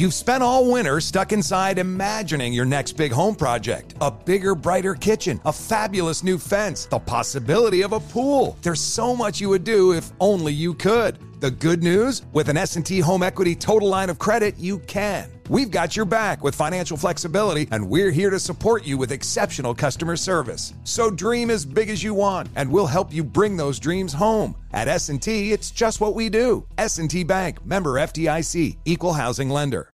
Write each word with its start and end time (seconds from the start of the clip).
You've 0.00 0.14
spent 0.14 0.42
all 0.42 0.72
winter 0.72 0.98
stuck 1.02 1.30
inside 1.30 1.78
imagining 1.78 2.54
your 2.54 2.64
next 2.64 2.92
big 2.92 3.12
home 3.12 3.34
project. 3.34 3.92
A 4.00 4.10
bigger, 4.10 4.54
brighter 4.54 4.94
kitchen, 4.94 5.38
a 5.44 5.52
fabulous 5.52 6.24
new 6.24 6.38
fence, 6.38 6.86
the 6.86 6.98
possibility 6.98 7.82
of 7.82 7.92
a 7.92 8.00
pool. 8.00 8.56
There's 8.62 8.80
so 8.80 9.14
much 9.14 9.42
you 9.42 9.50
would 9.50 9.62
do 9.62 9.92
if 9.92 10.10
only 10.18 10.54
you 10.54 10.72
could. 10.72 11.18
The 11.40 11.50
good 11.50 11.82
news? 11.82 12.20
With 12.34 12.50
an 12.50 12.58
S&T 12.58 13.00
Home 13.00 13.22
Equity 13.22 13.54
Total 13.54 13.88
Line 13.88 14.10
of 14.10 14.18
Credit, 14.18 14.54
you 14.58 14.78
can. 14.80 15.30
We've 15.48 15.70
got 15.70 15.96
your 15.96 16.04
back 16.04 16.44
with 16.44 16.54
financial 16.54 16.98
flexibility, 16.98 17.66
and 17.70 17.88
we're 17.88 18.10
here 18.10 18.28
to 18.28 18.38
support 18.38 18.84
you 18.84 18.98
with 18.98 19.10
exceptional 19.10 19.74
customer 19.74 20.16
service. 20.16 20.74
So 20.84 21.10
dream 21.10 21.48
as 21.48 21.64
big 21.64 21.88
as 21.88 22.02
you 22.02 22.12
want, 22.12 22.50
and 22.56 22.70
we'll 22.70 22.84
help 22.84 23.10
you 23.10 23.24
bring 23.24 23.56
those 23.56 23.80
dreams 23.80 24.12
home. 24.12 24.54
At 24.74 24.86
S&T, 24.86 25.52
it's 25.52 25.70
just 25.70 25.98
what 25.98 26.14
we 26.14 26.28
do. 26.28 26.66
S&T 26.76 27.24
Bank, 27.24 27.64
member 27.64 27.94
FDIC, 27.94 28.76
equal 28.84 29.14
housing 29.14 29.48
lender. 29.48 29.88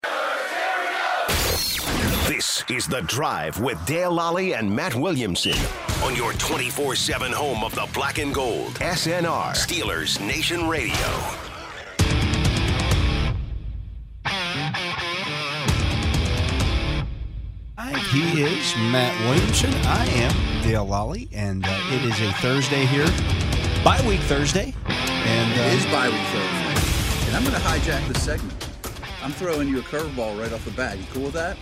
This 2.45 2.63
is 2.69 2.87
The 2.87 3.01
Drive 3.01 3.59
with 3.59 3.83
Dale 3.87 4.13
Lally 4.13 4.53
and 4.53 4.71
Matt 4.71 4.95
Williamson 4.95 5.57
on 6.03 6.15
your 6.15 6.35
24 6.35 6.95
7 6.95 7.33
home 7.33 7.65
of 7.65 7.75
the 7.75 7.89
black 7.95 8.19
and 8.19 8.35
gold. 8.35 8.75
SNR, 8.75 9.55
Steelers 9.55 10.21
Nation 10.21 10.69
Radio. 10.69 10.95
Hi, 17.79 17.99
he 18.13 18.43
is 18.43 18.77
Matt 18.93 19.19
Williamson. 19.23 19.73
I 19.87 20.05
am 20.09 20.63
Dale 20.63 20.85
Lally, 20.85 21.31
and 21.33 21.65
uh, 21.67 21.71
it 21.93 22.05
is 22.05 22.21
a 22.21 22.31
Thursday 22.43 22.85
here, 22.85 23.07
bye 23.83 24.05
week 24.07 24.21
Thursday. 24.21 24.75
And 24.87 25.51
It 25.59 25.79
is 25.79 25.87
uh, 25.87 25.93
bye 25.93 26.09
week 26.11 26.21
Thursday. 26.27 27.27
And 27.27 27.37
I'm 27.37 27.43
going 27.43 27.57
to 27.57 27.67
hijack 27.67 28.07
this 28.07 28.23
segment. 28.23 28.69
I'm 29.23 29.33
throwing 29.33 29.67
you 29.67 29.79
a 29.79 29.83
curveball 29.83 30.39
right 30.39 30.53
off 30.53 30.67
the 30.67 30.73
bat. 30.73 30.99
You 30.99 31.05
cool 31.11 31.23
with 31.23 31.33
that? 31.33 31.57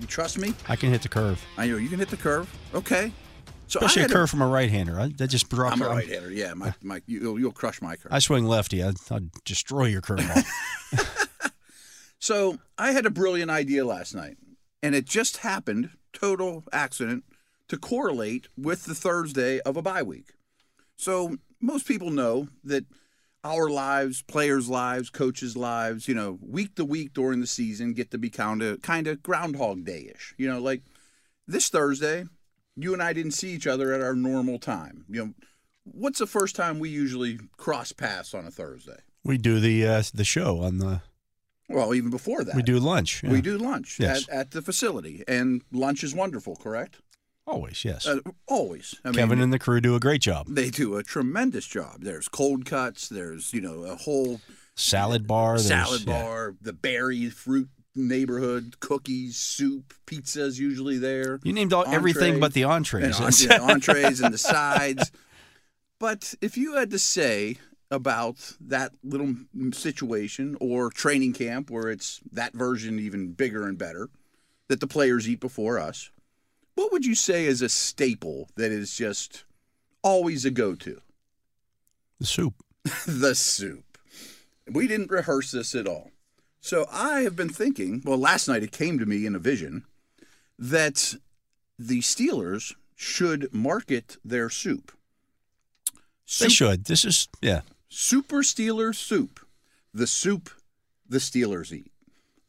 You 0.00 0.06
trust 0.06 0.38
me? 0.38 0.54
I 0.68 0.76
can 0.76 0.90
hit 0.90 1.02
the 1.02 1.08
curve, 1.08 1.44
I 1.56 1.66
know 1.66 1.76
you 1.76 1.88
can 1.88 1.98
hit 1.98 2.08
the 2.08 2.16
curve. 2.16 2.52
Okay. 2.74 3.12
So 3.66 3.80
especially 3.80 4.02
I 4.02 4.06
a 4.06 4.08
curve 4.08 4.30
from 4.30 4.40
a 4.40 4.46
right-hander. 4.46 4.98
I, 4.98 5.08
that 5.18 5.28
just 5.28 5.50
dropped. 5.50 5.74
I'm 5.74 5.82
a 5.82 5.88
right-hander. 5.90 6.32
Yeah, 6.32 6.54
my, 6.54 6.72
my, 6.82 7.02
you, 7.06 7.36
you'll 7.36 7.52
crush 7.52 7.82
my 7.82 7.96
curve. 7.96 8.10
I 8.10 8.18
swing 8.18 8.46
lefty. 8.46 8.82
I, 8.82 8.92
I'd 9.10 9.30
destroy 9.44 9.84
your 9.86 10.00
curveball. 10.00 10.42
So 12.18 12.58
I 12.76 12.92
had 12.92 13.06
a 13.06 13.10
brilliant 13.10 13.50
idea 13.50 13.84
last 13.84 14.14
night, 14.14 14.36
and 14.82 14.94
it 14.94 15.04
just 15.04 15.38
happened, 15.38 15.90
total 16.12 16.64
accident, 16.72 17.24
to 17.68 17.76
correlate 17.76 18.48
with 18.56 18.84
the 18.84 18.94
Thursday 18.94 19.60
of 19.60 19.76
a 19.76 19.82
bye 19.82 20.02
week. 20.02 20.32
So 20.96 21.36
most 21.60 21.86
people 21.86 22.10
know 22.10 22.48
that 22.64 22.84
our 23.44 23.68
lives, 23.70 24.22
players' 24.22 24.68
lives, 24.68 25.10
coaches' 25.10 25.56
lives, 25.56 26.08
you 26.08 26.14
know, 26.14 26.38
week 26.42 26.74
to 26.76 26.84
week 26.84 27.12
during 27.14 27.40
the 27.40 27.46
season 27.46 27.92
get 27.94 28.10
to 28.10 28.18
be 28.18 28.30
kind 28.30 28.62
of 28.62 28.82
kind 28.82 29.06
of 29.06 29.22
Groundhog 29.22 29.84
Day-ish. 29.84 30.34
You 30.36 30.48
know, 30.48 30.60
like 30.60 30.82
this 31.46 31.68
Thursday, 31.68 32.24
you 32.76 32.92
and 32.92 33.02
I 33.02 33.12
didn't 33.12 33.32
see 33.32 33.50
each 33.50 33.66
other 33.66 33.92
at 33.92 34.00
our 34.00 34.14
normal 34.14 34.58
time. 34.58 35.04
You 35.08 35.24
know, 35.26 35.34
what's 35.84 36.18
the 36.18 36.26
first 36.26 36.56
time 36.56 36.78
we 36.78 36.88
usually 36.90 37.38
cross 37.56 37.92
paths 37.92 38.34
on 38.34 38.46
a 38.46 38.50
Thursday? 38.50 38.98
we 39.24 39.36
do 39.38 39.60
the 39.60 39.86
uh, 39.86 40.02
the 40.14 40.24
show 40.24 40.60
on 40.60 40.78
the. 40.78 41.02
Well, 41.70 41.94
even 41.94 42.08
before 42.10 42.44
that, 42.44 42.56
We 42.56 42.62
do 42.62 42.78
lunch. 42.78 43.22
We 43.22 43.42
do 43.42 43.58
lunch 43.58 44.00
Yes. 44.00 44.26
at, 44.30 44.34
at 44.34 44.50
the 44.52 44.62
facility, 44.62 45.22
and 45.28 45.60
lunch 45.70 46.02
is 46.02 46.14
wonderful, 46.14 46.56
correct? 46.56 47.00
Always. 47.48 47.84
Yes. 47.84 48.06
Uh, 48.06 48.20
always. 48.46 48.94
I 49.04 49.10
Kevin 49.12 49.38
mean, 49.38 49.44
and 49.44 49.52
the 49.52 49.58
crew 49.58 49.80
do 49.80 49.94
a 49.94 50.00
great 50.00 50.20
job. 50.20 50.46
they 50.48 50.70
do 50.70 50.96
a 50.96 51.02
tremendous 51.02 51.66
job. 51.66 52.02
There's 52.02 52.28
cold 52.28 52.64
cuts. 52.64 53.08
There's 53.08 53.52
you 53.52 53.60
know 53.60 53.84
a 53.84 53.96
whole 53.96 54.40
Salad 54.76 55.26
bar. 55.26 55.58
salad 55.58 56.02
yeah. 56.06 56.22
bar, 56.22 56.54
the 56.60 56.72
berry 56.72 57.28
fruit 57.30 57.68
neighborhood, 57.96 58.78
cookies, 58.78 59.36
soup, 59.36 59.92
pizza's 60.06 60.58
usually 60.60 60.98
there. 60.98 61.40
You 61.42 61.52
named 61.52 61.72
all, 61.72 61.84
everything 61.88 62.38
but 62.38 62.52
the 62.52 62.64
entrees. 62.64 63.20
en- 63.20 63.32
yeah, 63.50 63.60
entrees 63.60 64.20
and 64.20 64.32
the 64.32 64.38
sides. 64.38 65.10
But 66.00 66.34
if 66.40 66.56
you 66.56 66.76
had 66.76 66.90
to 66.90 66.98
say 66.98 67.56
about 67.90 68.52
that 68.60 68.92
little 69.02 69.34
situation 69.72 70.56
or 70.60 70.90
training 70.90 71.32
camp 71.32 71.70
where 71.70 71.90
it's 71.90 72.20
that 72.30 72.54
version 72.54 73.00
even 73.00 73.32
bigger 73.32 73.66
and 73.66 73.76
better 73.76 74.08
that 74.68 74.78
the 74.78 74.86
players 74.86 75.28
eat 75.28 75.40
before 75.40 75.76
us, 75.78 76.10
what 76.78 76.92
would 76.92 77.04
you 77.04 77.16
say 77.16 77.44
is 77.46 77.60
a 77.60 77.68
staple 77.68 78.48
that 78.56 78.70
is 78.70 78.96
just 78.96 79.44
always 80.02 80.44
a 80.44 80.50
go-to? 80.50 81.00
the 82.20 82.26
soup. 82.26 82.54
the 83.06 83.34
soup. 83.34 83.98
We 84.70 84.86
didn't 84.86 85.10
rehearse 85.10 85.50
this 85.50 85.74
at 85.74 85.88
all. 85.88 86.10
So 86.60 86.86
I 86.90 87.20
have 87.20 87.36
been 87.36 87.48
thinking, 87.48 88.02
well, 88.04 88.18
last 88.18 88.48
night 88.48 88.62
it 88.62 88.72
came 88.72 88.98
to 88.98 89.06
me 89.06 89.26
in 89.26 89.34
a 89.34 89.40
vision 89.40 89.84
that 90.58 91.14
the 91.78 92.00
Steelers 92.00 92.74
should 92.94 93.52
market 93.52 94.16
their 94.24 94.50
soup. 94.50 94.92
They 96.40 96.48
should. 96.48 96.84
This 96.84 97.04
is 97.04 97.28
yeah. 97.40 97.62
Super 97.88 98.42
Steelers 98.42 98.96
soup. 98.96 99.40
The 99.94 100.06
soup 100.06 100.50
the 101.08 101.18
Steelers 101.18 101.72
eat. 101.72 101.90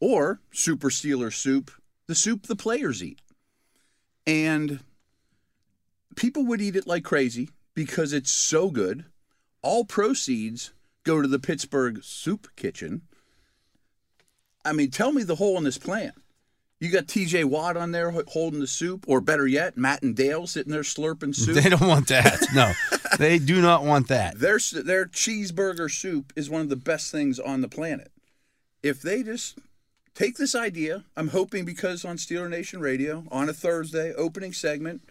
Or 0.00 0.40
Super 0.52 0.90
Steelers 0.90 1.34
soup, 1.34 1.70
the 2.06 2.14
soup 2.14 2.46
the 2.46 2.56
players 2.56 3.02
eat. 3.02 3.20
And 4.26 4.80
people 6.16 6.44
would 6.46 6.60
eat 6.60 6.76
it 6.76 6.86
like 6.86 7.04
crazy 7.04 7.50
because 7.74 8.12
it's 8.12 8.30
so 8.30 8.70
good. 8.70 9.04
All 9.62 9.84
proceeds 9.84 10.72
go 11.04 11.20
to 11.20 11.28
the 11.28 11.38
Pittsburgh 11.38 12.02
Soup 12.02 12.48
Kitchen. 12.56 13.02
I 14.64 14.72
mean, 14.72 14.90
tell 14.90 15.12
me 15.12 15.22
the 15.22 15.36
hole 15.36 15.56
in 15.56 15.64
this 15.64 15.78
plan. 15.78 16.12
You 16.80 16.90
got 16.90 17.06
TJ 17.06 17.44
Watt 17.44 17.76
on 17.76 17.92
there 17.92 18.10
holding 18.28 18.60
the 18.60 18.66
soup, 18.66 19.04
or 19.06 19.20
better 19.20 19.46
yet, 19.46 19.76
Matt 19.76 20.02
and 20.02 20.16
Dale 20.16 20.46
sitting 20.46 20.72
there 20.72 20.80
slurping 20.80 21.34
soup. 21.34 21.54
They 21.54 21.68
don't 21.68 21.80
want 21.82 22.08
that. 22.08 22.40
No, 22.54 22.72
they 23.18 23.38
do 23.38 23.60
not 23.60 23.84
want 23.84 24.08
that. 24.08 24.38
Their 24.38 24.58
their 24.58 25.04
cheeseburger 25.04 25.90
soup 25.90 26.32
is 26.36 26.48
one 26.48 26.62
of 26.62 26.70
the 26.70 26.76
best 26.76 27.12
things 27.12 27.38
on 27.38 27.60
the 27.60 27.68
planet. 27.68 28.10
If 28.82 29.02
they 29.02 29.22
just 29.22 29.58
take 30.20 30.36
this 30.36 30.54
idea, 30.54 31.04
I'm 31.16 31.28
hoping 31.28 31.64
because 31.64 32.04
on 32.04 32.18
Steeler 32.18 32.48
Nation 32.48 32.80
Radio 32.80 33.24
on 33.30 33.48
a 33.48 33.54
Thursday 33.54 34.12
opening 34.14 34.52
segment, 34.52 35.02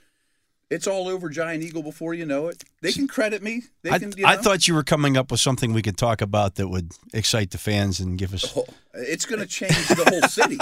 it's 0.69 0.85
all 0.85 1.07
over 1.07 1.29
Giant 1.29 1.63
Eagle 1.63 1.81
before 1.81 2.13
you 2.13 2.27
know 2.27 2.47
it. 2.47 2.63
They 2.81 2.91
can 2.91 3.07
credit 3.07 3.41
me. 3.41 3.63
They 3.81 3.89
I, 3.89 3.97
can. 3.97 4.13
You 4.15 4.27
I 4.27 4.37
thought 4.37 4.67
you 4.67 4.75
were 4.75 4.83
coming 4.83 5.17
up 5.17 5.31
with 5.31 5.39
something 5.39 5.73
we 5.73 5.81
could 5.81 5.97
talk 5.97 6.21
about 6.21 6.55
that 6.55 6.67
would 6.67 6.91
excite 7.11 7.49
the 7.49 7.57
fans 7.57 7.99
and 7.99 8.19
give 8.19 8.35
us. 8.35 8.55
Oh, 8.55 8.65
it's 8.93 9.25
going 9.25 9.39
to 9.39 9.47
change 9.47 9.87
the 9.87 10.05
whole 10.07 10.29
city. 10.29 10.59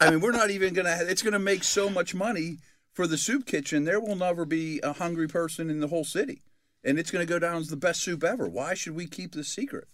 I 0.00 0.10
mean, 0.10 0.20
we're 0.20 0.30
not 0.30 0.50
even 0.50 0.72
going 0.72 0.86
to. 0.86 1.10
It's 1.10 1.22
going 1.22 1.32
to 1.32 1.40
make 1.40 1.64
so 1.64 1.90
much 1.90 2.14
money 2.14 2.58
for 2.92 3.08
the 3.08 3.18
soup 3.18 3.46
kitchen. 3.46 3.84
There 3.84 4.00
will 4.00 4.14
never 4.14 4.44
be 4.44 4.78
a 4.84 4.92
hungry 4.92 5.26
person 5.26 5.68
in 5.68 5.80
the 5.80 5.88
whole 5.88 6.04
city, 6.04 6.42
and 6.84 7.00
it's 7.00 7.10
going 7.10 7.26
to 7.26 7.32
go 7.32 7.40
down 7.40 7.56
as 7.56 7.68
the 7.68 7.76
best 7.76 8.00
soup 8.00 8.22
ever. 8.22 8.48
Why 8.48 8.74
should 8.74 8.94
we 8.94 9.08
keep 9.08 9.34
this 9.34 9.48
secret? 9.48 9.88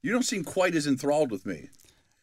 You 0.00 0.12
don't 0.12 0.24
seem 0.24 0.44
quite 0.44 0.74
as 0.74 0.86
enthralled 0.86 1.30
with 1.30 1.44
me. 1.44 1.68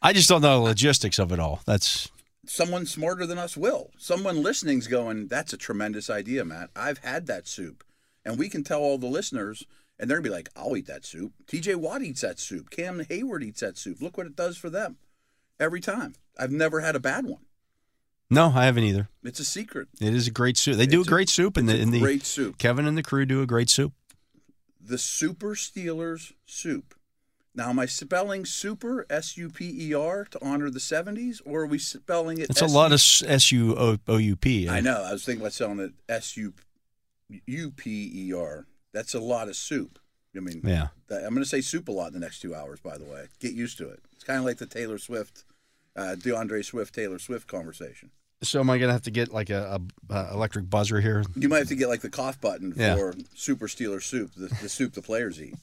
I 0.02 0.14
just 0.14 0.30
don't 0.30 0.42
know 0.42 0.60
the 0.60 0.70
logistics 0.70 1.20
of 1.20 1.32
it 1.32 1.40
all. 1.40 1.62
That's 1.66 2.10
Someone 2.46 2.86
smarter 2.86 3.26
than 3.28 3.38
us 3.38 3.56
will. 3.56 3.92
Someone 3.98 4.42
listening's 4.42 4.88
going, 4.88 5.28
"That's 5.28 5.54
a 5.54 5.58
tremendous 5.58 6.10
idea, 6.10 6.44
Matt. 6.46 6.72
I've 6.76 7.00
had 7.00 7.28
that 7.28 7.48
soup, 7.48 7.84
and 8.26 8.40
we 8.40 8.50
can 8.50 8.64
tell 8.64 8.80
all 8.82 8.98
the 8.98 9.08
listeners." 9.08 9.66
And 10.00 10.10
they're 10.10 10.18
gonna 10.18 10.30
be 10.30 10.36
like, 10.36 10.50
"I'll 10.56 10.76
eat 10.78 10.88
that 10.88 11.06
soup." 11.06 11.34
T.J. 11.46 11.76
Watt 11.76 12.02
eats 12.02 12.22
that 12.22 12.40
soup. 12.40 12.70
Cam 12.70 13.02
Hayward 13.10 13.44
eats 13.44 13.60
that 13.60 13.78
soup. 13.78 14.02
Look 14.02 14.18
what 14.18 14.26
it 14.26 14.36
does 14.36 14.58
for 14.58 14.70
them 14.70 14.98
every 15.60 15.82
time. 15.82 16.16
I've 16.40 16.52
never 16.52 16.80
had 16.80 16.96
a 16.96 17.00
bad 17.00 17.26
one. 17.26 17.42
no, 18.32 18.54
I 18.56 18.66
haven't 18.66 18.84
either. 18.86 19.10
It's 19.24 19.40
a 19.42 19.46
secret. 19.46 19.90
It 20.00 20.14
is 20.16 20.28
a 20.28 20.32
great 20.32 20.58
soup. 20.58 20.78
They 20.78 20.86
do 20.88 21.00
a 21.00 21.02
It's 21.02 21.10
great 21.10 21.30
soup, 21.30 21.58
and 21.58 21.68
the, 21.68 21.74
it's 21.74 21.84
in 21.84 21.92
the 21.92 22.00
great 22.00 22.26
soup. 22.26 22.58
Kevin 22.58 22.86
and 22.88 22.98
the 22.98 23.04
crew 23.04 23.26
do 23.26 23.42
a 23.42 23.46
great 23.46 23.70
soup. 23.70 23.94
The 24.80 24.98
Super 24.98 25.54
Steelers 25.56 26.32
soup. 26.46 26.96
Now, 27.60 27.70
am 27.72 27.78
I 27.80 27.88
spelling 27.88 28.46
super 28.46 29.06
S 29.10 29.36
U 29.36 29.50
P 29.50 29.90
E 29.90 29.94
R 29.94 30.24
to 30.32 30.40
honor 30.42 30.70
the 30.70 30.80
'70s, 30.80 31.42
or 31.46 31.64
are 31.64 31.66
we 31.68 31.78
spelling 31.78 32.38
it? 32.38 32.50
It's 32.50 32.62
a 32.62 32.66
lot 32.68 32.94
of 32.94 33.02
S 33.28 33.52
U 33.52 33.76
O 33.78 33.98
O 34.08 34.16
U 34.16 34.36
P. 34.38 34.70
I 34.70 34.80
know. 34.80 35.04
I 35.04 35.12
was 35.12 35.26
thinking 35.26 35.42
about 35.42 35.52
spelling 35.52 35.80
it 35.82 35.92
S 36.08 36.38
U 36.38 36.54
U 37.46 37.72
P 37.72 38.10
E 38.30 38.34
R. 38.34 38.66
That's 38.94 39.14
a 39.14 39.20
lot 39.20 39.50
of 39.50 39.58
soup. 39.58 40.00
I 40.34 40.40
mean, 40.40 40.62
Yeah. 40.64 40.88
that- 41.08 41.26
I'm 41.26 41.34
going 41.34 41.44
to 41.44 41.50
say 41.50 41.60
soup 41.60 41.90
a 41.90 41.92
lot 41.92 42.08
in 42.08 42.14
the 42.14 42.20
next 42.22 42.40
two 42.40 42.56
hours. 42.56 42.80
By 42.80 42.98
the 42.98 43.04
way, 43.04 43.28
get 43.42 43.52
used 43.54 43.78
to 43.80 43.90
it. 43.90 44.00
It's 44.14 44.24
kind 44.24 44.40
of 44.40 44.46
like 44.46 44.58
the 44.58 44.66
Taylor 44.66 44.98
Swift, 44.98 45.44
uh, 45.98 46.16
DeAndre 46.18 46.64
Swift, 46.64 46.96
Taylor 46.96 47.20
Swift 47.20 47.46
conversation. 47.48 48.12
So 48.42 48.62
am 48.62 48.70
I 48.70 48.78
gonna 48.78 48.94
have 48.94 49.02
to 49.02 49.12
get 49.12 49.34
like 49.34 49.50
a, 49.50 49.82
a, 50.10 50.14
a 50.14 50.34
electric 50.34 50.70
buzzer 50.70 51.02
here? 51.02 51.26
You 51.36 51.50
might 51.50 51.58
have 51.58 51.68
to 51.68 51.76
get 51.76 51.90
like 51.90 52.00
the 52.00 52.10
cough 52.10 52.40
button 52.40 52.74
Yeah. 52.78 52.96
for 52.96 53.14
Super 53.36 53.68
Steeler 53.68 54.02
soup, 54.02 54.32
the, 54.38 54.48
the 54.62 54.70
soup 54.70 54.94
the 54.94 55.02
players 55.02 55.42
eat. 55.42 55.56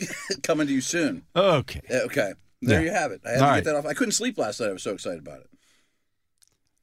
Coming 0.42 0.66
to 0.66 0.72
you 0.72 0.80
soon. 0.80 1.24
Okay. 1.34 1.80
Okay, 1.90 2.32
there 2.62 2.80
Yeah. 2.80 2.84
you 2.86 2.90
have 2.92 3.12
it. 3.12 3.20
I 3.26 3.30
had 3.30 3.38
All 3.40 3.46
to 3.46 3.50
right. 3.50 3.64
get 3.64 3.70
that 3.70 3.76
off. 3.76 3.86
I 3.86 3.94
couldn't 3.94 4.12
sleep 4.12 4.38
last 4.38 4.60
night. 4.60 4.68
I 4.70 4.72
was 4.72 4.82
so 4.82 4.92
excited 4.92 5.18
about 5.20 5.40
it. 5.40 5.50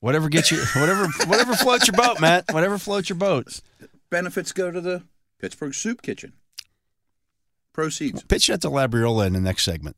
Whatever 0.02 0.30
gets 0.30 0.52
you, 0.52 0.64
whatever, 0.80 1.08
whatever 1.28 1.56
floats 1.56 1.88
your 1.88 1.96
boat, 1.96 2.20
Matt. 2.22 2.46
Whatever 2.54 2.78
floats 2.78 3.10
your 3.10 3.18
boat. 3.18 3.60
Benefits 4.10 4.52
go 4.52 4.70
to 4.70 4.80
the 4.82 5.04
Pittsburgh 5.40 5.74
Soup 5.74 6.02
Kitchen. 6.02 6.34
Proceeds. 7.74 8.24
Pitch 8.24 8.48
that 8.48 8.62
to 8.62 8.70
Labriola 8.70 9.28
in 9.28 9.34
the 9.34 9.42
next 9.42 9.64
segment. 9.64 9.96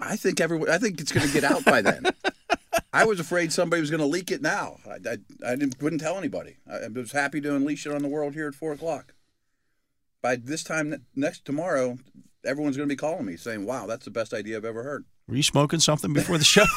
I 0.00 0.16
think 0.16 0.40
everyone. 0.40 0.70
I 0.70 0.78
think 0.78 1.00
it's 1.00 1.12
going 1.12 1.26
to 1.26 1.32
get 1.32 1.44
out 1.44 1.64
by 1.64 1.82
then. 1.82 2.04
I 2.92 3.04
was 3.04 3.20
afraid 3.20 3.52
somebody 3.52 3.80
was 3.80 3.90
going 3.90 4.00
to 4.00 4.06
leak 4.06 4.30
it 4.30 4.40
now. 4.40 4.78
I, 4.88 4.94
I, 4.94 5.16
I 5.46 5.56
didn't, 5.56 5.80
wouldn't 5.82 6.00
tell 6.00 6.16
anybody. 6.16 6.56
I, 6.70 6.76
I 6.84 6.88
was 6.88 7.12
happy 7.12 7.40
to 7.42 7.54
unleash 7.54 7.86
it 7.86 7.92
on 7.92 8.02
the 8.02 8.08
world 8.08 8.34
here 8.34 8.48
at 8.48 8.54
four 8.54 8.72
o'clock. 8.72 9.14
By 10.22 10.36
this 10.36 10.62
time 10.64 11.04
next 11.14 11.44
tomorrow, 11.44 11.98
everyone's 12.44 12.76
going 12.76 12.88
to 12.88 12.92
be 12.92 12.96
calling 12.98 13.26
me 13.26 13.36
saying, 13.36 13.64
"Wow, 13.66 13.86
that's 13.86 14.04
the 14.04 14.10
best 14.10 14.32
idea 14.34 14.56
I've 14.56 14.64
ever 14.64 14.82
heard." 14.82 15.04
Were 15.28 15.36
you 15.36 15.42
smoking 15.42 15.80
something 15.80 16.12
before 16.12 16.38
the 16.38 16.44
show? 16.44 16.64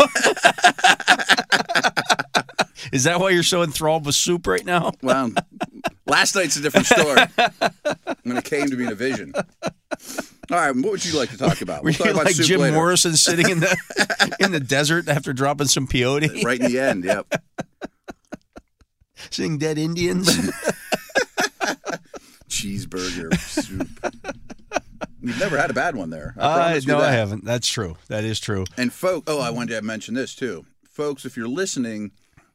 Is 2.91 3.05
that 3.05 3.19
why 3.19 3.29
you're 3.31 3.41
so 3.43 3.63
enthralled 3.63 4.05
with 4.05 4.13
soup 4.15 4.45
right 4.45 4.63
now? 4.65 4.91
Well, 5.01 5.31
last 6.05 6.35
night's 6.35 6.55
a 6.57 6.61
different 6.61 6.85
story. 6.85 7.21
when 8.23 8.37
it 8.37 8.43
came 8.43 8.67
to 8.69 8.75
me 8.75 8.85
in 8.85 8.91
a 8.91 8.95
vision. 8.95 9.33
All 9.35 10.57
right, 10.57 10.75
what 10.75 10.91
would 10.91 11.05
you 11.05 11.17
like 11.17 11.29
to 11.31 11.37
talk 11.37 11.61
about? 11.61 11.81
Were 11.83 11.85
We'll 11.85 11.93
talk 11.95 12.05
you 12.07 12.11
about 12.13 12.25
like 12.25 12.35
Jim 12.35 12.61
later. 12.61 12.75
Morrison 12.75 13.15
sitting 13.15 13.49
in 13.49 13.59
the 13.61 14.35
in 14.39 14.51
the 14.51 14.59
desert 14.59 15.07
after 15.07 15.33
dropping 15.33 15.67
some 15.67 15.87
peyote, 15.87 16.43
Right 16.43 16.59
in 16.59 16.71
the 16.71 16.79
end, 16.79 17.03
yep. 17.05 17.33
seeing 19.31 19.57
dead 19.57 19.77
Indians? 19.79 20.27
Cheeseburger 22.49 23.35
soup. 23.39 23.87
You've 25.23 25.39
never 25.39 25.57
had 25.57 25.69
a 25.69 25.73
bad 25.73 25.95
one 25.95 26.09
there. 26.09 26.35
I 26.37 26.77
Uh, 26.77 26.81
no, 26.85 26.99
I 26.99 27.11
haven't. 27.11 27.45
That's 27.45 27.67
true. 27.67 27.95
That 28.09 28.23
is 28.25 28.39
true. 28.39 28.65
And 28.77 28.91
folks, 28.91 29.23
oh, 29.31 29.39
I 29.39 29.49
wanted 29.49 29.75
to 29.75 29.81
mention 29.81 30.13
this 30.13 30.35
too, 30.35 30.65
folks. 30.83 31.25
If 31.25 31.37
you're 31.37 31.47
listening, 31.47 32.11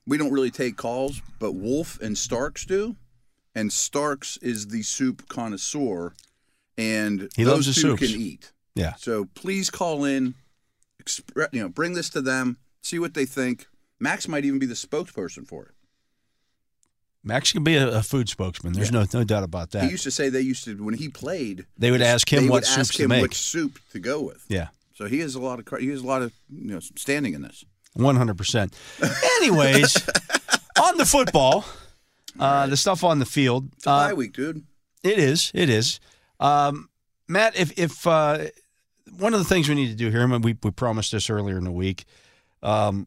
we 0.07 0.19
don't 0.19 0.31
really 0.33 0.51
take 0.51 0.77
calls, 0.77 1.23
but 1.39 1.53
Wolf 1.53 1.99
and 2.01 2.17
Starks 2.17 2.67
do, 2.67 2.95
and 3.55 3.73
Starks 3.73 4.37
is 4.43 4.69
the 4.69 4.83
soup 4.83 5.27
connoisseur, 5.29 6.13
and 6.77 7.29
He 7.35 7.45
those 7.45 7.53
loves 7.55 7.67
the 7.67 7.73
two 7.73 7.97
soups. 7.97 8.13
can 8.13 8.21
eat. 8.21 8.53
Yeah. 8.75 8.95
So 8.97 9.25
please 9.35 9.71
call 9.71 10.05
in, 10.05 10.35
you 11.53 11.61
know, 11.63 11.69
bring 11.69 11.95
this 11.95 12.11
to 12.11 12.21
them, 12.21 12.59
see 12.83 12.99
what 12.99 13.15
they 13.15 13.25
think. 13.25 13.67
Max 13.99 14.29
might 14.29 14.45
even 14.45 14.59
be 14.59 14.67
the 14.67 14.75
spokesperson 14.75 15.47
for 15.47 15.65
it. 15.65 15.73
Max 17.29 17.53
can 17.53 17.63
be 17.63 17.77
a, 17.77 17.99
a 17.99 18.03
food 18.03 18.31
spokesman. 18.31 18.73
There's 18.73 18.91
no 18.91 19.05
no 19.13 19.23
doubt 19.23 19.45
about 19.45 19.73
that. 19.73 19.85
He 19.85 19.91
used 19.91 20.05
to 20.05 20.11
say 20.11 20.31
they 20.31 20.41
used 20.41 20.65
to 20.65 20.83
when 20.83 20.95
he 20.95 21.11
played. 21.11 21.67
They 21.77 21.91
would 21.91 22.01
ask 22.01 22.33
him 22.33 22.49
what 22.49 22.67
ask 22.67 22.95
to 22.95 23.07
make. 23.07 23.21
which 23.21 23.37
soup 23.37 23.79
to 23.93 23.99
go 23.99 24.23
with. 24.23 24.45
yeah. 24.49 24.69
So 24.95 25.05
he 25.07 25.21
has 25.21 25.35
a 25.35 25.41
lot 25.41 25.59
of 25.61 25.79
he 25.79 25.89
has 25.91 26.01
a 26.01 26.07
lot 26.07 26.23
of 26.23 26.33
you 26.49 26.73
know 26.73 26.81
standing 26.81 27.35
in 27.35 27.43
this. 27.43 27.67
One 27.93 28.17
hundred 28.17 28.39
percent. 28.39 28.75
Anyways, 29.37 29.95
on 30.83 30.97
the 30.97 31.05
football, 31.05 31.67
uh, 32.41 32.67
the 32.67 32.79
stuff 32.79 33.05
on 33.05 33.19
the 33.19 33.27
field. 33.27 33.69
It's 33.77 33.87
a 33.87 33.91
uh, 33.91 34.09
bye 34.09 34.15
week, 34.15 34.33
dude. 34.33 34.65
It 35.05 35.19
is. 35.19 35.53
It 35.55 35.69
is. 35.69 36.01
Um, 36.41 36.89
Matt, 37.29 37.57
if 37.57 37.79
if 37.79 38.07
uh, 38.07 38.47
one 39.19 39.35
of 39.35 39.39
the 39.39 39.45
things 39.45 39.69
we 39.69 39.75
need 39.75 39.89
to 39.89 39.95
do 39.95 40.11
here, 40.11 40.23
and 40.23 40.43
we 40.43 40.57
we 40.63 40.71
promised 40.71 41.13
this 41.13 41.29
earlier 41.29 41.59
in 41.59 41.65
the 41.65 41.73
week, 41.73 42.07
um, 42.63 43.07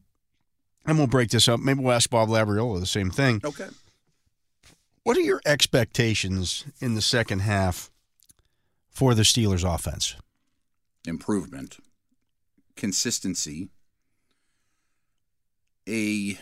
and 0.86 0.96
we'll 0.96 1.08
break 1.08 1.30
this 1.30 1.48
up. 1.48 1.58
Maybe 1.58 1.82
we'll 1.82 1.92
ask 1.92 2.08
Bob 2.08 2.28
Labriola 2.28 2.78
the 2.78 2.86
same 2.86 3.10
thing. 3.10 3.40
Okay. 3.44 3.66
What 5.04 5.16
are 5.16 5.20
your 5.20 5.40
expectations 5.44 6.64
in 6.80 6.94
the 6.94 7.02
second 7.02 7.40
half 7.40 7.90
for 8.90 9.14
the 9.14 9.22
Steelers' 9.22 9.64
offense? 9.64 10.14
improvement, 11.04 11.78
consistency, 12.76 13.68
a 15.88 16.38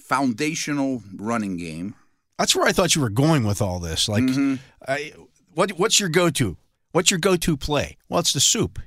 foundational 0.00 1.02
running 1.14 1.56
game. 1.56 1.94
That's 2.36 2.56
where 2.56 2.66
I 2.66 2.72
thought 2.72 2.96
you 2.96 3.02
were 3.02 3.08
going 3.10 3.44
with 3.44 3.62
all 3.62 3.78
this. 3.78 4.08
Like, 4.08 4.24
Mm-hmm. 4.24 4.54
I, 4.88 5.12
what 5.54 5.70
what's 5.72 6.00
your 6.00 6.08
go 6.08 6.28
to? 6.30 6.56
What's 6.92 7.10
your 7.12 7.20
go 7.20 7.36
to 7.36 7.56
play? 7.56 7.96
Well, 8.08 8.18
it's 8.18 8.32
the 8.32 8.40
soup 8.40 8.80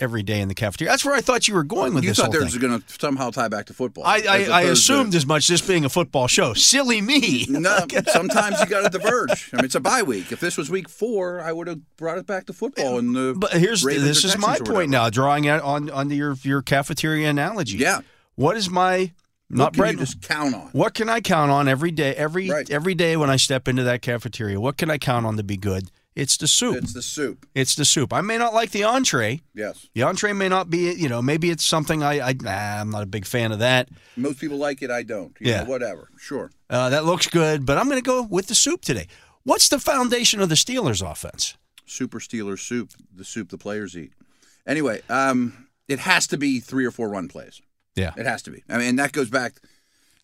every 0.00 0.22
day 0.22 0.40
in 0.40 0.48
the 0.48 0.54
cafeteria. 0.54 0.90
That's 0.90 1.04
where 1.04 1.14
I 1.14 1.20
thought 1.20 1.46
you 1.46 1.54
were 1.54 1.62
going 1.62 1.92
with 1.92 2.02
you 2.02 2.10
this 2.10 2.16
thought 2.18 2.26
who 2.26 2.32
there 2.32 2.40
was 2.42 2.56
going 2.56 2.80
to 2.80 2.84
somehow 2.98 3.28
tie 3.30 3.48
back 3.48 3.66
to 3.66 3.74
football. 3.74 4.04
I, 4.04 4.16
I, 4.16 4.16
I 4.16 4.60
opposed 4.62 4.64
to- 4.64 4.70
assumed 4.94 5.14
as 5.14 5.26
much, 5.26 5.46
this 5.48 5.60
being 5.60 5.84
a 5.84 5.90
football 5.90 6.26
show. 6.26 6.54
Silly 6.54 7.00
me. 7.02 7.46
No, 7.64 7.86
sometimes 8.12 8.60
you 8.60 8.66
got 8.66 8.90
to 8.90 8.98
diverge. 8.98 9.50
I 9.52 9.56
mean, 9.56 9.64
it's 9.66 9.74
a 9.74 9.80
bye 9.80 10.02
week. 10.02 10.32
If 10.32 10.40
this 10.40 10.56
was 10.56 10.70
week 10.70 10.88
four, 10.88 11.40
I 11.42 11.52
would 11.52 11.66
have 11.68 11.80
brought 11.96 12.16
it 12.18 12.26
back 12.26 12.46
to 12.46 12.52
football. 12.54 12.98
And 12.98 13.14
the 13.14 13.34
But 13.36 13.52
here's 13.52 13.84
Ravens 13.84 14.22
this 14.22 14.24
is 14.24 14.38
my 14.38 14.58
point 14.58 14.90
now, 14.90 15.10
drawing 15.10 15.46
out 15.46 15.60
on 15.62 15.90
onto 15.90 16.14
your 16.14 16.34
your 16.42 16.62
cafeteria 16.62 17.28
analogy. 17.28 17.76
Yeah. 17.78 18.00
What 18.36 18.56
is 18.56 18.68
my 18.70 19.12
not 19.50 19.64
What 19.66 19.72
bread? 19.74 19.92
you 19.94 19.98
just 20.00 20.22
count 20.22 20.54
on? 20.54 20.68
What 20.72 20.94
can 20.94 21.08
I 21.10 21.20
count 21.20 21.50
on 21.50 21.68
every 21.68 21.90
day? 21.90 22.14
Every 22.14 22.48
Right. 22.50 22.68
every 22.70 22.94
day 22.94 23.16
when 23.16 23.28
I 23.30 23.36
step 23.36 23.68
into 23.68 23.82
that 23.84 24.00
cafeteria, 24.02 24.58
what 24.58 24.76
can 24.78 24.90
I 24.90 24.96
count 24.98 25.26
on 25.26 25.36
to 25.36 25.42
be 25.44 25.56
good? 25.58 25.90
It's 26.16 26.36
the 26.36 26.46
soup. 26.46 26.76
It's 26.76 26.92
the 26.92 27.02
soup. 27.02 27.44
It's 27.54 27.74
the 27.74 27.84
soup. 27.84 28.12
I 28.12 28.20
may 28.20 28.38
not 28.38 28.54
like 28.54 28.70
the 28.70 28.84
entree. 28.84 29.40
Yes. 29.52 29.88
The 29.94 30.02
entree 30.04 30.32
may 30.32 30.48
not 30.48 30.70
be, 30.70 30.92
you 30.92 31.08
know, 31.08 31.20
maybe 31.20 31.50
it's 31.50 31.64
something 31.64 32.04
I, 32.04 32.20
I 32.28 32.32
nah, 32.34 32.80
I'm 32.80 32.90
not 32.90 33.02
a 33.02 33.06
big 33.06 33.26
fan 33.26 33.50
of 33.50 33.58
that. 33.58 33.88
Most 34.16 34.38
people 34.38 34.56
like 34.56 34.80
it. 34.82 34.90
I 34.90 35.02
don't. 35.02 35.36
You 35.40 35.50
Yeah. 35.50 35.62
Know, 35.64 35.70
whatever. 35.70 36.08
Sure. 36.16 36.52
Uh, 36.70 36.90
that 36.90 37.04
looks 37.04 37.26
good, 37.26 37.66
but 37.66 37.78
I'm 37.78 37.86
going 37.88 37.98
to 37.98 38.02
go 38.06 38.22
with 38.22 38.46
the 38.46 38.54
soup 38.54 38.82
today. 38.82 39.08
What's 39.42 39.68
the 39.68 39.80
foundation 39.80 40.40
of 40.40 40.48
the 40.48 40.54
Steelers' 40.54 41.02
offense? 41.08 41.56
Super 41.84 42.20
Steelers 42.20 42.60
soup, 42.60 42.92
the 43.14 43.24
soup 43.24 43.50
the 43.50 43.58
players 43.58 43.96
eat. 43.96 44.12
Anyway, 44.66 45.02
um, 45.10 45.66
it 45.88 45.98
has 45.98 46.26
to 46.28 46.38
be 46.38 46.60
three 46.60 46.84
or 46.86 46.90
four 46.90 47.08
run 47.08 47.28
plays. 47.28 47.60
Yeah. 47.96 48.12
It 48.16 48.24
has 48.24 48.42
to 48.44 48.50
be. 48.50 48.62
I 48.68 48.78
mean, 48.78 48.96
that 48.96 49.12
goes 49.12 49.30
back. 49.30 49.54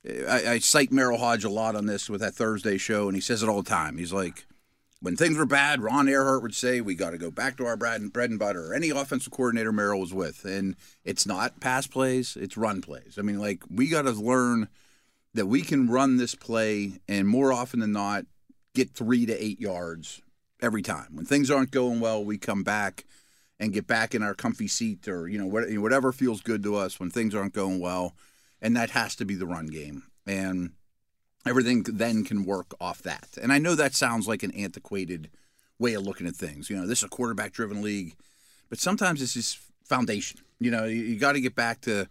I, 0.06 0.52
I 0.52 0.58
cite 0.60 0.90
Merril 0.90 1.19
Hoge 1.19 1.44
a 1.44 1.50
lot 1.50 1.76
on 1.76 1.87
this 1.87 2.08
with 2.08 2.20
that 2.22 2.34
Thursday 2.34 2.78
show, 2.78 3.08
and 3.08 3.16
he 3.16 3.20
says 3.20 3.42
it 3.42 3.48
all 3.48 3.60
the 3.60 3.69
time. 3.69 3.98
He's 3.98 4.12
like, 4.12 4.46
when 5.00 5.17
things 5.17 5.37
were 5.37 5.47
bad, 5.47 5.82
Ron 5.82 6.06
Erhardt 6.06 6.43
would 6.43 6.55
say, 6.55 6.81
"We 6.81 6.94
got 6.94 7.11
to 7.11 7.19
go 7.19 7.31
back 7.31 7.56
to 7.56 7.67
our 7.67 7.76
bread 7.76 8.00
and, 8.00 8.12
bread 8.12 8.31
and 8.31 8.38
butter." 8.38 8.69
Or 8.69 8.75
any 8.75 8.91
offensive 8.91 9.32
coordinator 9.32 9.73
Merril 9.73 10.00
was 10.00 10.14
with, 10.14 10.44
and 10.44 10.76
it's 11.05 11.26
not 11.26 11.61
pass 11.61 11.87
plays; 11.87 12.37
it's 12.38 12.56
run 12.56 12.81
plays. 12.81 13.17
I 13.19 13.23
mean, 13.23 13.38
like 13.38 13.62
we 13.70 13.88
got 13.88 14.02
to 14.02 14.12
learn 14.12 14.69
that 15.35 15.47
we 15.47 15.62
can 15.62 15.88
run 15.88 16.17
this 16.17 16.35
play, 16.35 17.00
and 17.08 17.26
more 17.26 17.52
often 17.52 17.81
than 17.81 17.93
not, 17.93 18.26
get 18.75 18.91
three 18.91 19.26
to 19.26 19.44
eight 19.44 19.61
yards 19.61 20.20
every 20.61 20.82
time. 20.82 21.08
When 21.14 21.25
things 21.25 21.50
aren't 21.50 21.70
going 21.70 22.00
well, 22.00 22.25
we 22.25 22.37
come 22.37 22.62
back 22.62 23.05
and 23.58 23.73
get 23.73 23.87
back 23.87 24.14
in 24.14 24.23
our 24.23 24.35
comfy 24.35 24.69
seat, 24.69 25.08
or 25.08 25.29
you 25.29 25.38
know 25.38 25.81
whatever 25.81 26.12
feels 26.12 26.43
good 26.43 26.62
to 26.64 26.76
us 26.76 27.00
when 27.00 27.11
things 27.11 27.35
aren't 27.35 27.55
going 27.55 27.81
well, 27.81 28.14
and 28.61 28.76
that 28.76 28.91
has 28.91 29.17
to 29.17 29.25
be 29.25 29.35
the 29.35 29.47
run 29.47 29.67
game. 29.67 30.05
And 30.26 30.73
everything 31.46 31.82
then 31.84 32.25
can 32.25 32.44
work 32.44 32.75
off 32.81 33.02
that. 33.02 33.38
And 33.40 33.52
I 33.52 33.58
know 33.58 33.75
that 33.75 33.94
sounds 33.94 34.28
like 34.28 34.42
an 34.42 34.50
antiquated 34.52 35.31
way 35.78 35.94
of 35.94 36.02
looking 36.02 36.26
at 36.26 36.34
things. 36.37 36.69
You 36.70 36.76
know, 36.76 36.87
this 36.87 36.98
is 36.98 37.04
a 37.04 37.08
quarterback 37.08 37.52
driven 37.52 37.82
league, 37.82 38.14
but 38.69 38.78
sometimes 38.78 39.22
it's 39.22 39.34
just 39.34 39.58
foundation. 39.84 40.40
You 40.58 40.70
know, 40.70 40.84
you, 40.84 41.02
you 41.02 41.19
got 41.19 41.32
to 41.32 41.40
get 41.40 41.54
back 41.54 41.81
to 41.82 42.06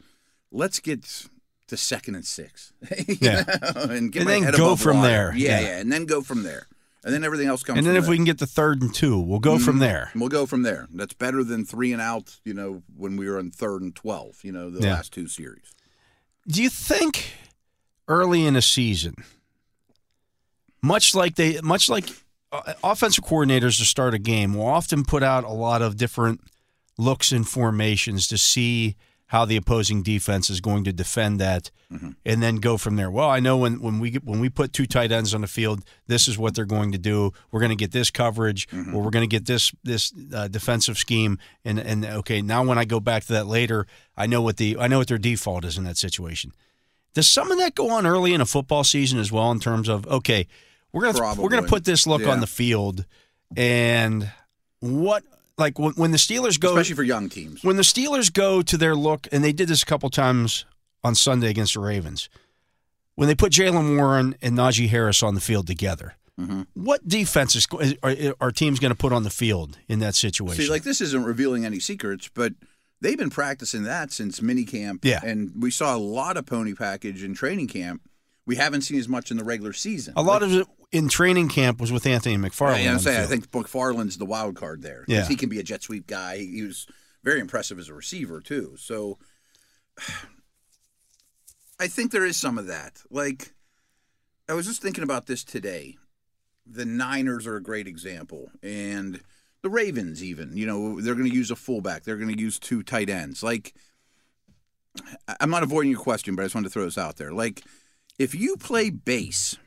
let's 0.51 0.79
get 0.79 1.27
to 1.67 1.77
second 1.77 2.15
and 2.15 2.25
six, 2.25 2.73
Yeah. 3.07 3.43
know, 3.75 3.83
and 3.83 4.11
get 4.11 4.21
And 4.21 4.29
then 4.29 4.51
go 4.51 4.75
from 4.75 4.97
water. 4.97 5.07
there. 5.07 5.33
Yeah, 5.35 5.59
Yeah. 5.59 5.67
yeah, 5.67 5.77
and 5.79 5.91
then 5.91 6.05
go 6.05 6.21
from 6.21 6.41
there, 6.41 6.67
and 7.03 7.13
then 7.13 7.23
everything 7.23 7.47
else 7.47 7.61
comes. 7.61 7.77
And 7.77 7.85
then 7.85 7.95
if 7.95 8.03
there. 8.05 8.09
we 8.09 8.17
can 8.17 8.25
get 8.25 8.39
the 8.39 8.47
third 8.47 8.81
and 8.81 8.93
two, 8.93 9.19
we'll 9.19 9.39
go 9.39 9.59
from 9.59 9.73
mm-hmm. 9.75 9.81
there. 9.81 10.11
We'll 10.15 10.29
go 10.29 10.47
from 10.47 10.63
there. 10.63 10.87
That's 10.91 11.13
better 11.13 11.43
than 11.43 11.65
three 11.65 11.93
and 11.93 12.01
out. 12.01 12.39
You 12.43 12.55
know, 12.55 12.81
when 12.97 13.17
we 13.17 13.29
were 13.29 13.37
in 13.37 13.51
third 13.51 13.83
and 13.83 13.95
twelve. 13.95 14.37
You 14.43 14.51
know, 14.51 14.71
the 14.71 14.81
Yeah. 14.81 14.93
last 14.95 15.13
two 15.13 15.27
series. 15.27 15.71
Do 16.47 16.63
you 16.63 16.69
think 16.71 17.33
early 18.09 18.45
in 18.45 18.57
a 18.57 18.61
season, 18.61 19.15
much 20.81 21.15
like 21.15 21.35
they, 21.35 21.61
much 21.61 21.89
like 21.89 22.09
uh, 22.51 22.73
offensive 22.83 23.23
coordinators 23.23 23.77
to 23.77 23.85
start 23.85 24.13
a 24.13 24.19
game, 24.19 24.53
will 24.55 24.67
often 24.67 25.05
put 25.05 25.23
out 25.23 25.43
a 25.45 25.49
lot 25.53 25.81
of 25.81 25.95
different 25.95 26.41
looks 26.97 27.31
and 27.31 27.47
formations 27.47 28.27
to 28.27 28.37
see 28.37 28.97
how 29.27 29.45
the 29.45 29.55
opposing 29.55 30.01
defense 30.01 30.49
is 30.49 30.59
going 30.59 30.83
to 30.83 30.91
defend 30.91 31.39
that, 31.39 31.69
and 32.25 32.41
then 32.41 32.55
go 32.57 32.77
from 32.77 32.95
there. 32.95 33.11
Well, 33.11 33.29
I 33.29 33.39
know 33.39 33.57
when 33.57 33.79
when 33.79 33.99
we 33.99 34.09
get, 34.11 34.23
when 34.23 34.39
we 34.39 34.49
put 34.49 34.73
two 34.73 34.87
tight 34.87 35.11
ends 35.11 35.33
on 35.35 35.41
the 35.41 35.47
field, 35.47 35.83
this 36.07 36.27
is 36.27 36.35
what 36.37 36.55
they're 36.55 36.65
going 36.65 36.91
to 36.93 36.97
do. 36.97 37.31
We're 37.51 37.59
going 37.59 37.69
to 37.69 37.75
get 37.75 37.91
this 37.91 38.09
coverage, 38.09 38.67
or 38.93 39.03
we're 39.03 39.11
going 39.11 39.29
to 39.29 39.35
get 39.35 39.45
this 39.45 39.71
this 39.83 40.11
uh, 40.33 40.47
defensive 40.47 40.97
scheme, 40.97 41.37
and 41.63 41.77
and 41.79 42.05
okay, 42.05 42.41
now 42.41 42.63
when 42.63 42.79
I 42.79 42.85
go 42.85 42.99
back 42.99 43.23
to 43.25 43.33
that 43.33 43.45
later, 43.45 43.85
I 44.17 44.25
know 44.25 44.41
what 44.41 44.57
the 44.57 44.77
I 44.79 44.87
know 44.87 44.97
what 44.97 45.07
their 45.07 45.19
default 45.19 45.63
is 45.63 45.77
in 45.77 45.83
that 45.83 45.97
situation. 45.97 46.51
Does 47.13 47.27
some 47.27 47.51
of 47.51 47.57
that 47.59 47.75
go 47.75 47.89
on 47.89 48.05
early 48.05 48.33
in 48.33 48.41
a 48.41 48.45
football 48.45 48.83
season 48.83 49.19
as 49.19 49.31
well 49.31 49.51
in 49.51 49.59
terms 49.59 49.89
of 49.89 50.05
okay, 50.07 50.47
we're 50.93 51.11
gonna 51.11 51.41
we're 51.41 51.49
gonna 51.49 51.67
put 51.67 51.85
this 51.85 52.05
look 52.07 52.21
Yeah. 52.21 52.29
on 52.31 52.39
the 52.39 52.47
field, 52.47 53.05
and 53.57 54.31
what 54.79 55.23
like 55.57 55.77
when, 55.79 55.91
when 55.93 56.11
the 56.11 56.17
Steelers 56.17 56.59
go 56.59 56.69
Especially 56.69 56.95
for 56.95 57.03
young 57.03 57.27
teams. 57.29 57.63
when 57.63 57.75
the 57.75 57.81
Steelers 57.83 58.31
go 58.31 58.61
to 58.61 58.77
their 58.77 58.95
look, 58.95 59.27
and 59.31 59.43
they 59.43 59.51
did 59.51 59.67
this 59.67 59.83
a 59.83 59.85
couple 59.85 60.09
times 60.09 60.65
on 61.03 61.15
Sunday 61.15 61.49
against 61.49 61.73
the 61.73 61.79
Ravens, 61.81 62.29
when 63.15 63.27
they 63.27 63.35
put 63.35 63.51
Jaylen 63.51 63.97
Warren 63.97 64.35
and 64.41 64.57
Najee 64.57 64.87
Harris 64.89 65.21
on 65.23 65.35
the 65.35 65.41
field 65.41 65.67
together, 65.67 66.15
Mm-hmm. 66.39 66.61
what 66.73 67.05
defense 67.05 67.53
is, 67.57 67.67
are, 68.01 68.15
are 68.39 68.49
teams 68.51 68.79
going 68.79 68.91
to 68.91 68.97
put 68.97 69.11
on 69.11 69.23
the 69.23 69.29
field 69.29 69.77
in 69.89 69.99
that 69.99 70.15
situation? 70.15 70.63
See, 70.63 70.69
like 70.71 70.83
this 70.83 71.01
isn't 71.01 71.25
revealing 71.25 71.65
any 71.65 71.81
secrets, 71.81 72.29
but 72.33 72.53
they've 73.01 73.17
been 73.17 73.29
practicing 73.29 73.83
that 73.83 74.11
since 74.11 74.39
minicamp. 74.39 74.99
Yeah. 75.03 75.19
and 75.23 75.51
we 75.61 75.71
saw 75.71 75.95
a 75.95 75.97
lot 75.99 76.37
of 76.37 76.45
pony 76.45 76.73
package 76.73 77.23
in 77.23 77.33
training 77.33 77.67
camp. 77.67 78.01
We 78.45 78.55
haven't 78.55 78.81
seen 78.81 78.97
as 78.99 79.07
much 79.07 79.29
in 79.31 79.37
the 79.37 79.43
regular 79.43 79.73
season. 79.73 80.13
a 80.17 80.23
lot 80.23 80.41
of 80.43 80.51
it 80.53 80.67
in 80.91 81.07
training 81.07 81.49
camp 81.49 81.79
was 81.79 81.91
with 81.91 82.05
Anthony 82.07 82.35
McFarland. 82.37 82.87
On 82.87 82.93
I'm 82.93 82.99
saying 82.99 83.21
I 83.21 83.25
think 83.25 83.49
McFarland's 83.51 84.17
the 84.17 84.25
wild 84.25 84.55
card 84.55 84.81
there. 84.81 85.05
Yeah. 85.07 85.27
he 85.27 85.35
can 85.35 85.49
be 85.49 85.59
a 85.59 85.63
jet 85.63 85.83
sweep 85.83 86.07
guy. 86.07 86.37
He 86.37 86.63
was 86.63 86.87
very 87.23 87.39
impressive 87.39 87.77
as 87.77 87.89
a 87.89 87.93
receiver 87.93 88.41
too. 88.41 88.75
So 88.77 89.17
I 91.79 91.87
think 91.87 92.11
there 92.11 92.25
is 92.25 92.37
some 92.37 92.57
of 92.57 92.67
that. 92.67 93.01
Like 93.09 93.53
I 94.47 94.53
was 94.53 94.65
just 94.65 94.81
thinking 94.81 95.03
about 95.03 95.27
this 95.27 95.43
today. 95.43 95.97
The 96.65 96.85
Niners 96.85 97.47
are 97.47 97.55
a 97.55 97.63
great 97.63 97.87
example, 97.87 98.51
and 98.61 99.21
the 99.61 99.69
Ravens 99.69 100.23
even. 100.23 100.55
You 100.55 100.65
know, 100.65 101.01
they're 101.01 101.15
going 101.15 101.29
to 101.29 101.35
use 101.35 101.51
a 101.51 101.55
fullback. 101.55 102.03
They're 102.03 102.17
going 102.17 102.35
to 102.35 102.41
use 102.41 102.59
two 102.59 102.83
tight 102.83 103.09
ends. 103.09 103.43
Like 103.43 103.73
I'm 105.39 105.49
not 105.49 105.63
avoiding 105.63 105.91
your 105.91 105.99
question, 105.99 106.35
but 106.35 106.43
I 106.43 106.45
just 106.45 106.55
wanted 106.55 106.67
to 106.69 106.73
throw 106.73 106.85
this 106.85 106.97
out 106.97 107.17
there. 107.17 107.31
Like 107.31 107.63
if 108.17 108.35
you 108.35 108.57
play 108.57 108.89
base, 108.89 109.57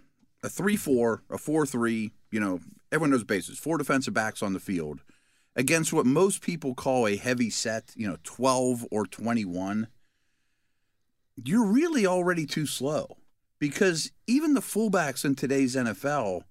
a 0.42 0.48
three-four, 0.48 1.22
a 1.30 1.38
four-three, 1.38 2.12
you 2.30 2.40
know, 2.40 2.60
everyone 2.90 3.10
knows 3.10 3.24
bases. 3.24 3.58
Four 3.58 3.78
defensive 3.78 4.14
backs 4.14 4.42
on 4.42 4.52
the 4.52 4.60
field 4.60 5.00
against 5.54 5.92
what 5.92 6.06
most 6.06 6.42
people 6.42 6.74
call 6.74 7.06
a 7.06 7.16
heavy 7.16 7.50
set, 7.50 7.92
you 7.94 8.08
know, 8.08 8.16
12 8.24 8.86
or 8.90 9.06
21, 9.06 9.86
you're 11.44 11.66
really 11.66 12.06
already 12.06 12.46
too 12.46 12.66
slow 12.66 13.16
because 13.58 14.10
even 14.26 14.54
the 14.54 14.60
fullbacks 14.60 15.24
in 15.24 15.34
today's 15.34 15.76
NFL, 15.76 16.42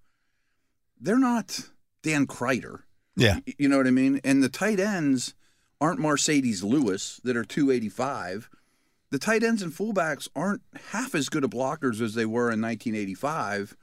they're 1.00 1.20
not 1.20 1.70
Dan 2.04 2.28
Kreider. 2.28 2.84
Yeah. 3.16 3.40
You 3.58 3.68
know 3.70 3.78
what 3.78 3.88
I 3.88 3.92
mean? 3.92 4.22
And 4.24 4.42
the 4.42 4.50
tight 4.50 4.80
ends 4.80 5.34
aren't 5.80 6.00
Marcedes 6.00 6.64
Lewis 6.64 7.20
that 7.24 7.36
are 7.36 7.44
285. 7.44 8.50
The 9.10 9.20
tight 9.20 9.44
ends 9.44 9.62
and 9.62 9.74
fullbacks 9.74 10.30
aren't 10.36 10.62
half 10.92 11.14
as 11.16 11.28
good 11.30 11.44
of 11.44 11.50
blockers 11.50 12.00
as 12.02 12.14
they 12.14 12.26
were 12.26 12.50
in 12.52 12.62
1985. 12.62 13.76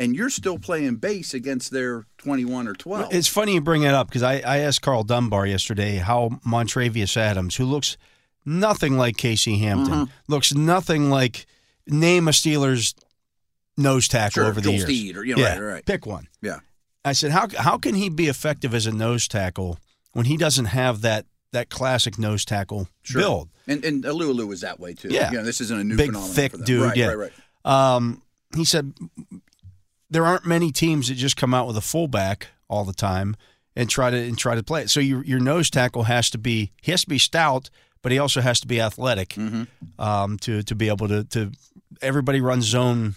And 0.00 0.16
you're 0.16 0.30
still 0.30 0.58
playing 0.58 0.96
base 0.96 1.32
against 1.34 1.70
their 1.70 2.06
21 2.18 2.66
or 2.66 2.72
12. 2.74 3.14
It's 3.14 3.28
funny 3.28 3.54
you 3.54 3.60
bring 3.60 3.82
it 3.84 3.94
up 3.94 4.08
because 4.08 4.24
I, 4.24 4.36
I 4.44 4.58
asked 4.58 4.82
Karl 4.82 5.04
Dunbar 5.04 5.46
yesterday 5.46 5.96
how 5.96 6.30
Montravius 6.44 7.16
Adams, 7.16 7.54
who 7.56 7.64
looks 7.66 7.96
nothing 8.44 8.96
like 8.96 9.16
Casey 9.16 9.58
Hampton, 9.58 9.94
Mm-hmm. 9.94 10.12
looks 10.32 10.52
nothing 10.52 11.08
like 11.10 11.46
name 11.86 12.26
a 12.26 12.32
Steelers 12.32 12.94
nose 13.76 14.08
tackle 14.08 14.42
Sure, 14.42 14.44
over 14.46 14.60
the 14.60 14.64
Joel 14.70 14.72
years. 14.74 14.84
Steed 14.84 15.16
or- 15.16 15.24
you 15.24 15.36
know, 15.36 15.42
yeah, 15.42 15.58
right, 15.58 15.72
right. 15.74 15.86
pick 15.86 16.04
one. 16.06 16.26
yeah. 16.40 16.58
I 17.04 17.12
said, 17.12 17.30
how 17.32 17.48
how 17.58 17.78
can 17.78 17.94
he 17.94 18.08
be 18.08 18.28
effective 18.28 18.74
as 18.74 18.86
a 18.86 18.92
nose 18.92 19.26
tackle 19.28 19.78
when 20.12 20.26
he 20.26 20.36
doesn't 20.36 20.66
have 20.66 21.00
that 21.02 21.26
that 21.52 21.68
classic 21.68 22.18
nose 22.18 22.44
tackle 22.44 22.88
Sure. 23.02 23.20
build? 23.20 23.48
And 23.66 23.84
and 23.84 24.04
Alualu 24.04 24.46
was 24.46 24.60
that 24.60 24.78
way 24.80 24.94
too. 24.94 25.08
Yeah. 25.08 25.30
You 25.30 25.38
know, 25.38 25.44
this 25.44 25.60
isn't 25.60 25.78
a 25.80 25.84
new 25.84 25.96
Big, 25.96 26.14
thick 26.16 26.52
dude, 26.64 26.82
Right, 26.82 26.96
yeah. 26.96 27.08
right, 27.08 27.32
right. 27.64 27.94
Um, 27.96 28.22
he 28.56 28.64
said 28.64 28.92
there 30.10 30.24
aren't 30.26 30.46
many 30.46 30.70
teams 30.70 31.08
that 31.08 31.14
just 31.14 31.36
come 31.36 31.54
out 31.54 31.66
with 31.66 31.76
a 31.76 31.80
fullback 31.80 32.48
all 32.68 32.84
the 32.84 32.92
time 32.92 33.36
and 33.74 33.88
try 33.88 34.10
to 34.10 34.16
and 34.16 34.36
try 34.38 34.54
to 34.54 34.62
play 34.62 34.82
it. 34.82 34.90
So 34.90 35.00
your 35.00 35.24
your 35.24 35.40
nose 35.40 35.70
tackle 35.70 36.04
has 36.04 36.30
to 36.30 36.38
be 36.38 36.72
he 36.82 36.90
has 36.92 37.02
to 37.02 37.08
be 37.08 37.18
stout, 37.18 37.70
but 38.02 38.12
he 38.12 38.18
also 38.18 38.40
has 38.40 38.60
to 38.60 38.66
be 38.66 38.80
athletic 38.80 39.30
Mm-hmm. 39.30 39.64
um, 40.00 40.38
to 40.40 40.62
to 40.62 40.74
be 40.74 40.88
able 40.88 41.08
to 41.08 41.24
to 41.24 41.50
everybody 42.00 42.40
runs 42.40 42.64
zone 42.66 43.14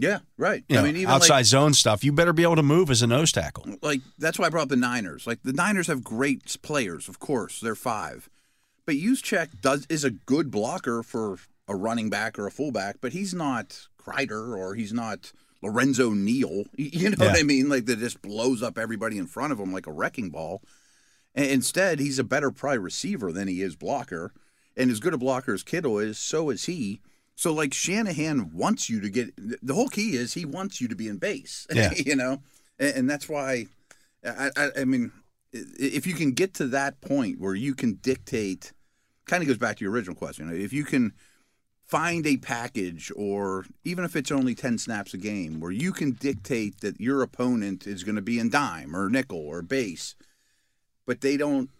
Yeah, 0.00 0.20
right. 0.38 0.64
you 0.68 0.76
know, 0.76 0.82
I 0.82 0.84
mean, 0.84 0.96
even 0.96 1.10
outside 1.10 1.36
like, 1.36 1.44
zone 1.44 1.74
stuff. 1.74 2.02
You 2.02 2.12
better 2.12 2.32
be 2.32 2.42
able 2.42 2.56
to 2.56 2.62
move 2.62 2.90
as 2.90 3.02
a 3.02 3.06
nose 3.06 3.32
tackle. 3.32 3.66
like 3.82 4.00
that's 4.18 4.38
why 4.38 4.46
I 4.46 4.48
brought 4.48 4.64
up 4.64 4.68
the 4.70 4.76
Niners. 4.76 5.26
Like 5.26 5.42
the 5.42 5.52
Niners 5.52 5.86
have 5.88 6.02
great 6.02 6.56
players, 6.62 7.08
of 7.08 7.18
course. 7.18 7.60
They're 7.60 7.74
five, 7.74 8.28
but 8.86 8.94
Juszczyk 8.94 9.60
does 9.60 9.86
is 9.88 10.04
a 10.04 10.10
good 10.10 10.50
blocker 10.50 11.02
for 11.02 11.38
a 11.68 11.76
running 11.76 12.10
back 12.10 12.38
or 12.38 12.46
a 12.46 12.50
fullback, 12.50 12.96
but 13.00 13.12
he's 13.12 13.34
not 13.34 13.86
Kreider 13.98 14.56
or 14.56 14.74
he's 14.74 14.92
not 14.92 15.32
Lorenzo 15.62 16.10
Neal. 16.10 16.64
You 16.76 17.10
know 17.10 17.26
what 17.26 17.38
I 17.38 17.42
mean? 17.42 17.68
Like 17.68 17.86
that 17.86 17.98
just 17.98 18.22
blows 18.22 18.62
up 18.62 18.78
everybody 18.78 19.18
in 19.18 19.26
front 19.26 19.52
of 19.52 19.60
him 19.60 19.72
like 19.72 19.86
a 19.86 19.92
wrecking 19.92 20.30
ball. 20.30 20.62
And 21.34 21.46
instead, 21.46 22.00
he's 22.00 22.18
a 22.18 22.24
better 22.24 22.50
probably 22.50 22.78
receiver 22.78 23.30
than 23.30 23.46
he 23.46 23.62
is 23.62 23.76
blocker. 23.76 24.32
And 24.76 24.90
as 24.90 24.98
good 24.98 25.14
a 25.14 25.18
blocker 25.18 25.54
as 25.54 25.62
Kittle 25.62 25.98
is, 25.98 26.18
so 26.18 26.50
is 26.50 26.64
he. 26.64 27.00
So 27.40 27.54
like 27.54 27.72
Shanahan 27.72 28.50
wants 28.52 28.90
you 28.90 29.00
to 29.00 29.08
get 29.08 29.32
the 29.66 29.72
whole 29.72 29.88
key 29.88 30.14
is 30.14 30.34
he 30.34 30.44
wants 30.44 30.78
you 30.78 30.88
to 30.88 30.94
be 30.94 31.08
in 31.08 31.16
base. 31.16 31.66
Yeah. 31.74 31.90
you 31.96 32.14
know, 32.14 32.42
and, 32.78 32.96
and 32.96 33.10
that's 33.10 33.30
why 33.30 33.64
I, 34.22 34.50
I, 34.58 34.68
I 34.80 34.84
mean, 34.84 35.10
if 35.50 36.06
you 36.06 36.12
can 36.12 36.32
get 36.32 36.52
to 36.54 36.66
that 36.66 37.00
point 37.00 37.40
where 37.40 37.54
you 37.54 37.74
can 37.74 37.94
dictate, 37.94 38.74
kind 39.24 39.42
of 39.42 39.46
goes 39.46 39.56
back 39.56 39.78
to 39.78 39.84
your 39.84 39.90
original 39.90 40.14
question. 40.14 40.54
If 40.54 40.74
you 40.74 40.84
can 40.84 41.14
find 41.86 42.26
a 42.26 42.36
package, 42.36 43.10
or 43.16 43.64
even 43.84 44.04
if 44.04 44.16
it's 44.16 44.30
only 44.30 44.54
ten 44.54 44.76
snaps 44.76 45.14
a 45.14 45.16
game, 45.16 45.60
where 45.60 45.72
you 45.72 45.92
can 45.92 46.10
dictate 46.10 46.82
that 46.82 47.00
your 47.00 47.22
opponent 47.22 47.86
is 47.86 48.04
going 48.04 48.16
to 48.16 48.22
be 48.22 48.38
in 48.38 48.50
dime 48.50 48.94
or 48.94 49.08
nickel 49.08 49.38
or 49.38 49.62
base, 49.62 50.14
but 51.06 51.22
they 51.22 51.38
don't 51.38 51.70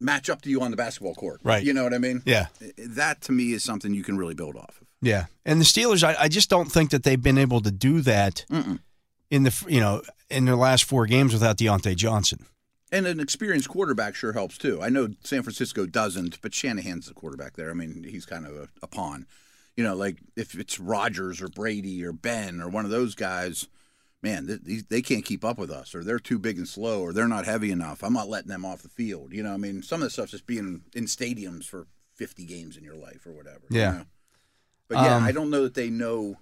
match 0.00 0.28
up 0.28 0.42
to 0.42 0.50
you 0.50 0.60
on 0.62 0.70
the 0.70 0.76
basketball 0.76 1.14
court. 1.14 1.40
Right. 1.42 1.64
You 1.64 1.72
know 1.72 1.84
what 1.84 1.94
I 1.94 1.98
mean? 1.98 2.22
Yeah. 2.24 2.46
That 2.78 3.20
to 3.22 3.32
me 3.32 3.52
is 3.52 3.64
something 3.64 3.94
you 3.94 4.02
can 4.02 4.16
really 4.18 4.34
build 4.34 4.56
off 4.56 4.80
of. 4.80 4.86
Yeah, 5.02 5.26
and 5.44 5.60
the 5.60 5.64
Steelers, 5.64 6.02
I, 6.02 6.16
I 6.22 6.28
just 6.28 6.48
don't 6.48 6.72
think 6.72 6.90
that 6.90 7.02
they've 7.02 7.22
been 7.22 7.38
able 7.38 7.60
to 7.60 7.70
do 7.70 8.00
that 8.00 8.44
Mm-mm. 8.50 8.80
in 9.30 9.42
the 9.42 9.64
you 9.68 9.78
know 9.78 10.02
in 10.30 10.46
their 10.46 10.56
last 10.56 10.84
four 10.84 11.06
games 11.06 11.32
without 11.32 11.58
Diontae 11.58 11.96
Johnson. 11.96 12.46
And 12.90 13.06
an 13.06 13.20
experienced 13.20 13.68
quarterback 13.68 14.14
sure 14.14 14.32
helps 14.32 14.56
too. 14.56 14.80
I 14.80 14.88
know 14.88 15.08
San 15.22 15.42
Francisco 15.42 15.86
doesn't, 15.86 16.40
but 16.40 16.54
Shanahan's 16.54 17.06
the 17.06 17.14
quarterback 17.14 17.56
there. 17.56 17.70
I 17.70 17.74
mean, 17.74 18.04
he's 18.08 18.24
kind 18.24 18.46
of 18.46 18.56
a, 18.56 18.68
a 18.82 18.86
pawn. 18.86 19.26
You 19.76 19.84
know, 19.84 19.94
like 19.94 20.16
if 20.34 20.54
it's 20.58 20.80
Rodgers 20.80 21.42
or 21.42 21.48
Brady 21.48 22.02
or 22.04 22.12
Ben 22.12 22.62
or 22.62 22.68
one 22.68 22.84
of 22.84 22.90
those 22.90 23.14
guys, 23.14 23.68
man, 24.22 24.46
th- 24.46 24.60
these, 24.62 24.84
they 24.86 25.02
can't 25.02 25.24
keep 25.24 25.44
up 25.44 25.58
with 25.58 25.70
us, 25.70 25.94
or 25.94 26.02
they're 26.02 26.18
too 26.18 26.38
big 26.38 26.58
and 26.58 26.66
slow, 26.68 27.00
or 27.00 27.12
they're 27.12 27.28
not 27.28 27.44
heavy 27.44 27.70
enough. 27.70 28.02
I'm 28.02 28.12
not 28.12 28.28
letting 28.28 28.48
them 28.50 28.64
off 28.64 28.82
the 28.82 28.88
field. 28.88 29.32
You 29.32 29.42
know, 29.42 29.52
I 29.52 29.56
mean, 29.56 29.82
some 29.82 30.00
of 30.02 30.06
the 30.06 30.10
stuff's 30.10 30.32
just 30.32 30.46
being 30.46 30.82
in 30.94 31.04
stadiums 31.04 31.64
for 31.64 31.86
50 32.14 32.44
games 32.46 32.76
in 32.76 32.82
your 32.84 32.96
life 32.96 33.26
or 33.26 33.32
whatever. 33.32 33.62
you 33.70 33.78
Yeah. 33.80 33.90
know? 33.92 34.04
But 34.88 34.98
yeah, 34.98 35.16
Um, 35.16 35.24
I 35.24 35.32
don't 35.32 35.50
know 35.50 35.62
that 35.64 35.74
they 35.74 35.90
know, 35.90 36.38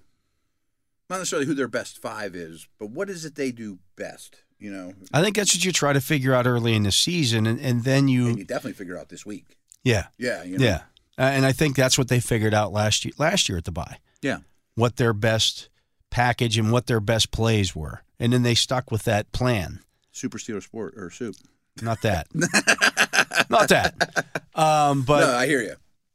not 1.10 1.18
necessarily 1.18 1.46
who 1.46 1.54
their 1.54 1.68
best 1.68 2.00
five 2.00 2.34
is, 2.34 2.66
but 2.78 2.90
what 2.90 3.10
is 3.10 3.24
it 3.24 3.34
they 3.34 3.50
do 3.52 3.78
best? 3.96 4.36
You 4.58 4.70
know, 4.72 4.94
I 5.12 5.20
think 5.22 5.36
that's 5.36 5.54
what 5.54 5.64
you 5.64 5.72
try 5.72 5.92
to 5.92 6.00
figure 6.00 6.32
out 6.32 6.46
early 6.46 6.74
in 6.74 6.84
the 6.84 6.92
season, 6.92 7.46
and, 7.46 7.60
and 7.60 7.84
then 7.84 8.00
and 8.00 8.10
you 8.10 8.28
you 8.28 8.44
definitely 8.44 8.72
figure 8.74 8.96
out 8.96 9.08
this 9.10 9.26
week. 9.26 9.58
yeah 9.82 10.06
Yeah, 10.16 10.42
you 10.44 10.56
know? 10.58 10.64
yeah, 10.64 10.82
uh, 11.18 11.22
and 11.22 11.44
I 11.44 11.52
think 11.52 11.76
that's 11.76 11.98
what 11.98 12.08
they 12.08 12.20
figured 12.20 12.54
out 12.54 12.72
last 12.72 13.04
year 13.04 13.12
last 13.18 13.48
year 13.48 13.58
at 13.58 13.64
the 13.64 13.72
bye. 13.72 13.98
Yeah. 14.22 14.38
what 14.74 14.96
their 14.96 15.12
best 15.12 15.68
package 16.14 16.56
and 16.56 16.70
what 16.70 16.86
their 16.86 17.00
best 17.00 17.32
plays 17.32 17.74
were, 17.74 18.04
and 18.20 18.32
then 18.32 18.44
they 18.44 18.54
stuck 18.54 18.92
with 18.92 19.02
that 19.02 19.32
plan. 19.32 19.80
Super 20.12 20.38
Steeler 20.38 20.62
Sport 20.62 20.94
or 20.96 21.10
Soup. 21.10 21.34
Not 21.82 22.02
that, 22.02 22.28
not 23.50 23.68
that. 23.68 24.24
Um, 24.54 25.02
but 25.02 25.26
no, 25.26 25.34
I 25.34 25.46
hear 25.46 25.60
you. 25.60 25.74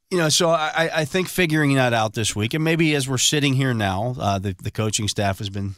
you 0.10 0.18
know, 0.18 0.30
so 0.30 0.52
I, 0.52 0.90
I 1.02 1.06
think 1.06 1.28
figuring 1.28 1.74
that 1.74 1.92
out 1.92 2.14
this 2.14 2.34
week, 2.34 2.54
and 2.54 2.64
maybe 2.64 2.96
as 2.96 3.10
we're 3.10 3.18
sitting 3.18 3.56
here 3.56 3.74
now, 3.74 4.16
uh, 4.18 4.40
the 4.40 4.56
the 4.64 4.72
coaching 4.72 5.10
staff 5.10 5.40
has 5.40 5.50
been 5.50 5.76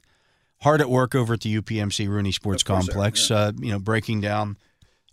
hard 0.62 0.82
at 0.82 0.90
work 0.90 1.16
over 1.16 1.34
at 1.34 1.42
the 1.42 1.60
UPMC 1.60 2.08
Rooney 2.08 2.32
Sports 2.32 2.62
Of 2.62 2.68
course 2.68 2.86
they 2.86 2.92
are, 2.92 2.94
Complex. 2.94 3.32
Uh, 3.32 3.52
you 3.60 3.72
know, 3.72 3.80
breaking 3.80 4.22
down 4.22 4.58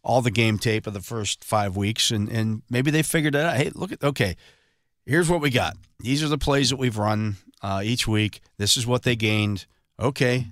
all 0.02 0.20
the 0.20 0.30
game 0.30 0.58
tape 0.58 0.86
of 0.86 0.92
the 0.92 1.00
first 1.00 1.42
five 1.42 1.78
weeks, 1.78 2.10
and 2.10 2.28
and 2.28 2.60
maybe 2.68 2.90
they 2.90 3.02
figured 3.02 3.34
it 3.34 3.40
out. 3.42 3.56
Hey, 3.56 3.70
look 3.74 3.90
at 3.90 4.04
okay, 4.04 4.36
here's 5.06 5.30
what 5.30 5.40
we 5.40 5.48
got. 5.48 5.78
These 5.98 6.22
are 6.22 6.28
the 6.28 6.36
plays 6.36 6.68
that 6.68 6.76
we've 6.76 6.98
run 6.98 7.36
uh, 7.62 7.80
each 7.84 8.06
week. 8.08 8.40
This 8.58 8.76
is 8.76 8.86
what 8.86 9.02
they 9.02 9.16
gained. 9.16 9.66
Okay. 10.00 10.46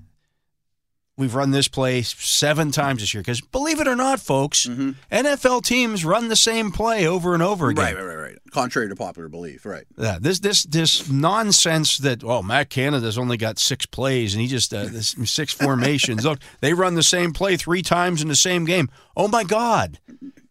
We've 1.19 1.35
run 1.35 1.51
this 1.51 1.67
play 1.67 2.03
seven 2.03 2.71
times 2.73 3.01
this 3.01 3.15
year 3.15 3.23
because, 3.23 3.41
believe 3.41 3.81
it 3.81 3.89
or 3.89 3.97
not, 3.97 4.21
folks, 4.21 4.67
NFL 4.67 5.63
teams 5.65 6.05
run 6.05 6.29
the 6.29 6.37
same 6.37 6.71
play 6.71 7.07
over 7.07 7.33
and 7.33 7.43
over 7.43 7.71
again. 7.71 7.95
Right, 7.95 7.97
right, 7.97 8.05
right, 8.05 8.23
right. 8.23 8.39
Contrary 8.51 8.91
to 8.91 8.97
popular 8.97 9.31
belief, 9.31 9.65
right. 9.65 9.87
Yeah, 9.97 10.19
this 10.21 10.41
this 10.41 10.65
this 10.65 11.09
nonsense 11.11 11.97
that 11.99 12.23
oh 12.23 12.43
Matt 12.43 12.69
Canada's 12.69 13.17
only 13.17 13.39
got 13.39 13.59
six 13.59 13.87
plays 13.87 14.35
and 14.35 14.43
he 14.43 14.47
just 14.47 14.75
uh, 14.75 14.85
this, 14.85 15.17
six 15.25 15.55
formations. 15.55 16.27
Look, 16.27 16.41
they 16.61 16.75
run 16.75 16.97
the 16.97 17.03
same 17.03 17.33
play 17.33 17.57
three 17.57 17.81
times 17.81 18.21
in 18.21 18.29
the 18.29 18.37
same 18.37 18.67
game. 18.67 18.91
Oh 19.17 19.27
my 19.27 19.43
God! 19.43 19.99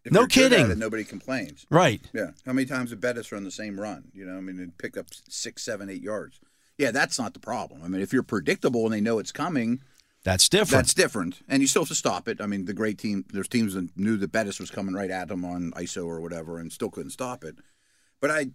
If 0.04 0.10
No 0.10 0.20
you're 0.22 0.26
good 0.26 0.52
at 0.52 0.56
kidding. 0.56 0.70
it, 0.72 0.78
nobody 0.78 1.04
complains. 1.04 1.64
Right? 1.70 2.00
Yeah. 2.12 2.30
How 2.44 2.52
many 2.52 2.66
times 2.66 2.90
did 2.90 3.00
Bettis 3.00 3.30
run 3.30 3.44
the 3.44 3.52
same 3.52 3.78
run? 3.80 4.04
You 4.12 4.26
know, 4.26 4.36
I 4.36 4.40
mean, 4.40 4.58
and 4.58 4.76
pick 4.78 4.96
up 4.96 5.06
six, 5.28 5.62
seven, 5.62 5.88
eight 5.88 6.02
yards. 6.02 6.40
Yeah, 6.78 6.90
that's 6.90 7.18
not 7.18 7.32
the 7.34 7.40
problem. 7.40 7.82
I 7.82 7.88
mean, 7.88 8.02
if 8.02 8.12
you're 8.12 8.22
predictable 8.22 8.84
and 8.84 8.92
they 8.92 9.00
know 9.00 9.18
it's 9.18 9.32
coming, 9.32 9.80
That's 10.24 10.48
different. 10.48 10.70
that's 10.70 10.94
different. 10.94 11.40
And 11.48 11.62
you 11.62 11.68
still 11.68 11.82
have 11.82 11.88
to 11.88 11.94
stop 11.94 12.28
it. 12.28 12.40
I 12.40 12.46
mean, 12.46 12.66
the 12.66 12.74
great 12.74 12.98
team, 12.98 13.24
there's 13.32 13.48
teams 13.48 13.74
that 13.74 13.96
knew 13.96 14.16
that 14.18 14.32
Bettis 14.32 14.60
was 14.60 14.70
coming 14.70 14.94
right 14.94 15.10
at 15.10 15.28
them 15.28 15.44
on 15.44 15.72
ISO 15.72 16.04
or 16.06 16.20
whatever 16.20 16.58
and 16.58 16.72
still 16.72 16.90
couldn't 16.90 17.10
stop 17.12 17.44
it. 17.44 17.56
But 18.20 18.30
I, 18.30 18.46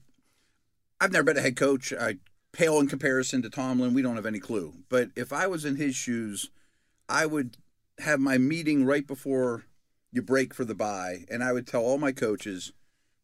I've 0.99 1.11
never 1.11 1.23
been 1.23 1.37
a 1.37 1.41
head 1.41 1.55
coach. 1.55 1.93
I 1.93 2.17
pale 2.51 2.79
in 2.79 2.87
comparison 2.87 3.41
to 3.41 3.49
Tomlin. 3.49 3.93
We 3.93 4.01
don't 4.01 4.17
have 4.17 4.25
any 4.25 4.39
clue. 4.39 4.73
But 4.89 5.09
if 5.15 5.31
I 5.33 5.47
was 5.47 5.65
in 5.65 5.77
his 5.77 5.95
shoes, 5.95 6.49
I 7.09 7.25
would 7.25 7.57
have 7.99 8.19
my 8.19 8.37
meeting 8.37 8.85
right 8.85 9.07
before 9.07 9.63
you 10.11 10.21
break 10.21 10.53
for 10.53 10.65
the 10.65 10.75
bye, 10.75 11.23
and 11.29 11.41
I 11.43 11.53
would 11.53 11.65
tell 11.65 11.81
all 11.83 11.97
my 11.97 12.11
coaches, 12.11 12.73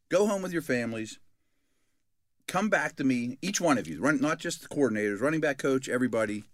go 0.09 0.25
home 0.25 0.41
with 0.41 0.53
your 0.53 0.61
families. 0.61 1.19
Come 2.47 2.69
back 2.69 2.95
to 2.95 3.03
me, 3.03 3.37
each 3.41 3.59
one 3.59 3.77
of 3.77 3.87
you, 3.87 3.99
run 3.99 4.21
not 4.21 4.39
just 4.39 4.61
the 4.61 4.67
coordinators, 4.73 5.19
running 5.21 5.41
back 5.41 5.57
coach, 5.57 5.89
everybody. 5.89 6.45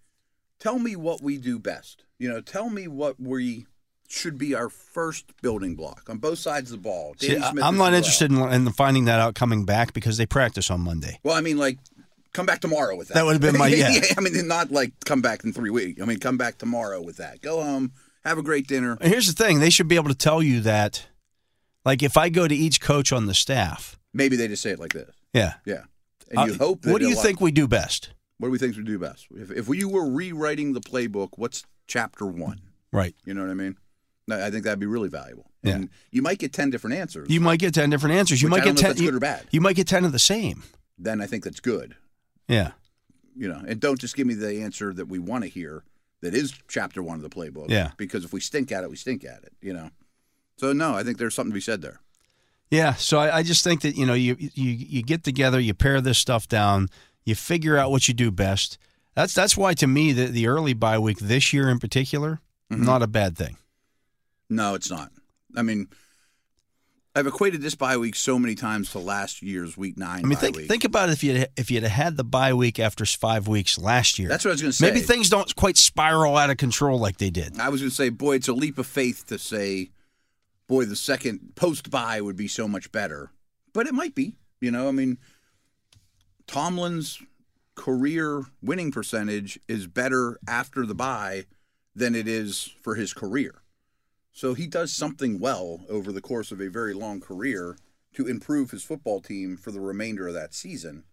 Tell 0.59 0.79
me 0.79 0.95
what 0.95 1.21
we 1.21 1.37
do 1.37 1.59
best. 1.59 2.03
You 2.17 2.29
know, 2.29 2.41
tell 2.41 2.69
me 2.69 2.87
what 2.87 3.19
we 3.19 3.67
should 4.07 4.37
be 4.37 4.55
our 4.55 4.69
first 4.69 5.25
building 5.41 5.75
block 5.75 6.07
on 6.09 6.17
both 6.17 6.39
sides 6.39 6.71
of 6.71 6.77
the 6.79 6.83
ball. 6.83 7.15
See, 7.19 7.29
Danny 7.29 7.41
I- 7.41 7.51
Smith 7.51 7.63
I'm 7.63 7.77
not 7.77 7.85
well. 7.91 7.93
interested 7.95 8.31
in, 8.31 8.37
in 8.39 8.71
finding 8.71 9.05
that 9.05 9.19
out 9.19 9.35
coming 9.35 9.65
back 9.65 9.93
because 9.93 10.17
they 10.17 10.25
practice 10.25 10.71
on 10.71 10.81
Monday. 10.81 11.19
Well, 11.23 11.35
I 11.35 11.41
mean, 11.41 11.57
like, 11.57 11.77
come 12.33 12.45
back 12.45 12.61
tomorrow 12.61 12.95
with 12.95 13.09
that. 13.09 13.13
That 13.15 13.25
would've 13.25 13.41
been 13.41 13.57
my- 13.57 13.67
yeah. 13.67 13.91
I 14.17 14.21
mean, 14.21 14.47
not 14.47 14.71
like 14.71 14.93
come 15.05 15.21
back 15.21 15.43
in 15.43 15.53
three 15.53 15.69
weeks. 15.69 16.01
I 16.01 16.05
mean, 16.05 16.19
come 16.19 16.37
back 16.37 16.57
tomorrow 16.57 17.01
with 17.01 17.17
that. 17.17 17.41
Go 17.41 17.61
home, 17.61 17.91
have 18.25 18.37
a 18.39 18.43
great 18.43 18.67
dinner. 18.67 18.97
And 18.99 19.11
Here's 19.11 19.31
the 19.31 19.43
thing: 19.43 19.59
they 19.59 19.69
should 19.69 19.87
be 19.87 19.95
able 19.95 20.09
to 20.09 20.15
tell 20.17 20.41
you 20.41 20.59
that, 20.61 21.05
like, 21.85 22.01
if 22.01 22.17
I 22.17 22.29
go 22.29 22.47
to 22.47 22.55
each 22.55 22.81
coach 22.81 23.11
on 23.11 23.27
the 23.27 23.33
staff, 23.35 23.99
Maybe 24.13 24.35
they 24.35 24.47
just 24.47 24.61
say 24.63 24.71
it 24.71 24.79
like 24.79 24.93
this. 24.93 25.09
Yeah. 25.33 25.53
Yeah, 25.65 25.83
and 26.29 26.39
Uh, 26.39 26.45
you 26.45 26.53
hope. 26.55 26.81
That 26.81 26.91
what 26.91 27.01
do 27.01 27.07
you 27.07 27.15
think 27.15 27.41
we 27.41 27.51
do 27.51 27.67
best? 27.67 28.11
What 28.37 28.47
do 28.47 28.51
we 28.51 28.57
think 28.57 28.75
we 28.75 28.83
do 28.83 28.99
best? 28.99 29.27
If 29.35 29.51
if 29.51 29.67
you 29.69 29.89
were 29.89 30.09
rewriting 30.09 30.73
the 30.73 30.81
playbook, 30.81 31.29
what's 31.37 31.63
chapter 31.87 32.25
one? 32.25 32.61
Right. 32.91 33.15
You 33.25 33.33
know 33.33 33.41
what 33.41 33.49
I 33.49 33.55
mean? 33.55 33.77
No, 34.27 34.43
I 34.43 34.51
think 34.51 34.63
that'd 34.63 34.79
be 34.79 34.85
really 34.85 35.09
valuable. 35.09 35.49
Yeah. 35.63 35.75
And 35.75 35.89
you 36.11 36.21
might 36.21 36.39
get 36.39 36.53
ten 36.53 36.69
different 36.69 36.95
answers. 36.97 37.29
You 37.29 37.39
might 37.41 37.59
get 37.59 37.73
ten 37.73 37.89
different 37.89 38.15
answers. 38.15 38.41
You 38.41 38.49
might 38.49 38.63
get 38.63 38.77
ten. 38.77 38.95
you, 38.97 39.05
good 39.05 39.15
or 39.15 39.19
bad. 39.19 39.45
you 39.51 39.61
might 39.61 39.75
get 39.75 39.87
ten 39.87 40.05
of 40.05 40.11
the 40.11 40.19
same. 40.19 40.63
then 40.97 41.21
I 41.21 41.25
think 41.25 41.43
that's 41.43 41.59
good. 41.59 41.95
Yeah. 42.47 42.71
You 43.35 43.47
know, 43.47 43.61
and 43.67 43.79
don't 43.79 43.99
just 43.99 44.15
give 44.15 44.27
me 44.27 44.35
the 44.35 44.61
answer 44.61 44.93
that 44.93 45.07
we 45.07 45.17
want 45.19 45.43
to 45.43 45.49
hear. 45.49 45.83
That 46.21 46.33
is 46.33 46.53
chapter 46.69 47.03
one 47.03 47.17
of 47.17 47.21
the 47.21 47.29
playbook. 47.29 47.69
Yeah. 47.69 47.91
Because 47.97 48.23
if 48.23 48.31
we 48.31 48.39
stink 48.39 48.71
at 48.71 48.83
it, 48.83 48.89
we 48.89 48.95
stink 48.95 49.25
at 49.25 49.43
it. 49.43 49.53
You 49.61 49.73
know. 49.73 49.89
So 50.57 50.71
no, 50.71 50.95
I 50.95 51.03
think 51.03 51.17
there's 51.17 51.33
something 51.33 51.51
to 51.51 51.55
be 51.55 51.61
said 51.61 51.81
there. 51.81 51.99
Yeah, 52.73 52.95
so 52.95 53.19
I, 53.19 53.37
I 53.37 53.43
just 53.43 53.63
think 53.63 53.81
that 53.81 53.95
you 53.95 54.05
know 54.05 54.15
you, 54.15 54.35
you 54.39 54.49
you 54.71 55.03
get 55.03 55.23
together, 55.23 55.59
you 55.59 55.73
pare 55.73 56.01
this 56.01 56.17
stuff 56.17 56.47
down, 56.47 56.89
you 57.23 57.35
figure 57.35 57.77
out 57.77 57.91
what 57.91 58.07
you 58.07 58.13
do 58.13 58.31
best. 58.31 58.77
That's 59.15 59.33
that's 59.33 59.55
why 59.55 59.75
to 59.75 59.87
me 59.87 60.11
the 60.11 60.25
the 60.25 60.47
early 60.47 60.73
bye 60.73 60.97
week 60.97 61.19
this 61.19 61.53
year 61.53 61.69
in 61.69 61.79
particular 61.79 62.39
Mm-hmm. 62.71 62.85
not 62.85 63.03
a 63.03 63.07
bad 63.07 63.37
thing. 63.37 63.57
No, 64.49 64.73
it's 64.73 64.89
not. 64.89 65.11
I 65.55 65.61
mean, 65.61 65.87
I've 67.15 67.27
equated 67.27 67.61
this 67.61 67.75
bye 67.75 67.97
week 67.97 68.15
so 68.15 68.39
many 68.39 68.55
times 68.55 68.91
to 68.91 68.99
last 68.99 69.43
year's 69.43 69.77
week 69.77 69.97
nine. 69.97 70.25
I 70.25 70.27
mean 70.27 70.37
think 70.37 70.55
week. 70.55 70.67
think 70.67 70.83
about 70.83 71.09
it 71.09 71.11
if 71.13 71.23
you 71.23 71.45
if 71.55 71.69
you'd 71.69 71.83
had 71.83 72.17
the 72.17 72.23
bye 72.23 72.53
week 72.53 72.79
after 72.79 73.05
five 73.05 73.47
weeks 73.47 73.77
last 73.77 74.17
year. 74.17 74.29
That's 74.29 74.45
what 74.45 74.51
I 74.51 74.53
was 74.53 74.61
going 74.61 74.71
to 74.71 74.77
say. 74.77 74.87
Maybe 74.87 75.01
things 75.01 75.29
don't 75.29 75.55
quite 75.55 75.77
spiral 75.77 76.35
out 76.37 76.49
of 76.49 76.57
control 76.57 76.97
like 76.99 77.17
they 77.17 77.29
did. 77.29 77.59
I 77.59 77.69
was 77.69 77.81
going 77.81 77.91
to 77.91 77.95
say, 77.95 78.09
boy, 78.09 78.35
it's 78.35 78.47
a 78.47 78.53
leap 78.53 78.79
of 78.79 78.87
faith 78.87 79.27
to 79.27 79.37
say, 79.37 79.91
boy, 80.67 80.85
the 80.85 80.95
second 80.95 81.53
post 81.55 81.89
bye 81.89 82.21
would 82.21 82.35
be 82.35 82.47
so 82.47 82.67
much 82.67 82.91
better. 82.91 83.31
But 83.73 83.87
it 83.87 83.93
might 83.93 84.15
be. 84.15 84.35
You 84.61 84.71
know, 84.71 84.87
I 84.87 84.91
mean, 84.91 85.17
Tomlin's 86.47 87.21
career 87.75 88.43
winning 88.61 88.91
percentage 88.91 89.59
is 89.67 89.87
better 89.87 90.39
after 90.47 90.85
the 90.85 90.95
bye 90.95 91.45
than 91.95 92.15
it 92.15 92.27
is 92.27 92.71
for 92.81 92.95
his 92.95 93.13
career. 93.13 93.61
So 94.31 94.53
he 94.53 94.67
does 94.67 94.91
something 94.91 95.39
well 95.39 95.81
over 95.89 96.11
the 96.11 96.21
course 96.21 96.51
of 96.51 96.59
a 96.59 96.69
very 96.69 96.93
long 96.93 97.19
career 97.19 97.77
to 98.13 98.27
improve 98.27 98.71
his 98.71 98.83
football 98.83 99.21
team 99.21 99.57
for 99.57 99.71
the 99.71 99.79
remainder 99.79 100.27
of 100.27 100.33
that 100.33 100.53
season. 100.53 101.03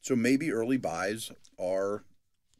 So 0.00 0.16
maybe 0.16 0.52
early 0.52 0.76
byes 0.76 1.30
are 1.58 2.04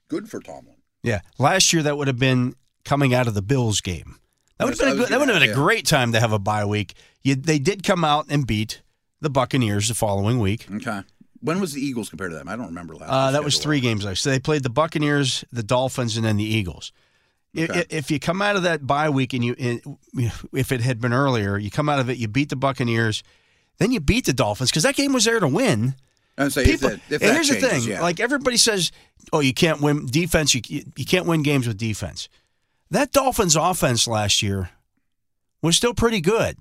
good 0.09 0.31
for 0.31 0.41
Tomlin. 0.41 0.77
Yeah, 1.03 1.21
last 1.39 1.73
year 1.73 1.83
that 1.83 1.97
would 1.97 2.09
have 2.09 2.19
been 2.19 2.55
coming 2.85 3.15
out 3.15 3.29
of 3.29 3.35
the 3.35 3.43
Bills 3.43 3.81
game. 3.81 4.19
That 4.59 4.65
would 4.65 4.71
have 4.75 4.79
been 4.79 4.89
a 4.89 4.91
what 4.91 4.97
I 4.97 5.01
was 5.01 5.09
good, 5.09 5.13
that 5.13 5.21
would 5.21 5.29
have 5.29 5.41
been 5.41 5.51
a 5.51 5.55
great 5.55 5.87
time 5.87 6.13
to 6.13 6.21
have 6.21 6.33
a 6.33 6.39
bye 6.39 6.65
week. 6.65 6.95
You, 7.23 7.35
they 7.35 7.59
did 7.59 7.83
come 7.83 8.05
out 8.05 8.27
and 8.29 8.47
beat 8.47 8.83
the 9.21 9.31
Buccaneers 9.31 9.89
the 9.89 9.95
following 9.95 10.39
week. 10.39 10.67
Okay. 10.71 11.03
When 11.41 11.61
was 11.61 11.73
the 11.73 11.81
Eagles 11.81 12.09
compared 12.09 12.33
to 12.33 12.37
them? 12.37 12.49
I 12.49 12.57
don't 12.57 12.67
remember 12.67 12.97
last. 12.97 13.11
Uh, 13.11 13.31
that 13.31 13.45
was 13.45 13.59
three 13.59 13.79
games. 13.81 14.05
I 14.05 14.15
so 14.15 14.31
they 14.31 14.41
played 14.41 14.65
the 14.65 14.71
Buccaneers, 14.71 15.45
the 15.53 15.63
Dolphins, 15.63 16.17
and 16.17 16.27
then 16.27 16.37
the 16.37 16.45
Eagles. 16.45 16.93
Okay. 17.57 17.85
If 17.89 18.11
you 18.11 18.19
come 18.21 18.43
out 18.43 18.57
of 18.57 18.65
that 18.65 18.87
bye 18.87 19.09
week 19.09 19.33
and 19.33 19.45
you, 19.45 19.55
if 20.53 20.73
it 20.73 20.81
had 20.81 21.01
been 21.01 21.13
earlier, 21.13 21.57
you 21.57 21.71
come 21.71 21.89
out 21.89 21.99
of 21.99 22.11
it, 22.11 22.19
you 22.19 22.29
beat 22.29 22.51
the 22.51 22.57
Buccaneers, 22.57 23.23
then 23.79 23.91
you 23.91 24.01
beat 24.01 24.27
the 24.27 24.33
Dolphins 24.33 24.71
because 24.71 24.83
that 24.83 24.97
game 24.97 25.13
was 25.13 25.25
there 25.25 25.41
to 25.41 25.49
win. 25.49 25.95
Say 26.49 26.65
People, 26.65 26.91
if 26.91 27.09
that, 27.09 27.15
if 27.15 27.23
and 27.23 27.33
here's 27.33 27.49
changes, 27.49 27.63
the 27.63 27.69
thing: 27.69 27.83
yeah. 27.89 28.01
like 28.01 28.21
everybody 28.21 28.57
says, 28.57 28.93
oh, 29.33 29.41
you 29.41 29.53
can't 29.53 29.81
win 29.81 30.07
defense. 30.07 30.55
You 30.55 30.63
you 30.69 31.05
can't 31.05 31.27
win 31.27 31.43
games 31.43 31.67
with 31.67 31.79
defense. 31.79 32.29
That 32.91 33.13
Dolphins 33.13 33.57
offense 33.57 34.07
last 34.09 34.43
year 34.43 34.71
was 35.63 35.77
still 35.77 35.95
pretty 35.95 36.21
good. 36.21 36.57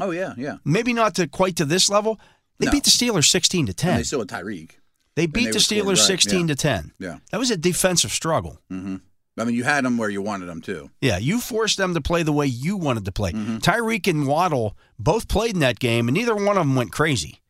oh 0.00 0.10
yeah, 0.10 0.34
yeah. 0.36 0.58
Maybe 0.64 0.92
not 0.92 1.14
to 1.16 1.26
quite 1.26 1.56
to 1.56 1.64
this 1.64 1.90
level. 1.90 2.20
They 2.58 2.66
No. 2.66 2.72
beat 2.72 2.84
the 2.84 2.90
Steelers 2.90 3.26
sixteen 3.26 3.66
to 3.66 3.70
And 3.70 3.76
ten. 3.78 3.96
they 3.96 4.02
still 4.02 4.20
had 4.20 4.28
Tyreek. 4.28 4.70
They 5.14 5.26
beat 5.26 5.46
they 5.46 5.50
the 5.52 5.58
Steelers 5.58 5.96
right, 5.96 5.98
sixteen 5.98 6.48
yeah. 6.48 6.54
to 6.54 6.60
ten. 6.60 6.92
Yeah. 6.98 7.18
That 7.30 7.38
was 7.38 7.50
a 7.50 7.56
defensive 7.56 8.12
struggle. 8.12 8.60
Mm-hmm. 8.70 8.96
I 9.40 9.44
mean, 9.44 9.54
you 9.54 9.62
had 9.64 9.84
them 9.84 9.98
where 9.98 10.10
you 10.10 10.20
wanted 10.20 10.46
them 10.46 10.60
too. 10.60 10.90
Yeah, 11.00 11.18
you 11.18 11.40
forced 11.40 11.76
them 11.78 11.94
to 11.94 12.00
play 12.00 12.24
the 12.24 12.32
way 12.32 12.46
you 12.46 12.76
wanted 12.76 13.04
to 13.04 13.12
play. 13.12 13.30
Mm-hmm. 13.32 13.58
Tyreek 13.58 14.08
and 14.08 14.26
Waddle 14.26 14.76
both 14.98 15.28
played 15.28 15.54
in 15.54 15.60
that 15.60 15.78
game, 15.78 16.08
and 16.08 16.16
neither 16.16 16.34
one 16.34 16.56
of 16.56 16.66
them 16.66 16.74
went 16.74 16.90
crazy. 16.90 17.40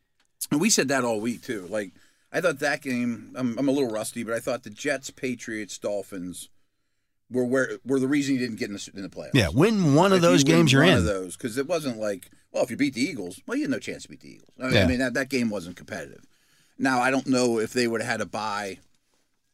And 0.51 0.61
we 0.61 0.69
said 0.69 0.87
that 0.89 1.03
all 1.03 1.19
week 1.19 1.41
too. 1.43 1.67
Like 1.69 1.91
I 2.31 2.41
thought 2.41 2.59
that 2.59 2.81
game. 2.81 3.31
I'm, 3.35 3.57
I'm 3.57 3.67
a 3.67 3.71
little 3.71 3.91
rusty, 3.91 4.23
but 4.23 4.33
I 4.33 4.39
thought 4.39 4.63
the 4.63 4.69
Jets, 4.71 5.09
Patriots, 5.11 5.77
Dolphins 5.79 6.49
were 7.31 7.45
where 7.45 7.77
were 7.85 7.99
the 7.99 8.07
reason 8.07 8.35
you 8.35 8.39
didn't 8.39 8.57
get 8.57 8.69
in 8.69 8.75
the 8.75 8.91
in 8.95 9.01
the 9.03 9.09
playoffs. 9.09 9.31
Yeah, 9.33 9.49
win 9.53 9.93
one 9.95 10.11
of 10.11 10.17
If 10.17 10.21
those 10.23 10.41
you 10.41 10.47
games, 10.47 10.71
you're 10.73 10.81
one 10.83 10.89
in. 10.89 10.95
One 10.95 11.07
of 11.07 11.13
those 11.13 11.37
because 11.37 11.57
it 11.57 11.67
wasn't 11.67 11.97
like 11.97 12.29
well, 12.51 12.63
if 12.63 12.71
you 12.71 12.77
beat 12.77 12.93
the 12.95 13.01
Eagles, 13.01 13.39
well, 13.45 13.55
you 13.57 13.63
had 13.63 13.71
no 13.71 13.79
chance 13.79 14.03
to 14.03 14.09
beat 14.09 14.21
the 14.21 14.31
Eagles. 14.31 14.49
I 14.59 14.63
mean, 14.63 14.73
Yeah. 14.73 14.83
I 14.83 14.87
mean 14.87 14.99
that, 14.99 15.13
that 15.13 15.29
game 15.29 15.49
wasn't 15.49 15.75
competitive. 15.75 16.25
Now 16.77 16.99
I 17.01 17.11
don't 17.11 17.27
know 17.27 17.59
if 17.59 17.73
they 17.73 17.87
would 17.87 18.01
have 18.01 18.09
had 18.09 18.21
a 18.21 18.25
bye 18.25 18.79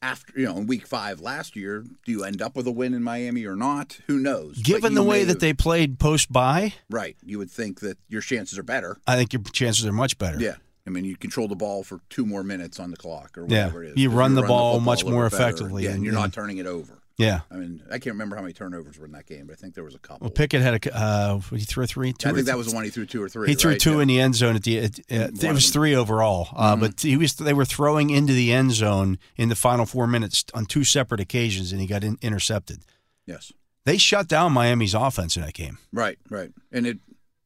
after 0.01 0.39
you 0.39 0.45
know 0.45 0.57
in 0.57 0.67
week 0.67 0.85
five 0.87 1.19
last 1.19 1.55
year. 1.55 1.83
Do 2.05 2.11
you 2.11 2.23
end 2.23 2.41
up 2.41 2.55
with 2.55 2.67
a 2.67 2.71
win 2.71 2.93
in 2.93 3.03
Miami 3.03 3.45
or 3.45 3.55
not? 3.55 3.99
Who 4.07 4.19
knows? 4.19 4.61
Given 4.61 4.93
the 4.93 5.03
way 5.03 5.19
may 5.19 5.23
that 5.25 5.29
have- 5.33 5.39
they 5.39 5.53
played 5.53 5.99
post 5.99 6.31
bye, 6.31 6.73
right, 6.89 7.17
you 7.25 7.37
would 7.39 7.51
think 7.51 7.79
that 7.81 7.97
your 8.07 8.21
chances 8.21 8.57
are 8.57 8.63
better. 8.63 8.97
I 9.07 9.15
think 9.15 9.33
your 9.33 9.41
chances 9.43 9.85
are 9.85 9.91
much 9.93 10.17
better. 10.17 10.39
Yeah. 10.39 10.55
I 10.87 10.91
mean, 10.91 11.03
you 11.03 11.17
control 11.17 11.47
the 11.47 11.55
ball 11.55 11.83
for 11.83 11.99
two 12.11 12.27
more 12.27 12.43
minutes 12.43 12.79
on 12.79 12.91
the 12.91 12.97
clock 12.97 13.35
or 13.39 13.47
Yeah. 13.49 13.65
whatever 13.65 13.83
it 13.83 13.87
is. 13.93 13.97
You 13.97 14.11
run 14.11 14.35
the 14.35 14.43
ball 14.43 14.73
football 14.75 14.79
much 14.81 15.03
more 15.03 15.25
effectively 15.25 15.83
Yeah, 15.83 15.89
and- 15.89 15.95
and 15.97 16.05
you're 16.05 16.13
and- 16.13 16.21
not 16.21 16.31
turning 16.33 16.57
it 16.59 16.67
over. 16.67 16.99
Yeah. 17.17 17.41
I 17.49 17.55
mean, 17.55 17.81
I 17.87 17.93
can't 17.93 18.13
remember 18.15 18.35
how 18.35 18.41
many 18.41 18.53
turnovers 18.53 18.99
were 18.99 19.05
in 19.05 19.13
that 19.13 19.25
game, 19.25 19.47
but 19.47 19.53
I 19.53 19.55
think 19.55 19.73
there 19.73 19.83
was 19.85 19.95
a 19.95 19.99
couple. 19.99 20.25
Well, 20.25 20.31
Pickett 20.31 20.61
had 20.61 20.85
a 20.85 20.97
uh, 20.97 21.39
he 21.39 21.59
threw 21.59 21.85
a 21.85 21.87
three. 21.87 22.11
Two 22.11 22.29
I 22.29 22.33
think 22.33 22.45
that 22.47 22.57
was 22.57 22.67
the 22.67 22.75
one 22.75 22.83
he 22.83 22.89
threw 22.89 23.05
two 23.05 23.23
or 23.23 23.29
three. 23.29 23.47
He 23.47 23.55
threw 23.55 23.71
right? 23.71 23.79
two 23.79 23.95
Yeah. 23.95 24.01
in 24.01 24.07
the 24.09 24.19
end 24.19 24.35
zone 24.35 24.55
at 24.55 24.63
the. 24.63 24.77
It, 24.77 24.99
it, 25.07 25.33
One 25.33 25.45
it 25.45 25.53
was 25.53 25.69
three 25.69 25.95
overall, 25.95 26.49
uh, 26.55 26.75
but 26.75 27.01
he 27.01 27.15
was. 27.15 27.35
They 27.35 27.53
were 27.53 27.65
throwing 27.65 28.09
into 28.09 28.33
the 28.33 28.51
end 28.51 28.73
zone 28.73 29.17
in 29.37 29.49
the 29.49 29.55
final 29.55 29.85
four 29.85 30.07
minutes 30.07 30.43
on 30.53 30.65
two 30.65 30.83
separate 30.83 31.21
occasions, 31.21 31.71
and 31.71 31.79
he 31.79 31.87
got 31.87 32.03
in, 32.03 32.17
intercepted. 32.21 32.81
Yes. 33.25 33.51
They 33.85 33.97
shut 33.97 34.27
down 34.27 34.51
Miami's 34.51 34.95
offense 34.95 35.37
in 35.37 35.43
that 35.43 35.53
game, 35.53 35.77
Right, 35.93 36.17
right. 36.29 36.51
And 36.71 36.87
it, 36.87 36.97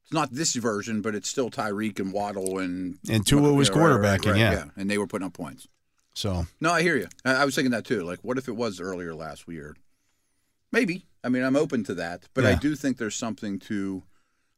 it's 0.03 0.13
not 0.13 0.33
this 0.33 0.55
version, 0.55 1.01
but 1.01 1.13
it's 1.13 1.29
still 1.29 1.51
Tyreek 1.51 1.99
and 1.99 2.13
Waddle 2.13 2.59
and 2.59 2.97
And 3.09 3.27
Tua 3.27 3.53
was 3.53 3.69
right, 3.69 3.77
right, 3.77 3.99
right, 3.99 4.21
quarterbacking, 4.21 4.37
yeah. 4.37 4.65
And 4.77 4.89
they 4.89 4.97
were 4.97 5.05
putting 5.05 5.27
up 5.27 5.33
points. 5.33 5.67
So 6.19 6.47
No, 6.59 6.71
I 6.71 6.81
hear 6.81 6.97
you. 6.97 7.07
I, 7.23 7.45
was 7.45 7.55
thinking 7.55 7.71
that 7.71 7.85
too. 7.85 8.03
Like, 8.03 8.19
what 8.23 8.37
if 8.37 8.47
it 8.49 8.55
was 8.55 8.81
earlier 8.81 9.15
last 9.15 9.47
year? 9.47 9.75
Maybe. 10.71 11.05
I 11.23 11.29
mean, 11.29 11.43
I'm 11.43 11.55
open 11.55 11.83
to 11.85 11.93
that, 11.95 12.27
but 12.33 12.45
I 12.45 12.55
do 12.55 12.75
think 12.75 12.97
there's 12.97 13.15
something 13.15 13.59
to 13.59 14.03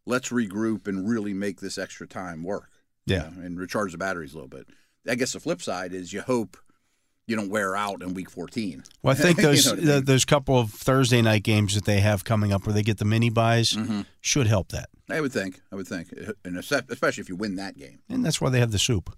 let's 0.05 0.29
regroup 0.29 0.87
and 0.87 1.07
really 1.07 1.33
make 1.33 1.59
this 1.61 1.77
extra 1.77 2.07
time 2.07 2.43
work. 2.43 2.69
you 3.05 3.15
Yeah. 3.15 3.29
know, 3.29 3.41
and 3.45 3.59
recharge 3.59 3.91
the 3.91 3.97
batteries 3.97 4.33
a 4.33 4.35
little 4.35 4.47
bit. 4.49 4.67
I 5.07 5.15
guess 5.15 5.33
the 5.33 5.39
flip 5.39 5.61
side 5.61 5.93
is 5.93 6.13
you 6.13 6.21
hope 6.21 6.57
you 7.27 7.35
don't 7.35 7.49
wear 7.49 7.75
out 7.75 8.01
in 8.01 8.13
week 8.13 8.29
14. 8.29 8.83
Well, 9.03 9.13
I 9.13 9.15
think 9.21 9.37
You 9.37 9.43
know 9.43 9.49
those 9.49 9.67
I 9.71 9.75
the, 9.75 9.81
mean? 9.97 10.05
those 10.05 10.25
couple 10.25 10.59
of 10.59 10.71
Thursday 10.71 11.21
night 11.21 11.43
games 11.43 11.75
that 11.75 11.85
they 11.85 11.99
have 11.99 12.23
coming 12.23 12.51
up, 12.51 12.65
where 12.65 12.73
they 12.73 12.83
get 12.83 12.97
the 12.97 13.05
mini 13.05 13.29
byes, 13.29 13.73
Mm-hmm. 13.73 14.01
should 14.19 14.47
help 14.47 14.69
that, 14.69 14.89
I 15.09 15.21
would 15.21 15.31
think. 15.31 15.61
I 15.71 15.75
would 15.75 15.87
think, 15.87 16.07
and 16.45 16.57
especially 16.57 17.21
if 17.21 17.29
you 17.29 17.35
win 17.35 17.55
that 17.55 17.77
game. 17.77 17.99
and 18.09 18.25
that's 18.25 18.41
why 18.41 18.49
they 18.49 18.59
have 18.59 18.71
the 18.71 18.79
soup. 18.79 19.15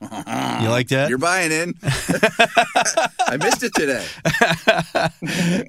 You 0.00 0.68
like 0.68 0.88
that? 0.88 1.06
You're 1.08 1.18
buying 1.18 1.52
in. 1.52 1.74
I 1.82 3.36
missed 3.38 3.62
it 3.62 3.74
today. 3.74 4.06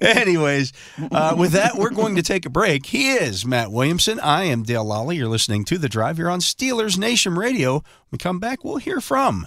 Anyways, 0.00 0.72
uh, 1.10 1.34
with 1.38 1.52
that, 1.52 1.76
we're 1.76 1.90
going 1.90 2.16
to 2.16 2.22
take 2.22 2.46
a 2.46 2.50
break. 2.50 2.86
He 2.86 3.12
is 3.12 3.44
Matt 3.44 3.70
Williamson. 3.70 4.18
I 4.20 4.44
am 4.44 4.62
Dale 4.62 4.84
Lally. 4.84 5.16
You're 5.16 5.28
listening 5.28 5.64
to 5.66 5.78
The 5.78 5.88
Drive. 5.88 6.18
You're 6.18 6.30
on 6.30 6.40
Steelers 6.40 6.96
Nation 6.96 7.34
Radio. 7.34 7.74
When 7.74 7.82
we 8.12 8.18
come 8.18 8.38
back, 8.38 8.64
we'll 8.64 8.78
hear 8.78 9.00
from, 9.00 9.46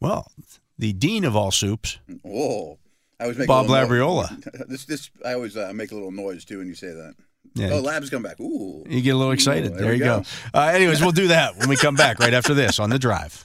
well, 0.00 0.30
the 0.78 0.92
dean 0.92 1.24
of 1.24 1.36
all 1.36 1.50
soups, 1.50 1.98
Whoa. 2.22 2.78
I 3.20 3.24
always 3.24 3.38
make 3.38 3.48
Bob 3.48 3.66
Labriola. 3.66 4.44
This, 4.68 4.84
this, 4.84 5.10
I 5.24 5.32
always 5.32 5.56
uh, 5.56 5.72
make 5.74 5.90
a 5.90 5.94
little 5.94 6.12
noise 6.12 6.44
too 6.44 6.58
when 6.58 6.68
you 6.68 6.74
say 6.74 6.88
that. 6.88 7.14
Yeah. 7.54 7.70
Oh, 7.72 7.80
Lab's 7.80 8.10
come 8.10 8.22
back. 8.22 8.38
Ooh. 8.40 8.84
You 8.88 9.00
get 9.00 9.10
a 9.10 9.16
little 9.16 9.32
excited. 9.32 9.72
Ooh, 9.72 9.74
there, 9.74 9.84
there 9.84 9.94
you 9.94 10.04
go. 10.04 10.20
go. 10.20 10.58
Uh, 10.58 10.66
anyways, 10.66 11.00
we'll 11.00 11.10
do 11.10 11.28
that 11.28 11.56
when 11.56 11.68
we 11.68 11.76
come 11.76 11.96
back 11.96 12.20
right 12.20 12.34
after 12.34 12.54
this 12.54 12.78
on 12.78 12.90
The 12.90 12.98
Drive. 12.98 13.44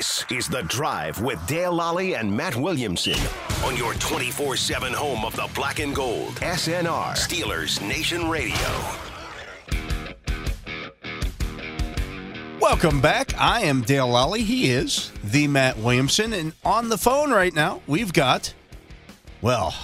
This 0.00 0.24
is 0.30 0.48
The 0.48 0.62
Drive 0.62 1.20
with 1.20 1.46
Dale 1.46 1.74
Lally 1.74 2.14
and 2.14 2.34
Matt 2.34 2.56
Williamson 2.56 3.18
on 3.62 3.76
your 3.76 3.92
24 3.92 4.56
7 4.56 4.94
home 4.94 5.26
of 5.26 5.36
the 5.36 5.46
black 5.54 5.78
and 5.78 5.94
gold. 5.94 6.36
SNR, 6.36 7.12
Steelers 7.12 7.86
Nation 7.86 8.26
Radio. 8.30 8.56
Welcome 12.62 13.02
back. 13.02 13.38
I 13.38 13.60
am 13.64 13.82
Dale 13.82 14.08
Lally. 14.08 14.42
He 14.42 14.70
is 14.70 15.12
the 15.22 15.46
Matt 15.48 15.76
Williamson. 15.76 16.32
And 16.32 16.54
on 16.64 16.88
the 16.88 16.96
phone 16.96 17.30
right 17.30 17.52
now, 17.52 17.82
we've 17.86 18.14
got, 18.14 18.54
well, 19.42 19.74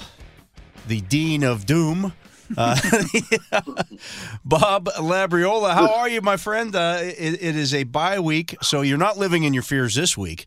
the 0.88 1.02
dean 1.02 1.44
of 1.44 1.66
doom. 1.66 2.14
Uh, 2.56 2.76
Bob 4.44 4.86
Labriola, 4.98 5.74
how 5.74 5.92
are 5.94 6.08
you, 6.08 6.20
my 6.22 6.36
friend? 6.36 6.74
Uh, 6.74 6.98
it, 7.02 7.42
it 7.42 7.56
is 7.56 7.74
a 7.74 7.84
bye 7.84 8.20
week, 8.20 8.56
so 8.62 8.82
you're 8.82 8.98
not 8.98 9.18
living 9.18 9.44
in 9.44 9.52
your 9.52 9.62
fears 9.62 9.94
this 9.94 10.16
week. 10.16 10.46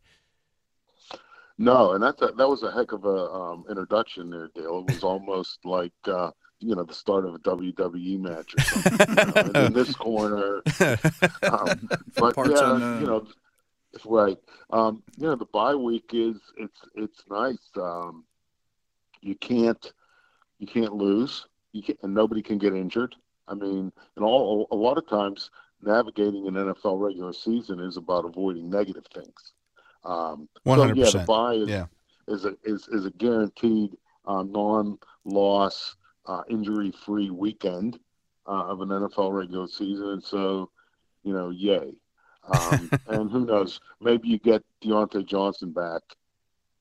No, 1.57 1.91
and 1.91 2.01
that's 2.01 2.21
a, 2.21 2.27
that 2.37 2.47
was 2.47 2.63
a 2.63 2.71
heck 2.71 2.93
of 2.93 3.03
a 3.03 3.29
um, 3.31 3.65
introduction 3.69 4.29
there, 4.29 4.49
Dale. 4.55 4.85
It 4.87 4.93
was 4.93 5.03
almost 5.03 5.59
like 5.65 5.91
uh, 6.05 6.31
you 6.59 6.73
know 6.73 6.83
the 6.83 6.93
start 6.93 7.25
of 7.25 7.35
a 7.35 7.39
WWE 7.39 8.19
match 8.19 8.55
or 8.57 8.61
something. 8.61 9.45
you 9.45 9.51
know, 9.51 9.65
in 9.65 9.73
this 9.73 9.93
corner, 9.93 10.61
um, 11.43 11.89
but 12.15 12.33
Parts 12.33 12.51
yeah, 12.55 12.75
unknown. 12.75 13.01
you 13.01 13.07
know, 13.07 13.27
right. 14.05 14.37
Um, 14.69 15.03
you 15.17 15.27
know, 15.27 15.35
the 15.35 15.45
bye 15.45 15.75
week 15.75 16.11
is 16.13 16.37
it's 16.57 16.79
it's 16.95 17.23
nice. 17.29 17.69
Um, 17.75 18.23
you 19.21 19.35
can't 19.35 19.91
you 20.59 20.67
can't 20.67 20.93
lose. 20.93 21.45
You 21.71 21.83
can't, 21.83 21.99
and 22.03 22.13
nobody 22.13 22.41
can 22.41 22.57
get 22.57 22.73
injured. 22.73 23.15
I 23.47 23.53
mean, 23.55 23.91
and 24.15 24.25
all 24.25 24.67
a 24.71 24.75
lot 24.75 24.97
of 24.97 25.07
times 25.07 25.49
navigating 25.81 26.47
an 26.47 26.55
NFL 26.55 26.99
regular 26.99 27.33
season 27.33 27.79
is 27.79 27.97
about 27.97 28.25
avoiding 28.25 28.69
negative 28.69 29.05
things. 29.13 29.53
Um, 30.03 30.49
One 30.63 30.79
so, 30.79 30.93
yeah, 30.93 31.09
the 31.09 31.25
bye 31.25 31.53
is 31.53 31.69
Yeah. 31.69 31.85
is 32.27 32.45
a 32.45 32.55
is, 32.63 32.87
is 32.89 33.05
a 33.05 33.11
guaranteed 33.11 33.97
uh, 34.25 34.43
non-loss, 34.43 35.95
uh, 36.25 36.43
injury-free 36.49 37.31
weekend 37.31 37.99
uh, 38.47 38.65
of 38.65 38.81
an 38.81 38.89
NFL 38.89 39.33
regular 39.33 39.67
season. 39.67 40.09
And 40.09 40.23
so, 40.23 40.69
you 41.23 41.33
know, 41.33 41.49
yay. 41.49 41.93
Um, 42.47 42.91
and 43.07 43.31
who 43.31 43.45
knows? 43.45 43.79
Maybe 43.99 44.27
you 44.27 44.37
get 44.37 44.63
Diontae 44.83 45.25
Johnson 45.25 45.71
back, 45.71 46.01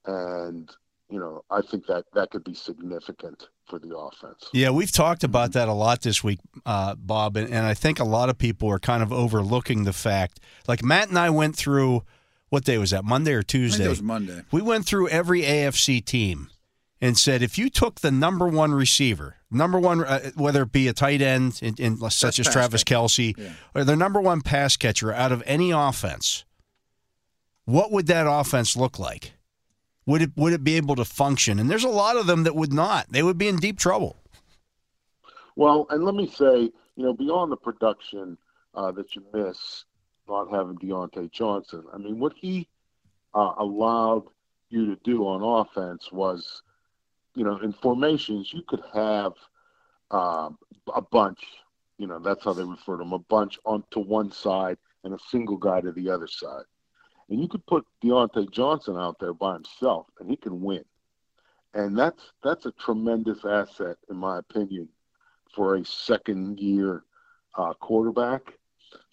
and 0.05 0.71
you 1.11 1.19
know, 1.19 1.43
I 1.51 1.61
think 1.63 1.87
that 1.87 2.05
that 2.15 2.31
could 2.31 2.45
be 2.45 2.55
significant 2.55 3.49
for 3.69 3.79
the 3.79 3.97
offense. 3.97 4.49
Yeah, 4.53 4.71
we've 4.71 4.93
talked 4.93 5.25
about 5.25 5.53
that 5.53 5.69
a 5.69 5.73
lot 5.73 6.03
this 6.03 6.23
week, 6.23 6.39
uh, 6.67 6.95
Bob, 6.97 7.37
and, 7.37 7.49
and 7.53 7.67
I 7.67 7.75
think 7.75 7.99
a 7.99 8.05
lot 8.05 8.29
of 8.29 8.37
people 8.39 8.69
are 8.71 8.79
kind 8.79 9.03
of 9.03 9.13
overlooking 9.13 9.85
the 9.85 9.93
fact. 9.93 10.41
Like 10.67 10.83
Matt 10.85 11.09
and 11.09 11.19
I 11.19 11.31
went 11.31 11.57
through, 11.57 12.03
what 12.51 12.65
day 12.65 12.79
was 12.79 12.91
that? 12.91 13.05
Monday 13.05 13.33
or 13.33 13.39
I 13.39 13.41
think 13.41 13.49
Tuesday? 13.49 13.85
it 13.85 13.89
was 13.89 14.03
Monday. 14.03 14.43
We 14.51 14.61
went 14.63 14.87
through 14.87 15.09
every 15.09 15.43
AFC 15.43 16.05
team 16.05 16.51
and 17.01 17.17
said 17.17 17.43
if 17.43 17.57
you 17.59 17.71
took 17.71 18.01
the 18.01 18.11
number 18.11 18.47
one 18.49 18.73
receiver, 18.73 19.37
number 19.51 19.79
one, 19.79 20.05
uh, 20.05 20.31
whether 20.35 20.63
it 20.63 20.73
be 20.73 20.89
a 20.89 20.93
tight 20.93 21.23
end 21.23 21.59
in, 21.63 21.75
in 21.79 21.97
such 22.11 22.37
Best 22.37 22.39
as 22.41 22.49
Travis 22.53 22.85
catcher. 22.85 23.01
Kelce, 23.01 23.39
Yeah. 23.39 23.53
or 23.75 23.85
the 23.85 23.97
number 23.97 24.21
one 24.21 24.41
pass 24.43 24.77
catcher 24.77 25.13
out 25.13 25.33
of 25.33 25.43
any 25.47 25.71
offense, 25.71 26.45
what 27.65 27.93
would 27.93 28.07
that 28.07 28.27
offense 28.29 28.77
look 28.77 28.99
like? 28.99 29.33
Would 30.09 30.23
it 30.23 30.31
would 30.37 30.55
it 30.55 30.65
be 30.65 30.77
able 30.77 30.97
to 30.97 31.05
function? 31.05 31.59
And 31.59 31.71
there's 31.71 31.85
a 31.85 31.89
lot 31.91 32.17
of 32.17 32.27
them 32.27 32.45
that 32.45 32.57
would 32.57 32.73
not. 32.73 33.09
They 33.11 33.23
would 33.23 33.37
be 33.37 33.47
in 33.47 33.57
deep 33.57 33.79
trouble. 33.79 34.17
Well, 35.55 35.87
and 35.91 36.03
let 36.03 36.15
me 36.15 36.27
say, 36.27 36.73
you 36.97 37.05
know, 37.05 37.13
beyond 37.13 37.53
the 37.53 37.59
production 37.59 38.39
uh, 38.75 38.91
that 38.93 39.15
you 39.15 39.23
miss 39.35 39.85
not 40.27 40.51
having 40.51 40.79
Diontae 40.79 41.31
Johnson, 41.31 41.85
I 41.93 41.99
mean, 41.99 42.19
what 42.19 42.33
he 42.35 42.67
uh, 43.35 43.53
allowed 43.59 44.25
you 44.71 44.87
to 44.87 44.97
do 45.05 45.27
on 45.27 45.43
offense 45.43 46.11
was, 46.11 46.63
you 47.35 47.45
know, 47.45 47.59
in 47.59 47.75
formations, 47.75 48.51
you 48.51 48.63
could 48.67 48.83
have 48.95 49.33
um, 50.11 50.57
a 50.95 51.03
bunch, 51.03 51.41
you 51.99 52.07
know, 52.07 52.19
that's 52.19 52.45
how 52.45 52.55
they 52.55 52.65
refer 52.65 52.97
to 52.97 53.05
them, 53.05 53.13
a 53.13 53.19
bunch 53.19 53.59
on 53.67 53.85
to 53.91 54.01
one 54.01 54.33
side 54.33 54.79
and 55.05 55.13
a 55.13 55.19
single 55.29 55.59
guy 55.59 55.83
to 55.83 55.93
the 55.93 56.09
other 56.09 56.27
side. 56.27 56.65
And 57.29 57.41
you 57.41 57.49
could 57.49 57.67
put 57.67 57.87
Diontae 58.03 58.51
Johnson 58.51 58.97
out 58.97 59.19
there 59.19 59.35
by 59.35 59.55
himself, 59.55 60.07
and 60.19 60.31
he 60.31 60.37
can 60.37 60.63
win. 60.63 60.85
And 61.75 61.99
that's 61.99 62.33
that's 62.43 62.67
a 62.67 62.73
tremendous 62.73 63.45
asset, 63.45 63.97
in 64.09 64.17
my 64.17 64.39
opinion, 64.39 64.89
for 65.55 65.77
a 65.77 65.85
second 65.85 66.59
year 66.59 67.05
uh, 67.55 67.75
quarterback. 67.75 68.43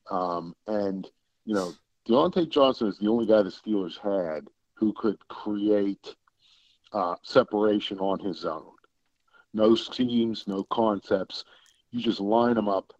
Um, 0.09 0.55
and, 0.67 1.09
you 1.45 1.55
know, 1.55 1.73
Diontae 2.07 2.49
Johnson 2.49 2.87
is 2.87 2.97
the 2.97 3.07
only 3.07 3.25
guy 3.25 3.41
the 3.41 3.49
Steelers 3.49 3.97
had 3.99 4.47
who 4.75 4.93
could 4.93 5.17
create 5.27 6.15
uh, 6.93 7.15
separation 7.23 7.99
on 7.99 8.19
his 8.19 8.45
own. 8.45 8.71
No 9.53 9.75
schemes, 9.75 10.45
no 10.47 10.63
concepts. 10.65 11.43
You 11.91 12.01
just 12.01 12.19
line 12.19 12.55
them 12.55 12.69
up, 12.69 12.93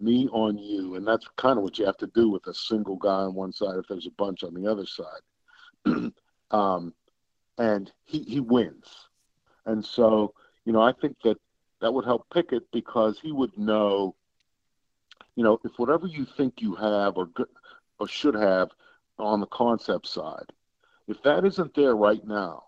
me 0.00 0.28
on 0.32 0.58
you. 0.58 0.94
And 0.94 1.06
that's 1.06 1.26
kind 1.36 1.58
of 1.58 1.64
what 1.64 1.78
you 1.78 1.86
have 1.86 1.96
to 1.98 2.06
do 2.08 2.28
with 2.30 2.46
a 2.46 2.54
single 2.54 2.96
guy 2.96 3.08
on 3.10 3.34
one 3.34 3.52
side 3.52 3.76
if 3.78 3.86
there's 3.88 4.06
a 4.06 4.10
bunch 4.12 4.42
on 4.42 4.54
the 4.54 4.70
other 4.70 4.86
side. 4.86 6.12
um, 6.50 6.94
and 7.58 7.92
he, 8.04 8.22
he 8.22 8.40
wins. 8.40 8.86
And 9.66 9.84
so, 9.84 10.34
you 10.64 10.72
know, 10.72 10.80
I 10.80 10.92
think 10.92 11.16
that 11.24 11.38
that 11.80 11.92
would 11.92 12.04
help 12.04 12.26
Pickett 12.32 12.70
because 12.72 13.18
he 13.20 13.32
would 13.32 13.56
know, 13.56 14.14
you 15.36 15.44
know, 15.44 15.60
if 15.64 15.72
whatever 15.78 16.06
you 16.06 16.24
think 16.24 16.60
you 16.60 16.74
have 16.74 17.16
or 17.16 17.28
or 18.00 18.08
should 18.08 18.34
have 18.34 18.70
on 19.18 19.40
the 19.40 19.46
concept 19.46 20.06
side, 20.06 20.52
if 21.06 21.22
that 21.22 21.44
isn't 21.44 21.74
there 21.74 21.96
right 21.96 22.24
now, 22.26 22.64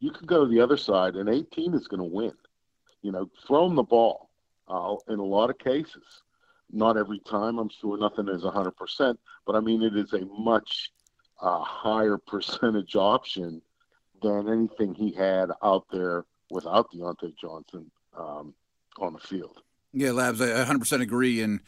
you 0.00 0.10
can 0.10 0.26
go 0.26 0.44
to 0.44 0.50
the 0.50 0.60
other 0.60 0.76
side 0.76 1.16
and 1.16 1.28
18 1.28 1.74
is 1.74 1.88
going 1.88 2.00
to 2.00 2.16
win. 2.16 2.32
You 3.02 3.12
know, 3.12 3.30
throw 3.46 3.66
him 3.66 3.76
the 3.76 3.82
ball 3.82 4.30
uh, 4.68 4.96
in 5.08 5.18
a 5.18 5.24
lot 5.24 5.50
of 5.50 5.58
cases. 5.58 6.22
Not 6.72 6.96
every 6.96 7.20
time, 7.20 7.58
I'm 7.58 7.70
sure 7.80 7.96
nothing 7.96 8.28
is 8.28 8.42
100%, 8.42 9.16
but 9.46 9.56
I 9.56 9.60
mean, 9.60 9.82
it 9.82 9.96
is 9.96 10.12
a 10.12 10.24
much 10.26 10.90
uh, 11.40 11.60
higher 11.60 12.18
percentage 12.26 12.96
option 12.96 13.62
than 14.22 14.48
anything 14.48 14.94
he 14.94 15.12
had 15.12 15.50
out 15.62 15.86
there 15.92 16.24
without 16.50 16.90
Diontae 16.92 17.34
Johnson 17.40 17.90
um, 18.16 18.54
on 18.98 19.12
the 19.12 19.18
field. 19.18 19.62
Yeah, 19.92 20.12
Labs, 20.12 20.40
I 20.40 20.64
100% 20.64 21.00
agree. 21.00 21.40
And 21.40 21.60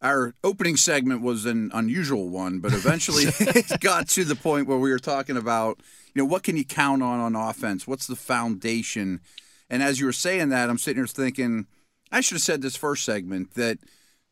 our 0.00 0.34
opening 0.44 0.76
segment 0.76 1.22
was 1.22 1.44
an 1.44 1.70
unusual 1.74 2.28
one, 2.28 2.60
but 2.60 2.72
eventually 2.72 3.24
it 3.40 3.80
got 3.80 4.08
to 4.10 4.24
the 4.24 4.36
point 4.36 4.68
where 4.68 4.78
we 4.78 4.90
were 4.90 4.98
talking 4.98 5.36
about, 5.36 5.80
you 6.14 6.22
know, 6.22 6.26
what 6.26 6.42
can 6.42 6.56
you 6.56 6.64
count 6.64 7.02
on 7.02 7.20
on 7.20 7.34
offense? 7.34 7.86
What's 7.86 8.06
the 8.06 8.16
foundation? 8.16 9.20
And 9.68 9.82
as 9.82 10.00
you 10.00 10.06
were 10.06 10.12
saying 10.12 10.50
that, 10.50 10.70
I'm 10.70 10.78
sitting 10.78 11.00
here 11.00 11.06
thinking, 11.06 11.66
I 12.10 12.20
should 12.20 12.36
have 12.36 12.42
said 12.42 12.62
this 12.62 12.76
first 12.76 13.04
segment 13.04 13.54
that 13.54 13.78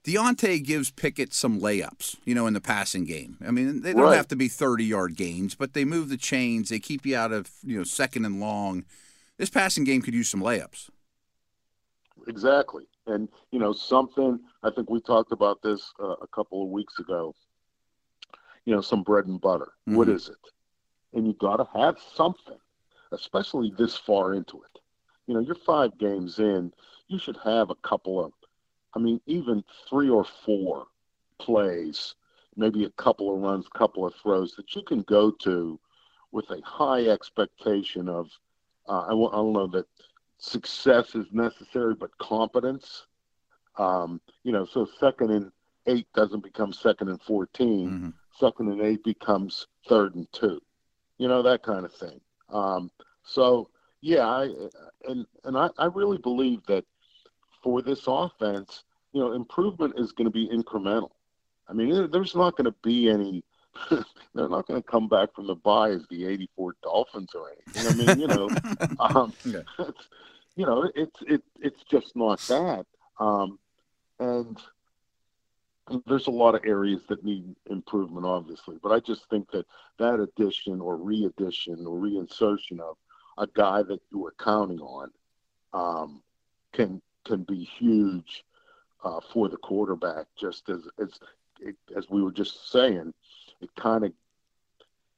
Diontae 0.07 0.63
gives 0.63 0.93
Pickett 0.93 1.35
some 1.35 1.61
layups, 1.61 2.17
you 2.25 2.33
know, 2.33 2.47
in 2.47 2.55
the 2.55 2.61
passing 2.61 3.05
game. 3.05 3.39
I 3.45 3.51
mean, 3.51 3.83
they 3.83 3.93
don't 3.93 4.03
Right. 4.03 4.17
have 4.17 4.29
to 4.29 4.37
be 4.37 4.47
30 4.47 4.85
yard 4.85 5.17
gains, 5.17 5.57
but 5.57 5.73
they 5.73 5.85
move 5.85 6.09
the 6.11 6.17
chains. 6.17 6.69
They 6.69 6.79
keep 6.79 7.05
you 7.05 7.17
out 7.17 7.33
of, 7.33 7.51
you 7.65 7.77
know, 7.77 7.83
second 7.83 8.25
and 8.25 8.39
long. 8.39 8.85
This 9.37 9.51
passing 9.51 9.83
game 9.83 10.03
could 10.03 10.15
use 10.15 10.29
some 10.29 10.41
layups. 10.41 10.91
Exactly. 12.29 12.87
And, 13.07 13.29
you 13.51 13.59
know, 13.59 13.73
something, 13.73 14.39
I 14.63 14.71
think 14.71 14.89
we 14.91 15.01
talked 15.01 15.33
about 15.33 15.61
this 15.63 15.93
uh, 16.01 16.15
a 16.23 16.27
couple 16.29 16.63
of 16.63 16.71
weeks 16.71 16.99
ago, 17.01 17.35
you 18.65 18.75
know, 18.75 18.81
some 18.81 19.03
bread 19.03 19.27
and 19.27 19.41
butter. 19.41 19.73
What 19.87 20.07
Mhm. 20.07 20.15
is 20.15 20.29
it? 20.29 20.37
And 21.15 21.27
you 21.27 21.35
got 21.35 21.57
to 21.57 21.69
have 21.79 21.99
something, 22.15 22.59
especially 23.11 23.73
this 23.77 23.97
far 23.97 24.35
into 24.35 24.63
it. 24.63 24.81
You 25.27 25.35
know, 25.35 25.41
you're 25.41 25.55
five 25.57 25.99
games 25.99 26.39
in, 26.39 26.73
you 27.09 27.19
should 27.19 27.37
have 27.39 27.71
a 27.71 27.75
couple 27.77 28.25
of, 28.25 28.33
I 28.95 28.99
mean, 28.99 29.21
even 29.27 29.63
three 29.89 30.09
or 30.09 30.25
four 30.25 30.87
plays, 31.39 32.15
maybe 32.57 32.85
a 32.85 32.91
couple 32.91 33.35
of 33.35 33.41
runs, 33.43 33.67
couple 33.69 34.07
of 34.07 34.15
throws 34.15 34.55
that 34.57 34.75
you 34.75 34.83
can 34.83 35.03
go 35.03 35.31
to 35.31 35.79
with 36.33 36.51
a 36.51 36.61
high 36.65 37.07
expectation 37.07 38.09
of, 38.09 38.31
uh, 38.89 39.03
I, 39.07 39.11
don't 39.11 39.53
know 39.53 39.67
that 39.69 39.87
success 40.39 41.15
is 41.15 41.27
necessary, 41.33 41.95
but 41.95 42.17
competence. 42.19 43.07
Um, 43.77 44.21
you 44.43 44.53
know, 44.53 44.65
so 44.65 44.89
second 44.99 45.31
and 45.31 45.53
eight 45.87 46.07
doesn't 46.15 46.43
become 46.43 46.73
second 46.73 47.09
and 47.09 47.21
14. 47.23 47.91
Mhm. 47.91 48.15
Second 48.39 48.69
and 48.69 48.81
eight 48.83 49.03
becomes 49.05 49.67
third 49.89 50.15
and 50.15 50.31
two. 50.33 50.61
You 51.19 51.29
know, 51.29 51.43
that 51.43 51.63
kind 51.63 51.85
of 51.85 51.93
thing. 51.95 52.21
Um, 52.51 52.91
so, 53.23 53.71
yeah, 54.01 54.27
I, 54.27 54.51
and, 55.09 55.27
and 55.45 55.57
I, 55.57 55.71
I 55.79 55.87
really 55.87 56.19
believe 56.19 56.65
that 56.67 56.85
for 57.67 57.83
this 57.83 58.05
offense, 58.07 58.85
you 59.13 59.21
know, 59.21 59.33
improvement 59.33 59.95
is 59.99 60.13
going 60.13 60.27
to 60.27 60.31
be 60.31 60.49
incremental. 60.49 61.11
I 61.69 61.73
mean, 61.73 62.09
there's 62.13 62.37
not 62.37 62.57
going 62.57 62.67
to 62.67 62.75
be 62.85 63.11
any. 63.11 63.43
they're 63.91 64.49
not 64.49 64.69
going 64.69 64.81
to 64.81 64.89
come 64.89 65.09
back 65.09 65.35
from 65.35 65.49
the 65.49 65.57
bye 65.57 65.91
as 65.91 66.07
the 66.09 66.27
'84 66.27 66.77
Dolphins 66.81 67.31
or 67.35 67.51
anything. 67.51 67.89
I 67.89 68.07
mean, 68.07 68.21
you 68.21 68.29
know, 68.29 68.49
um, 69.01 69.33
it's, 69.45 70.09
you 70.57 70.65
know, 70.65 70.89
it's 70.95 71.17
it 71.27 71.43
it's 71.61 71.83
just 71.91 72.15
not 72.15 72.39
that. 72.43 72.87
Um, 73.19 73.59
and 74.21 74.57
there's 76.07 76.29
a 76.29 76.31
lot 76.31 76.55
of 76.55 76.65
areas 76.65 77.01
that 77.09 77.25
need 77.25 77.53
improvement, 77.69 78.27
obviously. 78.27 78.77
But 78.81 78.93
I 78.93 79.01
just 79.01 79.29
think 79.29 79.51
that 79.51 79.67
that 79.99 80.21
addition 80.21 80.81
or 80.81 80.97
re-addition 80.97 81.85
or 81.85 81.99
reinsertion 81.99 82.79
of 82.79 82.97
a 83.39 83.49
guy 83.49 83.83
that 83.83 84.01
you 84.13 84.21
were 84.21 84.35
counting 84.39 84.81
on 84.81 85.11
um, 85.73 86.23
can 86.73 87.03
can 87.27 87.43
be 87.43 87.65
huge 87.79 88.45
uh, 89.05 89.21
for 89.33 89.49
the 89.49 89.57
quarterback. 89.59 90.27
Just 90.39 90.69
as 90.69 90.89
as 90.99 91.21
it, 91.61 91.77
as 91.97 92.09
we 92.09 92.23
were 92.23 92.33
just 92.33 92.71
saying, 92.71 93.13
it 93.61 93.71
kind 93.77 94.05
of 94.05 94.13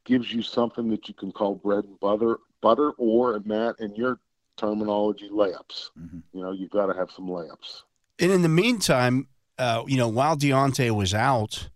gives 0.05 0.33
you 0.33 0.42
something 0.42 0.88
that 0.90 1.07
you 1.09 1.14
can 1.14 1.31
call 1.31 1.55
bread 1.55 1.85
and 1.85 2.01
butter, 2.01 2.38
butter, 2.61 2.92
or 2.92 3.40
Matt, 3.44 3.77
in 3.79 3.94
your 3.94 4.18
terminology 4.57 5.29
layups. 5.29 5.90
Mhm. 5.99 6.23
You 6.33 6.42
know, 6.42 6.53
you've 6.53 6.71
got 6.71 6.87
to 6.87 6.94
have 6.94 7.11
some 7.11 7.29
layups. 7.29 7.83
And 8.18 8.33
in 8.33 8.42
the 8.42 8.49
meantime, 8.49 9.29
uh, 9.59 9.85
you 9.87 9.97
know, 9.97 10.09
while 10.09 10.37
Diontae 10.37 10.90
was 10.90 11.14
out, 11.14 11.68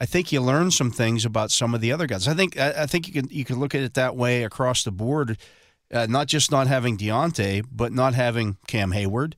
I 0.00 0.06
think 0.06 0.32
you 0.32 0.40
learned 0.40 0.74
some 0.74 0.90
things 0.90 1.24
about 1.24 1.50
some 1.50 1.74
of 1.74 1.80
the 1.80 1.92
other 1.92 2.06
guys. 2.06 2.26
I 2.26 2.34
think 2.34 2.58
I, 2.58 2.82
I 2.82 2.86
think 2.86 3.06
you 3.06 3.14
can 3.14 3.28
you 3.30 3.44
can 3.44 3.60
look 3.60 3.74
at 3.74 3.82
it 3.82 3.94
that 3.94 4.16
way 4.16 4.42
across 4.42 4.82
the 4.82 4.90
board, 4.90 5.38
uh, 5.92 6.06
not 6.08 6.26
just 6.26 6.50
not 6.50 6.66
having 6.66 6.98
Diontae, 6.98 7.64
but 7.70 7.92
not 7.92 8.14
having 8.14 8.56
Cam 8.66 8.90
Hayward. 8.90 9.36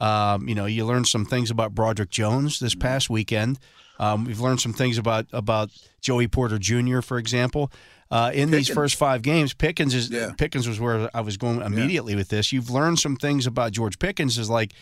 Um, 0.00 0.48
you 0.48 0.54
know, 0.54 0.66
you 0.66 0.84
learned 0.84 1.08
some 1.08 1.24
things 1.24 1.50
about 1.50 1.74
Broderick 1.74 2.10
Jones 2.10 2.60
this 2.60 2.74
past 2.74 3.10
weekend. 3.10 3.58
Um, 3.98 4.24
we've 4.24 4.40
learned 4.40 4.60
some 4.60 4.72
things 4.72 4.96
about 4.96 5.26
about 5.32 5.70
Joey 6.00 6.28
Porter 6.28 6.58
Jr., 6.58 7.00
for 7.00 7.18
example. 7.18 7.72
Uh, 8.10 8.30
in 8.32 8.50
these 8.50 8.68
first 8.68 8.94
five 8.96 9.20
games, 9.22 9.52
Pickens 9.52 9.94
is 9.94 10.08
Yeah. 10.08 10.32
Pickens 10.38 10.66
was 10.66 10.80
where 10.80 11.10
I 11.14 11.20
was 11.20 11.36
going 11.36 11.60
immediately 11.60 12.14
with 12.14 12.28
this. 12.28 12.52
You've 12.52 12.70
learned 12.70 12.98
some 13.00 13.16
things 13.16 13.46
about 13.46 13.72
George 13.72 13.98
Pickens. 13.98 14.38
Is 14.38 14.48
like 14.48 14.72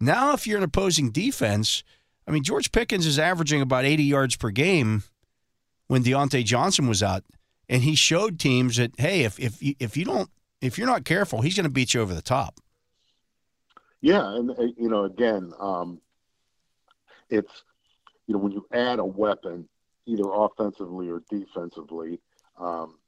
now, 0.00 0.32
if 0.32 0.46
you're 0.46 0.58
an 0.58 0.64
opposing 0.64 1.10
defense, 1.10 1.82
I 2.26 2.30
mean, 2.32 2.42
George 2.42 2.72
Pickens 2.72 3.06
is 3.06 3.18
averaging 3.18 3.62
about 3.62 3.84
80 3.84 4.02
yards 4.02 4.36
per 4.36 4.50
game 4.50 5.04
when 5.86 6.02
Diontae 6.02 6.44
Johnson 6.44 6.88
was 6.88 7.02
out, 7.02 7.24
and 7.68 7.82
he 7.82 7.94
showed 7.94 8.38
teams 8.38 8.76
that 8.76 8.92
hey, 8.98 9.22
if 9.22 9.38
if 9.38 9.58
if 9.60 9.96
you 9.96 10.04
don't 10.04 10.28
if 10.60 10.76
you're 10.76 10.86
not 10.86 11.04
careful, 11.04 11.42
he's 11.42 11.54
going 11.56 11.64
to 11.64 11.70
beat 11.70 11.94
you 11.94 12.00
over 12.00 12.12
the 12.12 12.22
top. 12.22 12.60
Yeah, 14.02 14.34
and 14.34 14.50
uh, 14.50 14.62
you 14.76 14.88
know, 14.88 15.04
again, 15.04 15.52
um, 15.60 16.00
it's 17.30 17.62
you 18.26 18.34
know 18.34 18.40
when 18.40 18.52
you 18.52 18.66
add 18.72 18.98
a 18.98 19.04
weapon, 19.04 19.68
either 20.06 20.24
offensively 20.26 21.08
or 21.08 21.22
defensively, 21.30 22.20
um, 22.58 22.98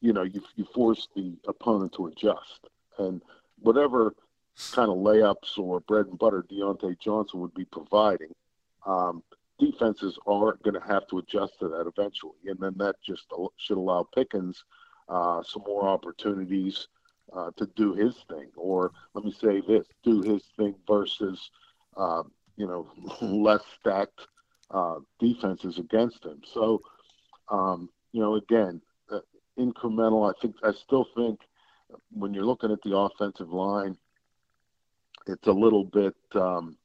you 0.00 0.14
know, 0.14 0.22
you 0.22 0.42
you 0.56 0.64
force 0.74 1.08
the 1.14 1.34
opponent 1.46 1.92
to 1.92 2.06
adjust, 2.06 2.68
and 2.98 3.20
whatever 3.60 4.14
kind 4.72 4.90
of 4.90 4.96
layups 4.96 5.58
or 5.58 5.80
bread 5.80 6.06
and 6.06 6.18
butter 6.18 6.42
Diontae 6.50 6.98
Johnson 6.98 7.40
would 7.40 7.54
be 7.54 7.66
providing, 7.66 8.34
um, 8.86 9.22
defenses 9.58 10.18
are 10.26 10.54
going 10.62 10.74
to 10.74 10.86
have 10.86 11.06
to 11.08 11.18
adjust 11.18 11.58
to 11.60 11.68
that 11.68 11.86
eventually, 11.86 12.38
and 12.46 12.58
then 12.58 12.74
that 12.78 12.96
just 13.06 13.26
should 13.58 13.76
allow 13.76 14.08
Pickens 14.14 14.64
uh, 15.10 15.42
some 15.42 15.62
more 15.66 15.86
opportunities 15.86 16.88
uh, 17.34 17.50
to 17.56 17.66
do 17.76 17.94
his 17.94 18.14
thing, 18.28 18.48
or 18.56 18.92
let 19.14 19.24
me 19.24 19.32
say 19.32 19.60
this: 19.60 19.86
do 20.02 20.22
his 20.22 20.42
thing 20.56 20.74
versus, 20.86 21.50
uh, 21.96 22.22
you 22.56 22.66
know, 22.66 22.88
less 23.20 23.62
stacked 23.78 24.26
uh, 24.70 24.96
defenses 25.18 25.78
against 25.78 26.24
him. 26.24 26.40
So, 26.44 26.80
um, 27.48 27.88
you 28.12 28.20
know, 28.20 28.36
again, 28.36 28.80
uh, 29.10 29.20
incremental. 29.58 30.28
I 30.28 30.38
think 30.40 30.56
I 30.62 30.72
still 30.72 31.06
think 31.16 31.40
when 32.12 32.34
you're 32.34 32.44
looking 32.44 32.72
at 32.72 32.82
the 32.82 32.96
offensive 32.96 33.52
line, 33.52 33.96
it's 35.26 35.46
a 35.46 35.52
little 35.52 35.84
bit 35.84 36.14
um, 36.34 36.76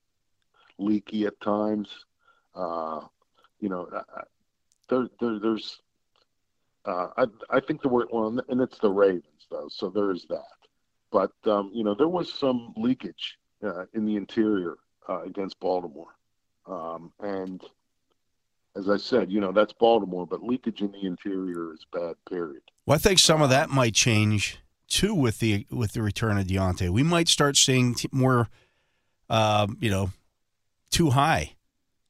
leaky 0.77 1.25
at 1.25 1.39
times. 1.41 1.89
Uh, 2.55 3.01
you 3.59 3.69
know, 3.69 3.87
there, 4.89 5.07
there, 5.19 5.39
there's. 5.39 5.79
Uh, 6.85 7.07
I, 7.17 7.25
I 7.49 7.59
think 7.61 7.81
the 7.81 7.89
word 7.89 8.07
well, 8.11 8.39
and 8.47 8.61
it's 8.61 8.77
the 8.77 8.91
Ravens 8.91 9.25
though, 9.49 9.67
so 9.69 9.89
there 9.89 10.11
is 10.11 10.25
that. 10.29 10.43
But 11.11 11.31
um, 11.45 11.71
you 11.73 11.83
know, 11.83 11.95
there 11.95 12.07
was 12.07 12.33
some 12.33 12.73
leakage 12.77 13.37
uh, 13.63 13.85
in 13.93 14.05
the 14.05 14.15
interior 14.15 14.75
uh, 15.07 15.21
against 15.21 15.59
Baltimore, 15.59 16.15
um, 16.67 17.11
and 17.19 17.61
as 18.75 18.89
I 18.89 18.97
said, 18.97 19.31
you 19.31 19.39
know 19.39 19.51
that's 19.51 19.73
Baltimore, 19.73 20.25
but 20.27 20.43
leakage 20.43 20.81
in 20.81 20.91
the 20.91 21.05
interior 21.05 21.73
is 21.73 21.85
bad. 21.91 22.15
Period. 22.29 22.61
Well, 22.85 22.95
I 22.95 22.99
think 22.99 23.19
some 23.19 23.41
of 23.41 23.49
that 23.49 23.69
might 23.69 23.93
change 23.93 24.59
two 24.87 25.13
with 25.13 25.39
the 25.39 25.65
with 25.71 25.93
the 25.93 26.01
return 26.01 26.37
of 26.37 26.47
Diontae. 26.47 26.89
We 26.89 27.03
might 27.03 27.27
start 27.27 27.55
seeing 27.55 27.95
t- 27.95 28.09
more, 28.11 28.49
uh, 29.29 29.67
you 29.79 29.89
know, 29.89 30.11
too 30.91 31.11
high 31.11 31.53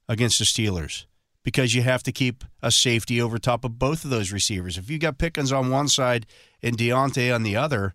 against 0.08 0.40
the 0.40 0.46
Steelers 0.46 1.06
because 1.46 1.76
you 1.76 1.84
have 1.84 2.02
to 2.02 2.12
keep 2.12 2.44
a 2.64 2.72
safety 2.72 3.22
over 3.22 3.38
top 3.38 3.64
of 3.64 3.78
both 3.78 4.04
of 4.04 4.10
those 4.10 4.32
receivers. 4.32 4.80
If 4.80 4.90
you've 4.90 5.00
got 5.00 5.20
Pickens 5.20 5.54
on 5.54 5.70
one 5.70 5.88
side 5.88 6.26
and 6.62 6.76
Diontae 6.76 7.34
on 7.34 7.44
the 7.44 7.56
other, 7.56 7.94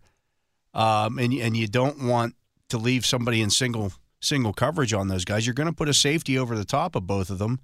um, 0.72 1.18
and 1.18 1.34
and 1.34 1.56
you 1.56 1.66
don't 1.66 2.06
want 2.06 2.36
to 2.68 2.78
leave 2.78 3.04
somebody 3.04 3.42
in 3.42 3.50
single 3.50 3.92
single 4.20 4.52
coverage 4.52 4.94
on 4.94 5.08
those 5.08 5.24
guys, 5.24 5.46
you're 5.46 5.54
going 5.54 5.68
to 5.68 5.74
put 5.74 5.88
a 5.88 5.94
safety 5.94 6.38
over 6.38 6.56
the 6.56 6.64
top 6.64 6.94
of 6.94 7.08
both 7.08 7.28
of 7.28 7.38
them, 7.38 7.58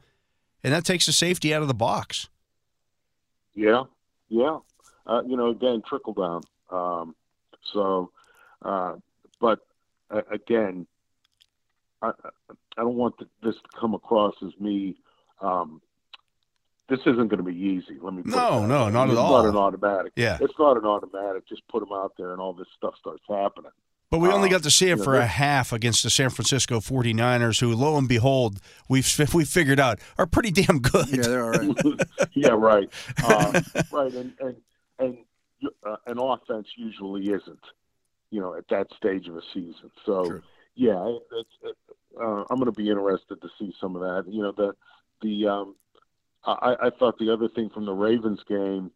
and 0.64 0.74
that 0.74 0.84
takes 0.84 1.06
the 1.06 1.12
safety 1.12 1.54
out 1.54 1.62
of 1.62 1.68
the 1.68 1.74
box. 1.74 2.28
Yeah, 3.54 3.84
yeah. 4.28 4.58
Uh, 5.06 5.22
you 5.24 5.36
know, 5.36 5.50
again, 5.50 5.82
trickle 5.88 6.14
down. 6.14 6.42
Um, 6.68 7.14
so, 7.72 8.10
uh, 8.62 8.96
but 9.40 9.60
uh, 10.10 10.22
again, 10.32 10.88
I, 12.02 12.08
I 12.08 12.30
I 12.76 12.82
don't 12.82 12.96
want 12.96 13.14
this 13.44 13.54
to 13.54 13.80
come 13.80 13.94
across 13.94 14.34
as 14.44 14.50
me. 14.58 14.96
Um, 15.40 15.80
this 16.88 17.00
isn't 17.00 17.28
going 17.28 17.38
to 17.38 17.42
be 17.42 17.56
easy. 17.56 17.98
Let 18.00 18.14
me. 18.14 18.22
Put 18.22 18.30
No, 18.32 18.60
that 18.60 18.66
no, 18.68 18.84
way. 18.86 18.92
not 18.92 19.08
at 19.08 19.10
it's 19.10 19.18
all. 19.18 19.42
Not 19.42 19.48
an 19.48 19.56
automatic. 19.56 20.12
Yeah. 20.16 20.38
It's 20.40 20.54
not 20.58 20.76
an 20.76 20.84
automatic. 20.84 21.48
Just 21.48 21.66
put 21.68 21.80
them 21.80 21.92
out 21.92 22.12
there, 22.16 22.32
and 22.32 22.40
all 22.40 22.52
this 22.52 22.68
stuff 22.76 22.94
starts 23.00 23.22
happening. 23.28 23.72
But 24.08 24.20
we 24.20 24.28
only 24.28 24.48
Uh, 24.48 24.52
got 24.52 24.62
to 24.62 24.70
see 24.70 24.90
it 24.90 24.98
yeah, 24.98 25.04
for 25.04 25.14
a 25.14 25.18
they're- 25.18 25.26
half 25.26 25.72
against 25.72 26.04
the 26.04 26.10
San 26.10 26.30
Francisco 26.30 26.78
49ers, 26.78 27.58
who, 27.58 27.74
lo 27.74 27.98
and 27.98 28.08
behold, 28.08 28.60
we've 28.88 29.04
we 29.34 29.44
figured 29.44 29.80
out 29.80 29.98
are 30.16 30.26
pretty 30.26 30.52
damn 30.52 30.78
good. 30.78 31.08
Yeah, 31.08 31.22
they're 31.22 31.44
all 31.44 31.50
right. 31.50 32.00
yeah, 32.34 32.50
right, 32.50 32.88
uh, 33.24 33.60
right, 33.92 34.14
and 34.14 34.32
and 34.40 34.56
and 35.00 35.18
uh, 35.84 35.96
an 36.06 36.18
offense 36.20 36.68
usually 36.76 37.22
isn't, 37.32 37.58
you 38.30 38.40
know, 38.40 38.54
at 38.54 38.68
that 38.68 38.86
stage 38.96 39.26
of 39.26 39.36
a 39.36 39.42
season. 39.52 39.90
So, 40.04 40.24
True. 40.24 40.42
yeah, 40.76 41.04
it, 41.32 41.46
it, 41.64 41.76
uh, 42.20 42.44
I'm 42.48 42.58
going 42.58 42.66
to 42.66 42.72
be 42.72 42.88
interested 42.88 43.40
to 43.42 43.48
see 43.58 43.74
some 43.80 43.96
of 43.96 44.02
that. 44.02 44.32
You 44.32 44.42
know, 44.42 44.52
the 44.52 44.72
the 45.22 45.46
um, 45.46 45.76
I, 46.44 46.76
I 46.84 46.90
thought 46.90 47.18
the 47.18 47.32
other 47.32 47.48
thing 47.48 47.70
from 47.70 47.86
the 47.86 47.92
Ravens 47.92 48.40
game 48.48 48.90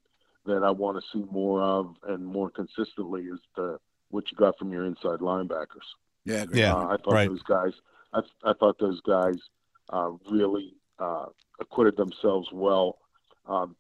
that 0.47 0.63
I 0.63 0.71
want 0.71 1.03
to 1.03 1.11
see 1.13 1.25
more 1.31 1.63
of 1.63 1.97
and 2.09 2.25
more 2.25 2.51
consistently 2.51 3.23
is 3.25 3.41
the 3.57 3.79
what 4.11 4.31
you 4.31 4.37
got 4.37 4.59
from 4.59 4.73
your 4.73 4.87
inside 4.87 5.21
linebackers. 5.21 5.87
Yeah. 6.25 6.45
Yeah, 6.53 6.75
Uh, 6.75 6.87
I 6.89 6.97
thought 6.97 7.15
right. 7.15 7.29
those 7.29 7.43
guys. 7.43 7.73
I, 8.13 8.21
I 8.45 8.53
thought 8.55 8.79
those 8.79 9.01
guys 9.03 9.37
uh, 9.93 10.11
really 10.31 10.75
uh, 10.99 11.27
acquitted 11.61 11.97
themselves 11.97 12.49
well. 12.53 12.99
Um, 13.47 13.77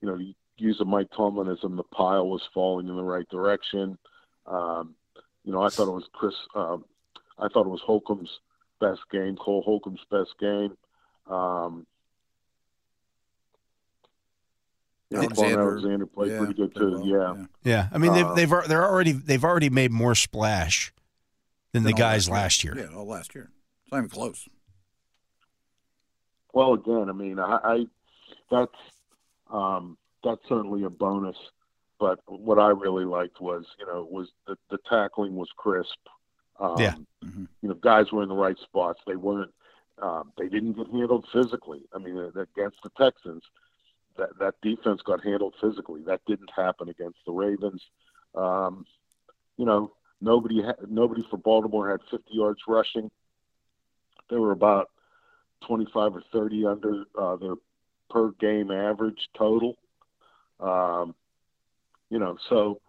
you 0.00 0.08
know, 0.08 0.16
you 0.16 0.34
use 0.56 0.80
a 0.80 0.84
Mike 0.84 1.10
Tomlinism. 1.10 1.76
The 1.76 1.84
pile 1.84 2.28
was 2.28 2.42
falling 2.52 2.88
in 2.88 2.96
the 2.96 3.02
right 3.02 3.28
direction. 3.28 3.96
Um, 4.46 4.94
you 5.44 5.52
know, 5.52 5.62
I 5.62 5.68
thought 5.68 5.88
it 5.88 5.92
was 5.92 6.08
Chris. 6.12 6.34
Um, 6.54 6.84
I 7.38 7.48
thought 7.48 7.66
it 7.66 7.70
was 7.70 7.80
Holcomb's 7.80 8.40
best 8.80 9.00
game. 9.10 9.36
Cole 9.36 9.62
Holcomb's 9.62 10.04
best 10.10 10.34
game. 10.38 10.76
Um, 11.30 11.86
you 15.10 15.16
know, 15.16 15.22
Alexander. 15.24 15.70
Alexander 15.70 16.06
played 16.06 16.30
Yeah, 16.32 16.38
pretty 16.38 16.54
good 16.54 16.74
too. 16.74 16.90
well, 16.92 17.06
yeah. 17.06 17.46
Yeah, 17.64 17.88
I 17.92 17.98
mean 17.98 18.12
they've 18.12 18.26
Uh, 18.26 18.34
they've 18.34 18.68
they're 18.68 18.88
already 18.88 19.12
they've 19.12 19.44
already 19.44 19.70
made 19.70 19.90
more 19.90 20.14
splash 20.14 20.92
than 21.72 21.82
the 21.82 21.88
Than 21.88 21.94
all 21.94 21.98
guys 22.10 22.28
last 22.28 22.62
year. 22.64 22.76
Yeah, 22.76 22.96
all 22.96 23.06
last 23.06 23.34
year. 23.34 23.50
It's 23.84 23.92
not 23.92 23.98
even 23.98 24.10
close. 24.10 24.48
Well, 26.52 26.74
again, 26.74 27.08
I 27.08 27.12
mean, 27.12 27.38
I, 27.38 27.58
I 27.62 27.86
that's 28.50 28.74
um, 29.50 29.96
that's 30.22 30.40
certainly 30.48 30.84
a 30.84 30.90
bonus. 30.90 31.36
But 31.98 32.20
what 32.26 32.58
I 32.58 32.68
really 32.68 33.04
liked 33.04 33.42
was, 33.42 33.66
you 33.78 33.84
know, 33.86 34.08
was 34.10 34.28
the, 34.46 34.56
the 34.70 34.78
tackling 34.88 35.36
was 35.36 35.50
crisp. 35.56 35.98
Um, 36.58 36.76
Yeah. 36.78 36.94
Mhm. 37.22 37.46
You 37.60 37.68
know, 37.68 37.74
guys 37.74 38.10
were 38.10 38.22
in 38.22 38.30
the 38.30 38.34
right 38.34 38.56
spots. 38.58 39.00
They 39.06 39.16
weren't. 39.16 39.52
Um, 40.00 40.32
they 40.38 40.48
didn't 40.48 40.72
get 40.72 40.86
handled 40.88 41.26
physically. 41.32 41.82
I 41.94 41.98
mean, 41.98 42.16
uh, 42.16 42.40
against 42.40 42.78
the 42.82 42.90
Texans, 42.98 43.42
that 44.16 44.30
that 44.38 44.54
defense 44.62 45.02
got 45.02 45.22
handled 45.22 45.54
physically. 45.60 46.02
That 46.06 46.20
didn't 46.26 46.50
happen 46.54 46.88
against 46.88 47.18
the 47.26 47.32
Ravens. 47.32 47.82
Um, 48.34 48.86
you 49.56 49.66
know, 49.66 49.92
nobody 50.20 50.62
ha- 50.62 50.84
nobody 50.88 51.22
for 51.30 51.36
Baltimore 51.36 51.90
had 51.90 52.00
50 52.10 52.24
yards 52.32 52.60
rushing. 52.66 53.10
They 54.30 54.36
were 54.36 54.52
about 54.52 54.90
25 55.66 56.16
or 56.16 56.22
30 56.32 56.66
under 56.66 57.04
uh, 57.18 57.36
their 57.36 57.54
per 58.08 58.30
game 58.32 58.70
average 58.70 59.28
total. 59.36 59.76
Um, 60.60 61.14
you 62.10 62.18
know, 62.18 62.36
so 62.48 62.80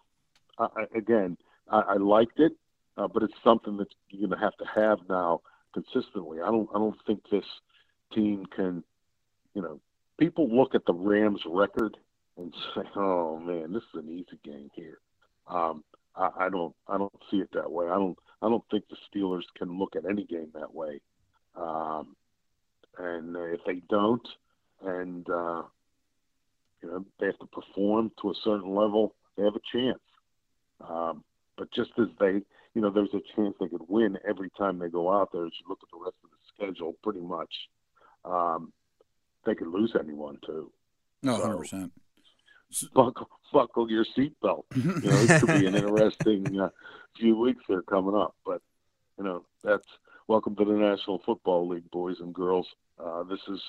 I, 0.58 0.68
again, 0.96 1.38
I, 1.70 1.80
I 1.80 1.94
liked 1.96 2.40
it, 2.40 2.54
uh, 2.98 3.08
but 3.08 3.24
it's 3.24 3.34
something 3.44 3.78
that 3.78 3.88
you're 4.10 4.28
going 4.28 4.40
to 4.40 4.44
have 4.44 4.58
to 4.58 4.66
have 4.74 5.00
now 5.10 5.42
consistently. 5.74 6.40
I 6.42 6.48
don't, 6.48 6.70
I 6.74 6.78
don't 6.78 6.98
think 7.06 7.22
this 7.30 7.46
team 8.14 8.46
can, 8.46 8.84
you 9.54 9.62
know, 9.62 9.80
people 10.18 10.48
look 10.50 10.76
at 10.76 10.86
the 10.86 10.94
Rams 10.94 11.42
record 11.46 11.98
and 12.38 12.54
say, 12.76 12.82
"Oh 12.96 13.38
man, 13.40 13.74
this 13.74 13.84
is 13.94 14.04
an 14.04 14.10
easy 14.10 14.40
game 14.44 14.70
here." 14.74 15.00
Um, 15.48 15.84
I, 16.16 16.30
I 16.40 16.50
don't, 16.50 16.76
I 16.88 16.98
don't 16.98 17.14
see 17.30 17.38
it 17.38 17.50
that 17.54 17.72
way. 17.72 17.88
I 17.88 17.96
don't, 17.96 18.18
I 18.42 18.50
don't 18.50 18.64
think 18.70 18.86
the 18.90 18.98
Steelers 19.10 19.44
can 19.58 19.78
look 19.78 19.96
at 19.96 20.06
any 20.06 20.26
game 20.26 20.50
that 20.54 20.74
way. 20.74 21.02
Um, 21.56 22.16
and 22.98 23.36
if 23.36 23.62
they 23.66 23.82
don't, 23.90 24.28
and 24.84 25.30
uh, 25.30 25.64
you 26.82 26.90
know 26.90 27.06
they 27.20 27.28
have 27.28 27.40
to 27.40 27.48
perform 27.48 28.12
to 28.22 28.32
a 28.32 28.36
certain 28.44 28.76
level, 28.76 29.16
they 29.38 29.44
have 29.44 29.56
a 29.56 29.78
chance. 29.78 30.00
Um, 30.88 31.24
But 31.58 31.72
just 31.72 31.92
as 32.00 32.08
they, 32.20 32.42
you 32.74 32.82
know, 32.82 32.90
there's 32.90 33.14
a 33.14 33.22
chance 33.36 33.56
they 33.60 33.68
could 33.68 33.82
win 33.88 34.18
every 34.28 34.50
time 34.58 34.80
they 34.80 34.90
go 34.90 35.12
out 35.12 35.32
there. 35.32 35.46
As 35.46 35.52
you 35.60 35.66
look 35.68 35.80
at 35.84 35.90
the 35.92 36.04
rest 36.04 36.16
of 36.24 36.30
the 36.30 36.66
schedule, 36.66 36.96
pretty 37.04 37.20
much, 37.20 37.54
um, 38.26 38.72
they 39.46 39.56
could 39.56 39.68
lose 39.68 39.94
anyone 40.00 40.38
too. 40.46 40.72
No, 41.24 41.38
So- 41.38 41.42
hundred 41.44 41.58
percent. 41.58 41.92
Buckle, 42.94 43.30
buckle 43.52 43.92
your 43.92 44.06
seatbelt. 44.18 44.64
You 44.76 44.84
know, 44.84 45.02
it 45.04 45.40
could 45.42 45.60
be 45.60 45.66
an 45.68 45.76
interesting 45.76 46.58
uh, 46.58 46.70
few 47.20 47.38
weeks 47.38 47.62
here 47.68 47.82
coming 47.82 48.16
up. 48.16 48.34
But 48.46 48.62
you 49.18 49.26
know, 49.26 49.44
that's 49.62 49.86
welcome 50.30 50.56
to 50.56 50.64
the 50.64 50.72
National 50.72 51.20
Football 51.26 51.68
League, 51.68 51.92
boys 51.92 52.16
and 52.22 52.34
girls. 52.34 52.66
Uh, 52.98 53.24
this 53.24 53.42
is 53.50 53.60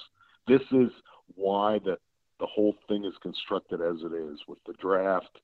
this 0.47 0.61
is 0.71 0.91
why 1.35 1.81
the 1.81 1.99
the 2.38 2.47
whole 2.47 2.77
thing 2.87 3.05
is 3.05 3.15
constructed 3.21 3.81
as 3.81 4.03
it 4.03 4.12
is 4.15 4.38
with 4.47 4.59
the 4.69 4.73
draft, 4.75 5.37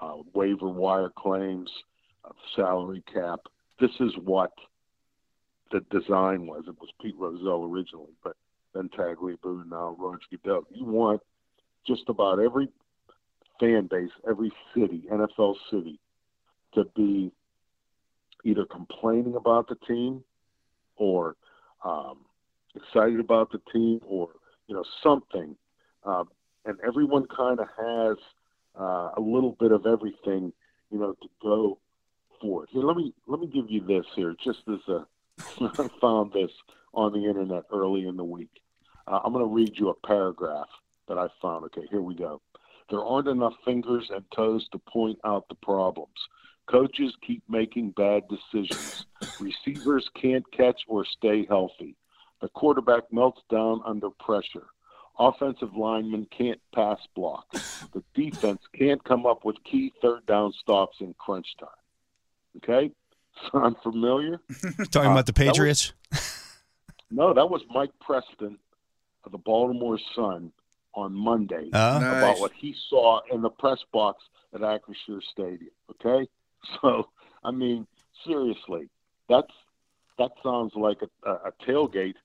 uh, 0.00 0.14
waiver 0.32 0.68
wire 0.68 1.10
claims, 1.14 1.70
salary 2.54 3.02
cap. 3.12 3.40
This 3.80 3.90
is 4.00 4.12
what 4.22 4.52
the 5.72 5.80
design 5.90 6.46
was. 6.46 6.64
It 6.66 6.76
was 6.80 6.90
Pete 7.00 7.14
Rozelle 7.18 7.64
originally, 7.64 8.12
but 8.22 8.36
then 8.74 8.88
Tagliabue 8.88 9.62
and 9.62 9.70
now 9.70 9.96
Roger 9.98 10.18
Goodell. 10.30 10.66
You 10.70 10.84
want 10.84 11.20
just 11.86 12.08
about 12.08 12.40
every 12.40 12.68
fan 13.60 13.88
base, 13.90 14.10
every 14.28 14.52
city, 14.74 15.04
NFL 15.10 15.56
city, 15.70 15.98
to 16.74 16.84
be 16.94 17.32
either 18.44 18.64
complaining 18.64 19.34
about 19.34 19.68
the 19.68 19.76
team 19.86 20.22
or 20.96 21.36
um, 21.84 22.18
excited 22.74 23.20
about 23.20 23.50
the 23.50 23.60
team 23.72 24.00
or 24.06 24.28
you 24.68 24.74
know 24.74 24.84
something, 25.02 25.56
um, 26.04 26.28
and 26.64 26.76
everyone 26.86 27.26
kind 27.34 27.60
of 27.60 27.66
has 27.78 28.16
uh, 28.78 29.10
a 29.16 29.20
little 29.20 29.56
bit 29.58 29.72
of 29.72 29.86
everything, 29.86 30.52
you 30.90 30.98
know, 30.98 31.12
to 31.12 31.28
go 31.40 31.78
for 32.40 32.64
it. 32.64 32.70
Here, 32.72 32.82
let 32.82 32.96
me 32.96 33.12
let 33.26 33.40
me 33.40 33.46
give 33.46 33.70
you 33.70 33.80
this 33.80 34.06
here, 34.14 34.34
just 34.42 34.60
as 34.68 34.80
a 34.88 35.06
I 35.60 35.88
found 36.00 36.32
this 36.32 36.50
on 36.94 37.12
the 37.12 37.26
internet 37.26 37.64
early 37.72 38.06
in 38.06 38.16
the 38.16 38.24
week. 38.24 38.62
Uh, 39.06 39.20
I'm 39.24 39.32
going 39.32 39.44
to 39.44 39.52
read 39.52 39.72
you 39.76 39.90
a 39.90 40.06
paragraph 40.06 40.68
that 41.08 41.18
I 41.18 41.28
found. 41.40 41.64
Okay, 41.66 41.86
here 41.90 42.00
we 42.00 42.14
go. 42.14 42.40
There 42.90 43.04
aren't 43.04 43.28
enough 43.28 43.54
fingers 43.64 44.10
and 44.14 44.24
toes 44.34 44.68
to 44.72 44.78
point 44.78 45.18
out 45.24 45.48
the 45.48 45.54
problems. 45.56 46.16
Coaches 46.66 47.14
keep 47.24 47.42
making 47.48 47.90
bad 47.90 48.24
decisions. 48.28 49.06
Receivers 49.40 50.08
can't 50.20 50.44
catch 50.52 50.82
or 50.88 51.04
stay 51.04 51.46
healthy. 51.46 51.96
The 52.40 52.48
quarterback 52.48 53.12
melts 53.12 53.42
down 53.50 53.82
under 53.84 54.10
pressure. 54.10 54.66
Offensive 55.18 55.74
linemen 55.76 56.26
can't 56.36 56.60
pass 56.74 56.98
block. 57.14 57.46
The 57.92 58.02
defense 58.14 58.60
can't 58.74 59.02
come 59.04 59.26
up 59.26 59.44
with 59.44 59.62
key 59.64 59.92
third 60.02 60.26
down 60.26 60.52
stops 60.52 60.96
in 61.00 61.14
crunch 61.14 61.46
time. 61.58 61.68
Okay? 62.56 62.90
Sound 63.52 63.76
familiar? 63.82 64.40
Talking 64.90 65.10
Uh, 65.10 65.12
about 65.12 65.26
the 65.26 65.32
that 65.32 65.46
was- 65.46 65.52
Patriots? 65.52 65.92
No, 67.08 67.32
that 67.32 67.48
was 67.48 67.62
Mike 67.70 67.92
Preston 68.00 68.58
of 69.22 69.30
the 69.30 69.38
Baltimore 69.38 69.96
Sun 70.16 70.50
on 70.92 71.12
Monday 71.14 71.70
Uh, 71.72 72.00
Nice. 72.00 72.02
about 72.02 72.40
what 72.40 72.50
he 72.52 72.74
saw 72.90 73.20
in 73.32 73.42
the 73.42 73.48
press 73.48 73.78
box 73.92 74.24
at 74.52 74.60
Acrisure 74.60 75.22
Stadium. 75.30 75.70
Okay, 75.92 76.28
so 76.82 77.08
I 77.44 77.52
mean, 77.52 77.86
seriously, 78.26 78.88
that's 79.28 79.52
that 80.18 80.32
sounds 80.42 80.72
like 80.74 80.98
a, 81.02 81.28
a, 81.30 81.32
a 81.50 81.52
tailgate 81.64 82.16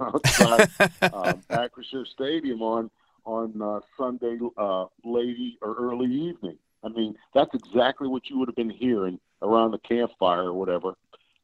outside 0.00 0.68
um, 1.02 1.42
Acrisure 1.50 2.06
Stadium 2.06 2.62
on 2.62 2.90
on 3.24 3.60
uh, 3.60 3.80
Sunday 3.98 4.38
uh, 4.56 4.86
late 5.04 5.58
or 5.62 5.74
early 5.80 6.06
evening. 6.12 6.58
I 6.84 6.88
mean, 6.90 7.16
that's 7.34 7.50
exactly 7.54 8.06
what 8.06 8.30
you 8.30 8.38
would 8.38 8.48
have 8.48 8.56
been 8.56 8.70
hearing 8.70 9.18
around 9.42 9.72
the 9.72 9.78
campfire 9.78 10.44
or 10.44 10.52
whatever. 10.54 10.94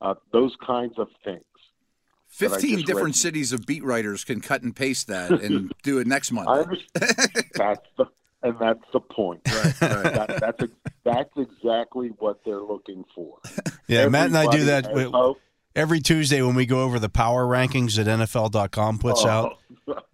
Uh, 0.00 0.14
those 0.32 0.54
kinds 0.64 0.94
of 0.98 1.08
things. 1.24 1.42
Fifteen 2.28 2.80
different 2.80 3.06
read. 3.06 3.16
cities 3.16 3.52
of 3.52 3.64
beat 3.66 3.82
writers 3.82 4.22
can 4.22 4.40
cut 4.40 4.62
and 4.62 4.76
paste 4.76 5.06
that 5.08 5.30
and 5.30 5.72
do 5.82 5.98
it 5.98 6.06
next 6.06 6.30
month. 6.30 6.46
I 6.48 6.60
understand. 6.60 7.12
that's 7.54 7.86
the 7.96 8.04
and 8.42 8.54
that's 8.60 8.84
the 8.92 9.00
point. 9.00 9.40
Right, 9.48 9.80
right. 9.80 10.02
That, 10.14 10.36
that's 10.40 10.62
a, 10.62 10.68
that's 11.04 11.30
exactly 11.36 12.08
what 12.18 12.38
they're 12.44 12.60
looking 12.62 13.04
for. 13.14 13.38
yeah, 13.88 14.06
Matt 14.08 14.26
and 14.28 14.36
I 14.38 14.46
do 14.50 14.64
that 14.66 14.86
has 14.86 14.94
we- 14.94 15.02
hope. 15.10 15.40
every 15.74 16.00
Tuesday 16.00 16.42
when 16.42 16.54
we 16.54 16.66
go 16.66 16.82
over 16.82 16.98
the 17.00 17.08
power 17.08 17.44
rankings 17.46 17.96
that 17.96 18.06
NFL.com 18.06 18.98
puts 18.98 19.24
Oh, 19.24 19.28
out. 19.28 19.58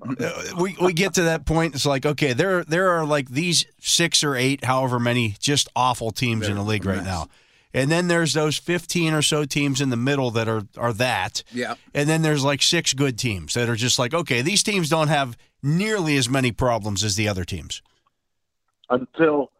We 0.57 0.77
we 0.81 0.93
get 0.93 1.15
to 1.15 1.23
that 1.23 1.47
point. 1.47 1.75
It's 1.75 1.85
like 1.87 2.07
okay, 2.07 2.33
there 2.33 2.63
there 2.65 2.91
are 2.91 3.05
like 3.05 3.29
these 3.29 3.67
six 3.81 4.23
or 4.23 4.37
eight, 4.37 4.65
however 4.65 5.01
many, 5.01 5.35
just 5.41 5.69
awful 5.75 6.11
teams 6.13 6.47
in 6.47 6.55
the 6.57 6.63
league 6.63 6.85
right 6.85 6.99
mess. 6.99 7.07
now, 7.07 7.29
and 7.75 7.91
then 7.91 8.09
there's 8.09 8.33
those 8.33 8.57
fifteen 8.57 9.13
or 9.13 9.21
so 9.21 9.45
teams 9.45 9.81
in 9.83 9.91
the 9.91 9.97
middle 9.97 10.31
that 10.31 10.49
are 10.49 10.63
are 10.79 10.93
that, 10.95 11.43
Yeah. 11.53 11.75
and 11.93 12.09
then 12.09 12.23
there's 12.23 12.43
like 12.45 12.63
six 12.63 12.95
good 12.95 13.19
teams 13.19 13.53
that 13.55 13.69
are 13.69 13.77
just 13.77 13.99
like 13.99 14.15
okay, 14.15 14.41
these 14.41 14.63
teams 14.63 14.89
don't 14.89 15.09
have 15.09 15.37
nearly 15.63 16.17
as 16.17 16.29
many 16.29 16.53
problems 16.53 17.05
as 17.05 17.17
the 17.17 17.29
other 17.29 17.45
teams. 17.45 17.83
until 18.91 19.51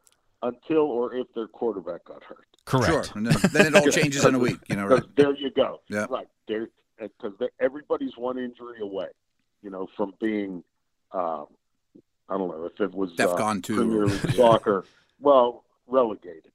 until 0.43 0.83
or 0.83 1.15
if 1.15 1.27
their 1.35 1.47
quarterback 1.49 2.05
got 2.05 2.23
hurt. 2.23 2.47
Correct. 2.67 3.13
Sure. 3.13 3.23
Then, 3.23 3.35
then 3.53 3.67
it 3.67 3.75
all 3.75 3.89
changes 3.89 4.25
in 4.25 4.35
a 4.35 4.39
week. 4.39 4.59
You 4.69 4.77
know, 4.77 4.87
right? 4.87 4.97
Because 5.01 5.11
there 5.17 5.35
you 5.35 5.51
go. 5.51 5.81
Yeah. 5.89 6.07
Right 6.09 6.29
there, 6.49 6.69
because 6.99 7.33
everybody's 7.61 8.17
one 8.17 8.39
injury 8.39 8.81
away. 8.81 9.09
You 9.63 9.71
know, 9.71 9.89
from 9.97 10.13
being, 10.21 10.63
um, 11.13 11.47
I 12.29 12.37
don't 12.39 12.49
know 12.49 12.65
if 12.67 12.79
it 12.81 12.95
was 12.95 13.11
uh, 13.13 13.15
DEFCON 13.27 13.63
two 13.63 13.77
Premier 13.77 14.07
League 14.07 14.33
soccer. 14.35 14.85
Well, 15.21 15.65
relegated. 15.87 16.53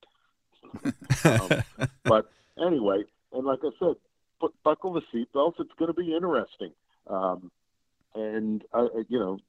Um, 1.26 1.64
but 2.04 2.32
anyway, 2.64 3.04
and 3.34 3.46
like 3.46 3.60
I 3.64 3.70
said, 3.80 3.96
put, 4.40 4.54
buckle 4.64 4.94
the 4.94 5.02
seatbelts. 5.14 5.60
It's 5.60 5.74
going 5.78 5.94
to 5.94 5.94
be 5.94 6.16
interesting, 6.16 6.72
um, 7.08 7.52
and 8.16 8.64
uh, 8.74 8.88
you 9.08 9.20
know, 9.20 9.40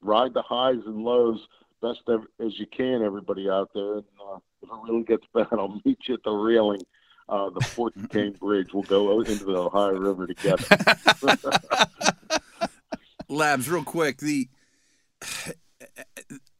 ride 0.00 0.34
the 0.34 0.42
highs 0.42 0.80
and 0.86 1.04
lows 1.04 1.46
best 1.80 2.00
as 2.08 2.58
you 2.58 2.66
can. 2.66 3.02
Everybody 3.02 3.48
out 3.48 3.70
there, 3.74 3.94
and 3.94 4.04
uh, 4.20 4.38
if 4.62 4.68
it 4.68 4.78
really 4.84 5.04
gets 5.04 5.26
bad, 5.34 5.48
I'll 5.52 5.80
meet 5.84 5.98
you 6.06 6.14
at 6.14 6.22
the 6.24 6.32
railing. 6.32 6.82
Uh, 7.26 7.48
the 7.48 7.60
Fort 7.60 7.94
Duquesne 7.98 8.32
Bridge. 8.32 8.74
We'll 8.74 8.82
go 8.82 9.20
into 9.20 9.44
the 9.44 9.56
Ohio 9.56 9.92
River 9.92 10.26
together. 10.26 10.64
Labs, 13.30 13.70
real 13.70 13.82
quick. 13.82 14.18
The 14.18 14.48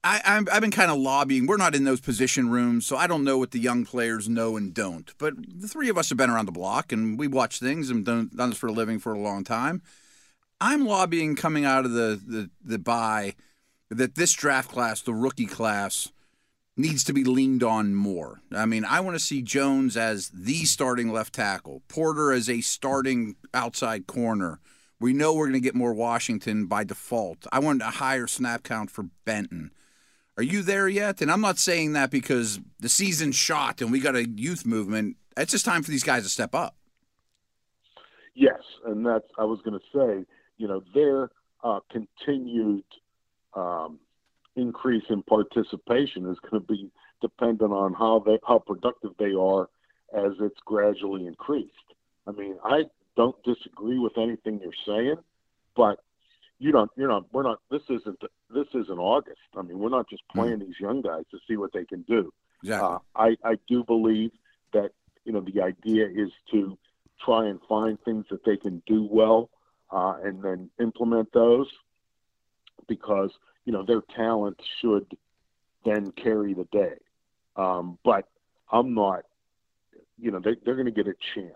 I, 0.04 0.44
I've 0.52 0.60
been 0.60 0.70
kind 0.70 0.90
of 0.90 0.98
lobbying. 0.98 1.46
We're 1.46 1.56
not 1.56 1.74
in 1.74 1.84
those 1.84 2.00
position 2.00 2.50
rooms, 2.50 2.84
so 2.84 2.96
I 2.96 3.06
don't 3.06 3.24
know 3.24 3.38
what 3.38 3.52
the 3.52 3.58
young 3.58 3.86
players 3.86 4.28
know 4.28 4.56
and 4.56 4.74
don't. 4.74 5.12
But 5.16 5.34
the 5.48 5.66
three 5.66 5.88
of 5.88 5.96
us 5.96 6.10
have 6.10 6.18
been 6.18 6.28
around 6.28 6.44
the 6.44 6.52
block, 6.52 6.92
and 6.92 7.18
we 7.18 7.26
watch 7.26 7.58
things 7.58 7.88
and 7.88 8.04
done, 8.04 8.30
done 8.36 8.50
this 8.50 8.58
for 8.58 8.66
a 8.66 8.72
living 8.72 8.98
for 8.98 9.14
a 9.14 9.18
long 9.18 9.44
time. 9.44 9.80
I'm 10.60 10.86
lobbying 10.86 11.36
coming 11.36 11.64
out 11.64 11.84
of 11.84 11.92
the 11.92 12.20
the 12.24 12.50
the 12.62 12.78
bye 12.78 13.34
that 13.90 14.14
this 14.14 14.32
draft 14.32 14.70
class, 14.70 15.00
the 15.00 15.14
rookie 15.14 15.46
class, 15.46 16.12
needs 16.76 17.04
to 17.04 17.12
be 17.12 17.24
leaned 17.24 17.62
on 17.62 17.94
more. 17.94 18.40
I 18.52 18.66
mean, 18.66 18.84
I 18.84 19.00
want 19.00 19.14
to 19.16 19.24
see 19.24 19.42
Jones 19.42 19.96
as 19.96 20.30
the 20.30 20.64
starting 20.64 21.12
left 21.12 21.34
tackle, 21.34 21.82
Porter 21.88 22.32
as 22.32 22.48
a 22.48 22.60
starting 22.60 23.36
outside 23.52 24.06
corner. 24.06 24.60
We 25.00 25.12
know 25.12 25.34
we're 25.34 25.46
going 25.46 25.54
to 25.54 25.60
get 25.60 25.74
more 25.74 25.92
Washington 25.92 26.66
by 26.66 26.84
default. 26.84 27.46
I 27.52 27.58
want 27.58 27.82
a 27.82 27.86
higher 27.86 28.26
snap 28.26 28.62
count 28.62 28.90
for 28.90 29.06
Benton. 29.24 29.70
Are 30.36 30.42
you 30.42 30.62
there 30.62 30.88
yet? 30.88 31.20
And 31.20 31.30
I'm 31.30 31.40
not 31.40 31.58
saying 31.58 31.92
that 31.92 32.10
because 32.10 32.60
the 32.80 32.88
season's 32.88 33.36
shot 33.36 33.80
and 33.80 33.92
we 33.92 34.00
got 34.00 34.16
a 34.16 34.28
youth 34.28 34.66
movement. 34.66 35.16
It's 35.36 35.52
just 35.52 35.64
time 35.64 35.82
for 35.82 35.90
these 35.90 36.04
guys 36.04 36.24
to 36.24 36.28
step 36.28 36.54
up. 36.54 36.76
Yes, 38.34 38.60
and 38.84 39.06
that's 39.06 39.26
I 39.38 39.44
was 39.44 39.60
going 39.64 39.78
to 39.78 39.86
say, 39.96 40.26
you 40.58 40.66
know, 40.66 40.82
their 40.92 41.30
uh, 41.62 41.80
continued 41.90 42.84
um, 43.54 44.00
increase 44.56 45.04
in 45.08 45.22
participation 45.22 46.28
is 46.28 46.38
going 46.50 46.60
to 46.60 46.66
be 46.66 46.90
dependent 47.20 47.72
on 47.72 47.94
how 47.94 48.22
they 48.26 48.38
how 48.46 48.58
productive 48.58 49.12
they 49.18 49.32
are 49.34 49.68
as 50.16 50.32
it's 50.40 50.58
gradually 50.64 51.26
increased. 51.26 51.70
I 52.26 52.32
mean, 52.32 52.56
I 52.64 52.84
don't 53.16 53.36
disagree 53.44 53.98
with 53.98 54.18
anything 54.18 54.60
you're 54.60 54.72
saying, 54.86 55.16
but 55.76 56.00
you 56.58 56.72
don't 56.72 56.90
you're 56.96 57.08
not 57.08 57.24
we're 57.32 57.42
not 57.42 57.60
this 57.70 57.82
isn't 57.88 58.20
this 58.50 58.66
isn't 58.74 58.98
August. 58.98 59.40
I 59.56 59.62
mean, 59.62 59.78
we're 59.78 59.90
not 59.90 60.08
just 60.08 60.22
playing 60.28 60.60
these 60.60 60.78
young 60.80 61.02
guys 61.02 61.24
to 61.30 61.38
see 61.48 61.56
what 61.56 61.72
they 61.72 61.84
can 61.84 62.02
do. 62.02 62.32
Exactly. 62.62 62.88
Uh, 62.88 62.98
I, 63.16 63.36
I 63.44 63.58
do 63.68 63.84
believe 63.84 64.30
that 64.72 64.92
you 65.24 65.32
know 65.32 65.40
the 65.40 65.62
idea 65.62 66.06
is 66.06 66.30
to 66.52 66.78
try 67.24 67.46
and 67.46 67.60
find 67.68 67.98
things 68.04 68.26
that 68.30 68.44
they 68.44 68.56
can 68.56 68.82
do 68.86 69.08
well 69.10 69.50
uh, 69.90 70.14
and 70.22 70.42
then 70.42 70.70
implement 70.80 71.32
those 71.32 71.68
because 72.88 73.30
you 73.64 73.72
know 73.72 73.82
their 73.82 74.02
talent 74.14 74.60
should 74.80 75.06
then 75.84 76.12
carry 76.12 76.54
the 76.54 76.64
day. 76.64 76.96
Um, 77.56 77.98
but 78.04 78.28
I'm 78.70 78.94
not, 78.94 79.24
you 80.18 80.30
know, 80.30 80.40
they, 80.40 80.56
they're 80.64 80.74
going 80.74 80.86
to 80.86 80.92
get 80.92 81.06
a 81.06 81.14
chance. 81.34 81.54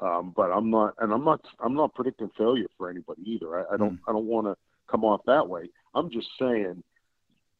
Um, 0.00 0.32
but 0.36 0.50
I'm 0.50 0.70
not, 0.70 0.94
and 0.98 1.12
I'm 1.12 1.24
not, 1.24 1.40
I'm 1.58 1.74
not 1.74 1.94
predicting 1.94 2.30
failure 2.38 2.68
for 2.76 2.88
anybody 2.88 3.22
either. 3.26 3.58
I, 3.58 3.74
I 3.74 3.76
don't, 3.76 3.98
I 4.06 4.12
don't 4.12 4.26
want 4.26 4.46
to 4.46 4.56
come 4.88 5.04
off 5.04 5.20
that 5.26 5.48
way. 5.48 5.70
I'm 5.94 6.10
just 6.10 6.28
saying, 6.38 6.82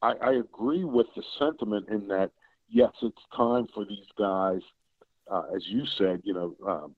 I, 0.01 0.13
I 0.21 0.31
agree 0.33 0.85
with 0.85 1.07
the 1.15 1.23
sentiment 1.37 1.89
in 1.89 2.07
that 2.07 2.31
yes, 2.69 2.91
it's 3.01 3.21
time 3.35 3.67
for 3.73 3.85
these 3.85 4.05
guys, 4.17 4.61
uh, 5.29 5.43
as 5.55 5.63
you 5.67 5.83
said, 5.97 6.21
you 6.23 6.33
know, 6.33 6.55
um, 6.67 6.95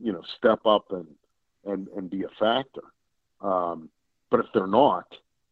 you 0.00 0.12
know, 0.12 0.22
step 0.36 0.60
up 0.66 0.92
and 0.92 1.06
and 1.64 1.88
and 1.96 2.10
be 2.10 2.22
a 2.22 2.28
factor. 2.38 2.82
Um, 3.40 3.88
but 4.30 4.40
if 4.40 4.46
they're 4.54 4.66
not, 4.66 5.06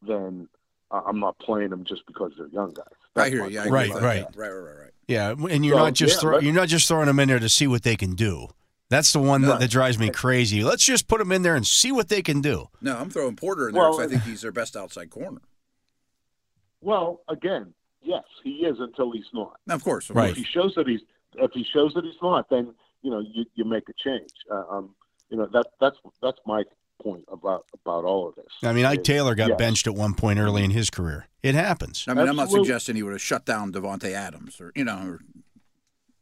then 0.06 0.48
I'm 0.90 1.18
not 1.18 1.38
playing 1.38 1.70
them 1.70 1.84
just 1.84 2.06
because 2.06 2.32
they're 2.36 2.48
young 2.48 2.72
guys. 2.72 2.84
That's 3.14 3.26
I 3.26 3.30
hear 3.30 3.46
you. 3.46 3.58
right, 3.60 3.90
right. 3.90 4.02
right, 4.02 4.26
right, 4.36 4.48
right, 4.50 4.76
right. 4.76 4.90
Yeah, 5.08 5.34
and 5.50 5.64
you're 5.64 5.76
so, 5.76 5.84
not 5.84 5.92
just 5.94 6.14
yeah, 6.16 6.20
throw, 6.20 6.38
you're 6.38 6.54
not 6.54 6.68
just 6.68 6.88
throwing 6.88 7.06
them 7.06 7.20
in 7.20 7.28
there 7.28 7.38
to 7.38 7.48
see 7.48 7.66
what 7.66 7.82
they 7.82 7.96
can 7.96 8.14
do. 8.14 8.48
That's 8.90 9.12
the 9.12 9.18
one 9.18 9.42
that, 9.42 9.60
that, 9.60 9.70
drives 9.70 9.98
me 9.98 10.10
crazy. 10.10 10.62
Let's 10.62 10.84
just 10.84 11.08
put 11.08 11.18
them 11.18 11.32
in 11.32 11.42
there 11.42 11.56
and 11.56 11.66
see 11.66 11.90
what 11.90 12.08
they 12.08 12.22
can 12.22 12.40
do. 12.40 12.68
No, 12.80 12.96
I'm 12.96 13.10
throwing 13.10 13.34
Porter 13.34 13.68
in 13.68 13.74
there 13.74 13.90
because 13.90 14.06
I 14.06 14.08
think 14.08 14.22
he's 14.22 14.42
their 14.42 14.52
best 14.52 14.76
outside 14.76 15.10
corner. 15.10 15.40
Well, 16.80 17.22
again, 17.28 17.72
yes, 18.02 18.24
he 18.42 18.66
is 18.66 18.76
until 18.78 19.10
he's 19.10 19.24
not. 19.32 19.58
Now, 19.66 19.74
of 19.74 19.82
course, 19.82 20.10
of 20.10 20.16
right. 20.16 20.30
If 20.30 20.36
he 20.36 20.44
shows 20.44 20.74
that 20.76 20.86
he's 20.86 21.00
if 21.36 21.50
he 21.52 21.64
shows 21.64 21.94
that 21.94 22.04
he's 22.04 22.20
not, 22.22 22.50
then 22.50 22.74
you 23.02 23.10
know 23.10 23.20
you, 23.20 23.46
you 23.54 23.64
make 23.64 23.88
a 23.88 23.94
change. 23.94 24.30
Uh, 24.50 24.64
um, 24.70 24.94
you 25.30 25.38
know 25.38 25.46
that 25.52 25.66
that's 25.80 25.96
that's 26.22 26.38
my 26.46 26.62
point 27.02 27.24
about 27.32 27.64
about 27.74 28.04
all 28.04 28.28
of 28.28 28.34
this. 28.34 28.46
I 28.62 28.72
mean, 28.72 28.84
Ike 28.84 29.02
Taylor 29.02 29.34
got 29.34 29.48
yes. 29.48 29.58
benched 29.58 29.86
at 29.86 29.94
one 29.94 30.14
point 30.14 30.38
early 30.38 30.62
in 30.62 30.70
his 30.70 30.90
career. 30.90 31.26
It 31.42 31.54
happens. 31.54 32.04
I 32.06 32.12
mean, 32.12 32.20
Absolutely. 32.20 32.30
I'm 32.30 32.36
not 32.36 32.50
suggesting 32.50 32.96
he 32.96 33.02
would 33.02 33.12
have 33.12 33.22
shut 33.22 33.44
down 33.44 33.72
Davante 33.72 34.12
Adams 34.12 34.60
or 34.60 34.72
you 34.74 34.84
know. 34.84 34.98
Or, 34.98 35.20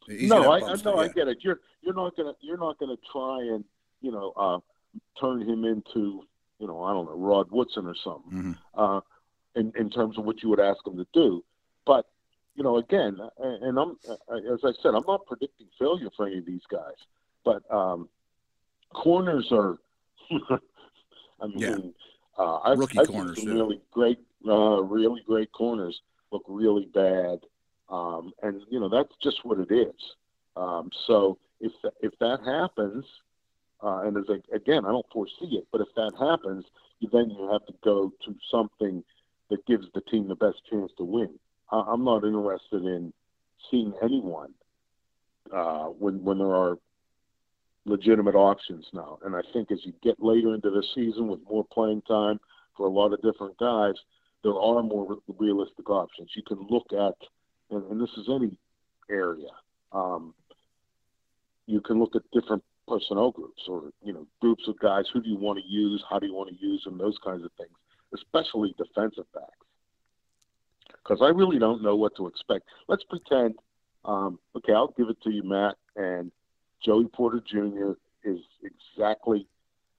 no, 0.08 0.52
I, 0.52 0.58
I 0.58 0.76
no, 0.84 0.98
I 0.98 1.08
get 1.08 1.28
it. 1.28 1.38
You're 1.40 1.60
you're 1.82 1.94
not 1.94 2.16
gonna 2.16 2.34
you're 2.40 2.58
not 2.58 2.78
gonna 2.78 2.96
try 3.10 3.38
and 3.42 3.64
you 4.00 4.10
know 4.10 4.32
uh, 4.36 4.58
turn 5.20 5.42
him 5.42 5.64
into 5.64 6.24
you 6.58 6.66
know 6.66 6.82
I 6.82 6.92
don't 6.92 7.06
know 7.06 7.16
Rod 7.16 7.50
Woodson 7.50 7.86
or 7.86 7.94
something. 8.02 8.32
Mm-hmm. 8.32 8.80
Uh, 8.80 9.00
in 9.54 9.72
in 9.78 9.90
terms 9.90 10.18
of 10.18 10.24
what 10.24 10.42
you 10.42 10.48
would 10.48 10.60
ask 10.60 10.86
him 10.86 10.96
to 10.96 11.06
do, 11.12 11.44
but 11.84 12.06
you 12.54 12.62
know, 12.62 12.76
again, 12.76 13.18
and 13.38 13.78
I'm 13.78 13.96
as 14.06 14.60
I 14.64 14.72
said, 14.82 14.94
I'm 14.94 15.04
not 15.06 15.24
predicting 15.26 15.66
failure 15.78 16.10
for 16.16 16.26
any 16.26 16.38
of 16.38 16.46
these 16.46 16.62
guys, 16.70 16.96
but 17.44 17.62
um, 17.72 18.08
corners 18.92 19.48
are. 19.50 19.78
I 21.40 21.46
mean, 21.46 21.58
yeah. 21.58 21.76
uh, 22.38 22.58
I've, 22.58 22.78
rookie 22.78 23.00
I've 23.00 23.08
corners, 23.08 23.42
some 23.42 23.52
really 23.52 23.80
great, 23.90 24.20
uh, 24.46 24.80
really 24.82 25.22
great 25.26 25.50
corners 25.50 26.00
look 26.30 26.44
really 26.46 26.88
bad, 26.94 27.40
um, 27.92 28.32
and 28.42 28.62
you 28.70 28.80
know 28.80 28.88
that's 28.88 29.12
just 29.22 29.44
what 29.44 29.58
it 29.58 29.72
is. 29.72 29.94
Um, 30.56 30.90
so 31.06 31.38
if 31.60 31.72
if 32.00 32.12
that 32.18 32.40
happens, 32.44 33.04
uh, 33.82 34.02
and 34.04 34.16
as 34.16 34.24
I, 34.28 34.56
again, 34.56 34.84
I 34.84 34.90
don't 34.90 35.06
foresee 35.12 35.56
it, 35.56 35.66
but 35.70 35.80
if 35.80 35.88
that 35.94 36.12
happens, 36.18 36.64
you, 36.98 37.08
then 37.12 37.30
you 37.30 37.48
have 37.52 37.64
to 37.66 37.74
go 37.84 38.12
to 38.24 38.34
something 38.50 39.04
that 39.50 39.64
gives 39.66 39.86
the 39.94 40.00
team 40.00 40.26
the 40.28 40.34
best 40.34 40.58
chance 40.70 40.90
to 40.96 41.04
win. 41.04 41.30
I'm 41.70 42.04
not 42.04 42.24
interested 42.24 42.84
in 42.84 43.12
seeing 43.70 43.94
anyone 44.02 44.52
uh, 45.52 45.86
when 45.86 46.22
when 46.24 46.38
there 46.38 46.54
are 46.54 46.76
legitimate 47.84 48.34
options 48.34 48.86
now. 48.92 49.18
And 49.24 49.34
I 49.34 49.40
think 49.52 49.70
as 49.72 49.80
you 49.84 49.92
get 50.02 50.22
later 50.22 50.54
into 50.54 50.70
the 50.70 50.84
season 50.94 51.28
with 51.28 51.40
more 51.48 51.64
playing 51.72 52.02
time 52.02 52.38
for 52.76 52.86
a 52.86 52.90
lot 52.90 53.12
of 53.12 53.22
different 53.22 53.58
guys, 53.58 53.94
there 54.44 54.58
are 54.58 54.82
more 54.82 55.18
realistic 55.38 55.88
options. 55.90 56.30
You 56.34 56.42
can 56.42 56.66
look 56.68 56.86
at, 56.92 57.16
and, 57.72 57.90
and 57.90 58.00
this 58.00 58.10
is 58.16 58.28
any 58.28 58.56
area. 59.10 59.48
Um, 59.92 60.34
you 61.66 61.80
can 61.80 61.98
look 61.98 62.14
at 62.16 62.22
different 62.32 62.62
personnel 62.88 63.30
groups 63.30 63.62
or 63.68 63.90
you 64.02 64.12
know 64.12 64.26
groups 64.40 64.64
of 64.68 64.78
guys. 64.78 65.04
Who 65.12 65.22
do 65.22 65.28
you 65.28 65.38
want 65.38 65.58
to 65.58 65.64
use? 65.66 66.02
How 66.08 66.18
do 66.18 66.26
you 66.26 66.34
want 66.34 66.50
to 66.50 66.64
use 66.64 66.84
them? 66.84 66.98
Those 66.98 67.18
kinds 67.24 67.44
of 67.44 67.50
things, 67.58 67.72
especially 68.14 68.74
defensive 68.78 69.26
backs 69.34 69.56
because 71.02 71.20
I 71.22 71.28
really 71.28 71.58
don't 71.58 71.82
know 71.82 71.96
what 71.96 72.16
to 72.16 72.26
expect. 72.26 72.66
Let's 72.88 73.04
pretend, 73.04 73.54
um, 74.04 74.38
okay, 74.56 74.72
I'll 74.72 74.94
give 74.96 75.08
it 75.08 75.20
to 75.22 75.30
you, 75.30 75.42
Matt, 75.42 75.76
and 75.96 76.30
Joey 76.84 77.06
Porter 77.06 77.42
Jr. 77.46 77.92
is 78.24 78.40
exactly 78.62 79.46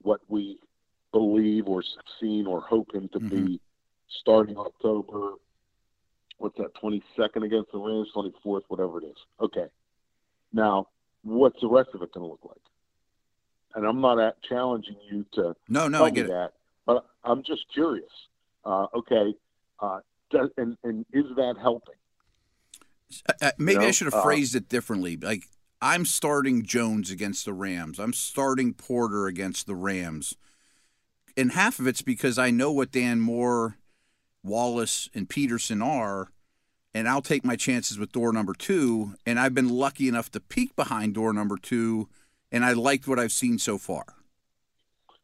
what 0.01 0.21
we 0.27 0.59
believe 1.11 1.67
or 1.67 1.83
seen 2.19 2.47
or 2.47 2.61
hope 2.61 2.93
him 2.93 3.09
to 3.13 3.19
mm-hmm. 3.19 3.45
be 3.45 3.59
starting 4.21 4.57
October. 4.57 5.33
What's 6.37 6.57
that? 6.57 6.73
Twenty 6.75 7.01
second 7.17 7.43
against 7.43 7.71
the 7.71 7.77
Rams, 7.77 8.09
twenty 8.13 8.33
fourth, 8.43 8.63
whatever 8.67 9.01
it 9.01 9.05
is. 9.05 9.17
Okay. 9.39 9.67
Now, 10.51 10.87
what's 11.23 11.59
the 11.61 11.67
rest 11.67 11.89
of 11.93 12.01
it 12.01 12.13
going 12.13 12.25
to 12.25 12.29
look 12.31 12.39
like? 12.43 12.57
And 13.75 13.85
I'm 13.85 14.01
not 14.01 14.19
at 14.19 14.41
challenging 14.43 14.97
you 15.09 15.25
to 15.33 15.55
no, 15.67 15.87
no, 15.87 16.05
I 16.05 16.11
get 16.11 16.27
that, 16.27 16.45
it. 16.45 16.53
but 16.85 17.05
I'm 17.23 17.41
just 17.43 17.65
curious. 17.73 18.11
Uh, 18.65 18.85
okay, 18.95 19.33
uh, 19.79 19.99
does, 20.29 20.49
and, 20.57 20.77
and 20.83 21.05
is 21.11 21.25
that 21.35 21.55
helping? 21.59 21.95
Uh, 23.27 23.33
uh, 23.41 23.51
maybe 23.57 23.73
you 23.73 23.79
know, 23.79 23.87
I 23.87 23.91
should 23.91 24.07
have 24.07 24.13
uh, 24.13 24.23
phrased 24.23 24.55
it 24.55 24.69
differently. 24.69 25.17
Like 25.17 25.47
I'm 25.81 26.05
starting 26.05 26.63
Jones 26.63 27.11
against 27.11 27.45
the 27.45 27.53
Rams. 27.53 27.99
I'm 27.99 28.13
starting 28.13 28.73
Porter 28.73 29.27
against 29.27 29.65
the 29.65 29.75
Rams. 29.75 30.35
And 31.35 31.51
half 31.51 31.79
of 31.79 31.87
it's 31.87 32.01
because 32.01 32.37
I 32.37 32.51
know 32.51 32.71
what 32.71 32.91
Dan 32.91 33.19
Moore, 33.19 33.77
Wallace, 34.43 35.09
and 35.13 35.27
Peterson 35.29 35.81
are, 35.81 36.29
and 36.93 37.07
I'll 37.07 37.21
take 37.21 37.45
my 37.45 37.55
chances 37.55 37.97
with 37.97 38.11
door 38.11 38.33
number 38.33 38.53
two. 38.53 39.15
And 39.25 39.39
I've 39.39 39.53
been 39.53 39.69
lucky 39.69 40.07
enough 40.07 40.31
to 40.31 40.39
peek 40.39 40.75
behind 40.75 41.15
door 41.15 41.33
number 41.33 41.57
two, 41.57 42.09
and 42.51 42.63
I 42.63 42.73
liked 42.73 43.07
what 43.07 43.19
I've 43.19 43.31
seen 43.31 43.57
so 43.57 43.77
far. 43.77 44.05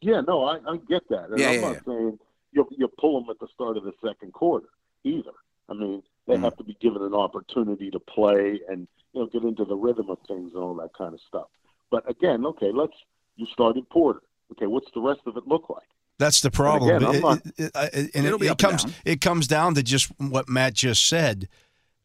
Yeah, 0.02 0.22
no, 0.22 0.46
I, 0.46 0.60
I 0.66 0.78
get 0.88 1.08
that. 1.10 1.30
And 1.30 1.40
yeah, 1.40 1.50
I'm 1.50 1.56
yeah, 1.56 1.62
not 1.62 1.74
yeah. 1.74 1.80
saying 1.86 2.20
you 2.52 2.68
you 2.78 2.88
pull 2.88 3.22
them 3.22 3.30
at 3.30 3.40
the 3.40 3.48
start 3.54 3.78
of 3.78 3.84
the 3.84 3.94
second 4.04 4.34
quarter 4.34 4.68
either. 5.04 5.32
I 5.68 5.74
mean, 5.74 6.04
they 6.28 6.36
mm 6.36 6.42
have 6.42 6.56
to 6.58 6.64
be 6.64 6.78
given 6.80 7.02
an 7.02 7.14
opportunity 7.14 7.90
to 7.90 8.00
play 8.00 8.62
and 8.70 8.88
you 9.14 9.22
know 9.22 9.26
get 9.28 9.44
into 9.44 9.66
the 9.66 9.76
rhythm 9.76 10.10
of 10.10 10.20
things 10.28 10.54
and 10.54 10.62
all 10.62 10.76
that 10.76 10.94
kind 10.98 11.14
of 11.14 11.20
stuff. 11.28 11.48
But 11.92 12.10
again, 12.10 12.46
okay, 12.46 12.72
let's 12.74 12.94
you 13.36 13.46
started 13.48 13.90
Porter. 13.90 14.22
Okay, 14.52 14.68
what's 14.68 14.90
the 14.94 15.02
rest 15.02 15.22
of 15.26 15.38
it 15.38 15.48
look 15.48 15.70
like? 15.70 15.88
That's 16.20 16.42
the 16.42 16.52
problem. 16.52 16.98
And, 16.98 17.08
again, 17.08 17.22
not, 17.22 17.42
it, 17.58 17.72
it, 17.76 18.12
and 18.14 18.28
it, 18.28 18.42
it 18.42 18.58
comes 18.58 18.84
and 18.84 18.94
it 19.06 19.22
comes 19.22 19.48
down 19.48 19.74
to 19.76 19.82
just 19.82 20.12
what 20.18 20.50
Matt 20.50 20.74
just 20.74 21.08
said 21.08 21.48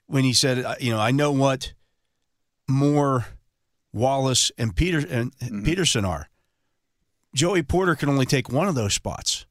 when 0.07 0.23
he 0.23 0.33
said, 0.33 0.65
uh, 0.65 0.77
you 0.79 0.93
know, 0.93 1.01
I 1.01 1.11
know 1.11 1.33
what 1.33 1.73
Moore, 2.69 3.27
Wallace, 3.93 4.53
and 4.57 4.75
Peter 4.75 4.99
and 4.99 5.37
mm-hmm. 5.37 5.65
Peterson 5.65 6.05
are. 6.05 6.29
Joey 7.35 7.65
Porter 7.65 7.97
can 7.97 8.09
only 8.09 8.25
take 8.25 8.49
one 8.49 8.69
of 8.69 8.77
those 8.77 8.95
spots. 8.95 9.47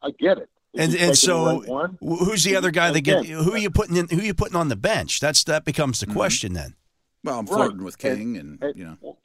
I 0.00 0.10
get 0.18 0.38
it. 0.38 0.48
And 0.76 0.94
and 0.94 1.18
so 1.18 1.96
who's 2.00 2.44
the 2.44 2.54
other 2.54 2.70
guy 2.70 2.92
that 2.92 3.00
get 3.00 3.26
who 3.26 3.52
are 3.52 3.58
you 3.58 3.70
putting 3.70 3.96
in 3.96 4.08
who 4.08 4.20
are 4.20 4.24
you 4.24 4.34
putting 4.34 4.56
on 4.56 4.68
the 4.68 4.76
bench? 4.76 5.18
That's 5.18 5.42
that 5.44 5.64
becomes 5.64 5.98
the 5.98 6.06
mm-hmm. 6.06 6.14
question 6.14 6.52
then. 6.52 6.76
Well, 7.24 7.40
I'm 7.40 7.46
flirting 7.46 7.78
right. 7.78 7.84
with 7.84 7.98
King, 7.98 8.36
and, 8.36 8.62
and, 8.62 8.76
you 8.76 8.84
know. 8.84 9.16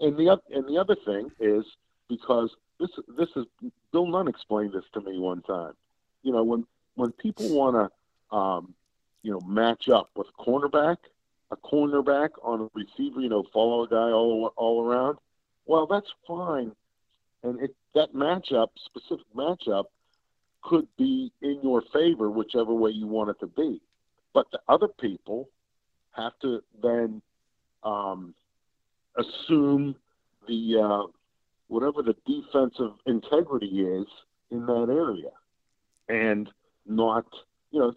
And 0.00 0.16
the 0.16 0.38
and 0.50 0.64
the 0.66 0.78
other 0.78 0.96
thing 1.04 1.30
is 1.40 1.64
because 2.08 2.50
this 2.78 2.90
this 3.16 3.28
is 3.36 3.44
Bill 3.92 4.06
Nunn 4.06 4.28
explained 4.28 4.72
this 4.72 4.84
to 4.94 5.00
me 5.00 5.18
one 5.18 5.42
time. 5.42 5.74
You 6.22 6.32
know 6.32 6.42
when 6.42 6.66
when 6.94 7.12
people 7.12 7.48
want 7.54 7.90
to 8.30 8.36
um, 8.36 8.74
you 9.22 9.32
know 9.32 9.40
match 9.40 9.88
up 9.88 10.10
with 10.16 10.28
a 10.28 10.42
cornerback, 10.42 10.96
a 11.50 11.56
cornerback 11.56 12.30
on 12.42 12.62
a 12.62 12.68
receiver, 12.74 13.20
you 13.20 13.28
know 13.28 13.44
follow 13.52 13.84
a 13.84 13.88
guy 13.88 13.96
all 14.10 14.52
all 14.56 14.84
around. 14.84 15.18
Well, 15.66 15.86
that's 15.86 16.10
fine, 16.26 16.72
and 17.42 17.60
it, 17.60 17.74
that 17.94 18.14
matchup 18.14 18.68
specific 18.84 19.26
matchup 19.34 19.84
could 20.62 20.88
be 20.96 21.32
in 21.42 21.60
your 21.62 21.82
favor, 21.92 22.30
whichever 22.30 22.74
way 22.74 22.90
you 22.90 23.06
want 23.06 23.30
it 23.30 23.40
to 23.40 23.46
be. 23.46 23.80
But 24.32 24.50
the 24.50 24.60
other 24.68 24.88
people 24.88 25.48
have 26.12 26.32
to 26.42 26.62
then 26.82 27.22
um, 27.82 28.34
assume 29.16 29.94
the 30.46 30.80
uh, 30.82 31.17
whatever 31.68 32.02
the 32.02 32.16
defensive 32.26 32.92
integrity 33.06 33.80
is 33.80 34.06
in 34.50 34.66
that 34.66 34.88
area, 34.90 35.30
and 36.08 36.48
not 36.86 37.26
you 37.70 37.78
know 37.78 37.92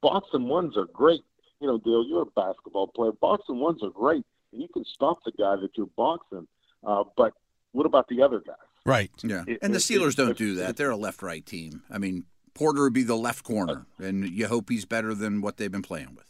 box 0.00 0.28
and 0.32 0.48
ones 0.48 0.76
are 0.76 0.86
great. 0.86 1.24
You 1.60 1.68
know, 1.68 1.78
Dale, 1.78 2.04
you're 2.06 2.22
a 2.22 2.26
basketball 2.26 2.88
player. 2.88 3.12
Box 3.12 3.44
and 3.48 3.60
ones 3.60 3.82
are 3.82 3.90
great, 3.90 4.24
and 4.52 4.62
you 4.62 4.68
can 4.68 4.84
stop 4.84 5.18
the 5.24 5.32
guy 5.32 5.56
that 5.56 5.70
you're 5.76 5.90
boxing. 5.96 6.46
Uh, 6.86 7.04
but 7.16 7.32
what 7.72 7.86
about 7.86 8.08
the 8.08 8.22
other 8.22 8.40
guys? 8.40 8.56
Right. 8.84 9.10
Yeah. 9.22 9.44
It, 9.46 9.58
and 9.62 9.74
the 9.74 9.78
Steelers 9.78 10.10
it, 10.10 10.16
don't 10.16 10.30
it, 10.30 10.36
do 10.36 10.54
that. 10.56 10.76
They're 10.76 10.90
a 10.90 10.96
left-right 10.96 11.44
team. 11.44 11.82
I 11.90 11.98
mean, 11.98 12.24
Porter 12.54 12.82
would 12.82 12.92
be 12.92 13.02
the 13.02 13.16
left 13.16 13.42
corner, 13.42 13.86
and 13.98 14.28
you 14.28 14.46
hope 14.46 14.70
he's 14.70 14.84
better 14.84 15.14
than 15.14 15.40
what 15.40 15.56
they've 15.56 15.72
been 15.72 15.82
playing 15.82 16.14
with. 16.14 16.24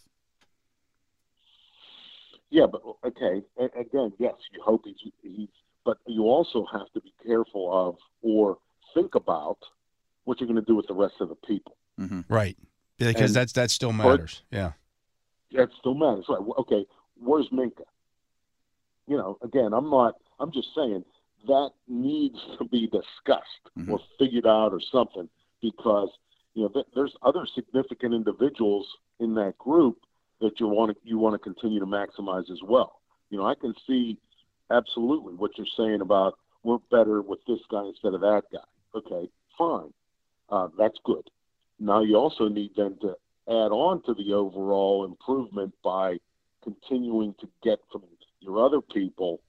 Yeah, 2.50 2.66
but 2.66 2.82
okay. 3.04 3.42
Again, 3.58 4.12
yes, 4.18 4.34
you 4.52 4.62
hope 4.62 4.84
he's, 4.84 5.12
he's 5.22 5.48
but 5.86 5.98
you 6.06 6.24
also 6.24 6.66
have 6.70 6.92
to 6.92 7.00
be 7.00 7.14
careful 7.24 7.70
of 7.72 7.96
or 8.20 8.58
think 8.92 9.14
about 9.14 9.58
what 10.24 10.40
you're 10.40 10.48
going 10.48 10.60
to 10.60 10.66
do 10.66 10.74
with 10.74 10.88
the 10.88 10.94
rest 10.94 11.14
of 11.20 11.28
the 11.28 11.36
people. 11.36 11.76
Mm-hmm. 11.98 12.22
Right. 12.28 12.58
Because 12.98 13.30
and 13.30 13.36
that's 13.36 13.52
that 13.52 13.70
still 13.70 13.92
matters. 13.92 14.42
yeah. 14.50 14.72
That 15.52 15.68
still 15.78 15.94
matters. 15.94 16.24
Right. 16.28 16.40
Okay. 16.58 16.84
Where's 17.18 17.48
Minkah? 17.50 17.84
You 19.06 19.16
know, 19.16 19.38
again, 19.42 19.72
I'm 19.72 19.88
not. 19.88 20.16
I'm 20.40 20.50
just 20.50 20.68
saying 20.74 21.04
that 21.46 21.70
needs 21.86 22.38
to 22.58 22.64
be 22.64 22.86
discussed 22.88 23.70
mm-hmm. 23.78 23.92
or 23.92 24.00
figured 24.18 24.46
out 24.46 24.72
or 24.72 24.80
something 24.90 25.28
because 25.62 26.08
you 26.54 26.62
know 26.62 26.68
th- 26.68 26.86
there's 26.96 27.14
other 27.22 27.46
significant 27.54 28.12
individuals 28.12 28.88
in 29.20 29.34
that 29.36 29.56
group 29.58 29.98
that 30.40 30.58
you 30.58 30.66
want 30.66 30.90
to 30.90 31.08
you 31.08 31.18
want 31.18 31.34
to 31.34 31.38
continue 31.38 31.78
to 31.78 31.86
maximize 31.86 32.50
as 32.50 32.58
well. 32.64 33.00
You 33.30 33.38
know, 33.38 33.46
I 33.46 33.54
can 33.54 33.74
see 33.86 34.18
absolutely 34.70 35.34
what 35.34 35.52
you're 35.56 35.66
saying 35.76 36.00
about 36.00 36.38
we're 36.62 36.78
better 36.90 37.22
with 37.22 37.38
this 37.46 37.60
guy 37.70 37.84
instead 37.84 38.14
of 38.14 38.20
that 38.22 38.42
guy. 38.52 38.58
Okay, 38.94 39.28
fine, 39.56 39.92
uh, 40.50 40.68
that's 40.78 40.98
good. 41.04 41.28
Now 41.78 42.02
you 42.02 42.16
also 42.16 42.48
need 42.48 42.72
then 42.76 42.96
to 43.02 43.16
add 43.48 43.70
on 43.70 44.02
to 44.02 44.14
the 44.14 44.32
overall 44.32 45.04
improvement 45.04 45.74
by 45.84 46.18
continuing 46.64 47.34
to 47.40 47.48
get 47.62 47.78
from 47.92 48.02
your 48.40 48.64
other 48.64 48.80
people, 48.80 49.40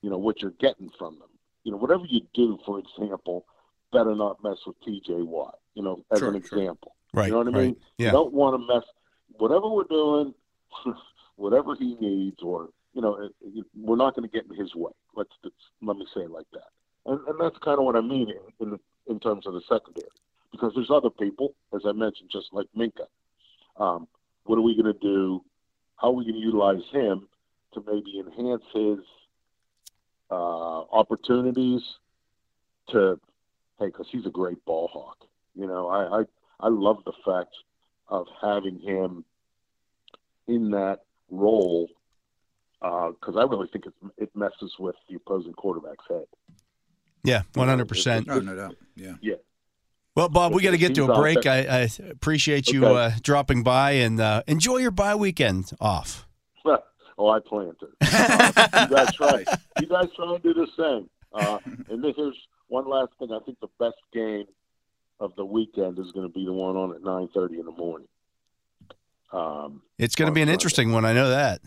you 0.00 0.10
know, 0.10 0.18
what 0.18 0.42
you're 0.42 0.50
getting 0.52 0.90
from 0.98 1.18
them. 1.18 1.28
You 1.62 1.72
know, 1.72 1.78
whatever 1.78 2.04
you 2.06 2.22
do, 2.34 2.58
for 2.66 2.78
example, 2.78 3.46
better 3.92 4.14
not 4.14 4.42
mess 4.42 4.58
with 4.66 4.76
TJ 4.82 5.24
Watt. 5.24 5.58
You 5.74 5.82
know, 5.82 6.04
as 6.10 6.18
Sure, 6.18 6.28
an 6.28 6.42
sure. 6.42 6.58
example. 6.58 6.94
Right. 7.12 7.26
You 7.26 7.32
know 7.32 7.38
what 7.38 7.48
I 7.48 7.50
right. 7.50 7.66
mean? 7.66 7.76
Yeah. 7.98 8.06
You 8.06 8.12
don't 8.12 8.32
want 8.32 8.60
to 8.60 8.74
mess 8.74 8.84
whatever 9.38 9.68
we're 9.68 9.84
doing, 9.84 10.34
whatever 11.36 11.74
he 11.74 11.94
needs, 12.00 12.42
or 12.42 12.70
you 12.94 13.02
know, 13.02 13.28
we're 13.76 13.96
not 13.96 14.14
going 14.14 14.28
to 14.28 14.32
get 14.32 14.46
in 14.50 14.56
his 14.56 14.74
way. 14.74 14.92
Let's 15.14 15.30
just, 15.42 15.54
let 15.82 15.96
me 15.96 16.06
say 16.14 16.22
it 16.22 16.30
like 16.30 16.46
that. 16.52 16.70
And, 17.06 17.20
and 17.28 17.38
that's 17.40 17.58
kind 17.58 17.78
of 17.78 17.84
what 17.84 17.96
I 17.96 18.00
mean 18.00 18.30
in 18.30 18.66
in, 18.66 18.78
in 19.08 19.20
terms 19.20 19.46
of 19.46 19.52
the 19.52 19.60
secondary, 19.68 20.08
because 20.52 20.72
there's 20.74 20.90
other 20.90 21.10
people, 21.10 21.54
as 21.74 21.82
I 21.84 21.92
mentioned, 21.92 22.30
just 22.32 22.46
like 22.52 22.66
Minkah. 22.76 23.08
Um, 23.76 24.06
what 24.44 24.56
are 24.56 24.62
we 24.62 24.80
going 24.80 24.92
to 24.92 25.00
do? 25.00 25.42
How 25.96 26.08
are 26.08 26.12
we 26.12 26.24
going 26.24 26.36
to 26.36 26.40
utilize 26.40 26.82
him 26.92 27.28
to 27.74 27.84
maybe 27.86 28.20
enhance 28.20 28.62
his 28.72 28.98
uh, 30.30 30.80
opportunities 30.92 31.82
to, 32.90 33.18
hey, 33.78 33.86
because 33.86 34.06
he's 34.10 34.26
a 34.26 34.30
great 34.30 34.64
ball 34.64 34.88
hawk. 34.92 35.18
You 35.54 35.66
know, 35.66 35.88
I, 35.88 36.20
I 36.20 36.24
I 36.60 36.68
love 36.68 36.98
the 37.04 37.12
fact 37.24 37.54
of 38.08 38.26
having 38.40 38.78
him 38.78 39.24
in 40.46 40.70
that 40.70 41.00
role 41.30 41.88
because 42.84 43.36
I 43.36 43.42
really 43.42 43.68
think 43.72 43.86
it, 43.86 43.94
it 44.18 44.30
messes 44.36 44.74
with 44.78 44.94
the 45.08 45.16
opposing 45.16 45.52
quarterback's 45.54 46.04
head. 46.08 46.24
Yeah, 47.22 47.42
one 47.54 47.68
hundred 47.68 47.88
percent. 47.88 48.26
No, 48.26 48.38
no 48.40 48.54
doubt. 48.54 48.76
Yeah. 48.96 49.14
Yeah. 49.22 49.34
Well, 50.14 50.28
Bob, 50.28 50.52
we 50.54 50.62
got 50.62 50.72
to 50.72 50.78
get 50.78 50.94
to 50.96 51.10
a 51.10 51.14
break. 51.18 51.46
I. 51.46 51.60
I 51.82 51.88
appreciate 52.10 52.68
you 52.68 52.84
Okay. 52.86 53.14
uh, 53.14 53.18
dropping 53.22 53.62
by 53.64 53.92
and 53.92 54.20
uh, 54.20 54.42
enjoy 54.46 54.76
your 54.76 54.90
bye 54.92 55.14
weekend 55.16 55.72
off. 55.80 56.28
oh, 57.18 57.28
I 57.30 57.40
plan 57.40 57.72
to. 57.80 57.86
Uh, 58.02 58.86
you 58.90 58.96
guys 58.96 59.14
try. 59.14 59.44
You 59.80 59.86
guys 59.86 60.08
try 60.14 60.34
and 60.34 60.42
do 60.42 60.52
the 60.54 60.68
same. 60.76 61.08
Uh, 61.32 61.58
and 61.88 62.04
then 62.04 62.12
here's 62.16 62.36
one 62.68 62.86
last 62.88 63.10
thing. 63.18 63.32
I 63.32 63.40
think 63.44 63.58
the 63.60 63.68
best 63.80 63.96
game 64.12 64.44
of 65.20 65.34
the 65.36 65.44
weekend 65.44 65.98
is 65.98 66.12
going 66.12 66.26
to 66.28 66.32
be 66.32 66.44
the 66.44 66.52
one 66.52 66.76
on 66.76 66.94
at 66.94 67.02
nine 67.02 67.28
thirty 67.34 67.58
in 67.58 67.64
the 67.64 67.72
morning. 67.72 68.06
Um, 69.32 69.82
It's 69.98 70.14
going 70.14 70.28
to 70.28 70.32
be 70.34 70.42
an 70.42 70.46
Sunday. 70.46 70.52
interesting 70.52 70.92
one. 70.92 71.04
I 71.04 71.12
know 71.12 71.30
that. 71.30 71.60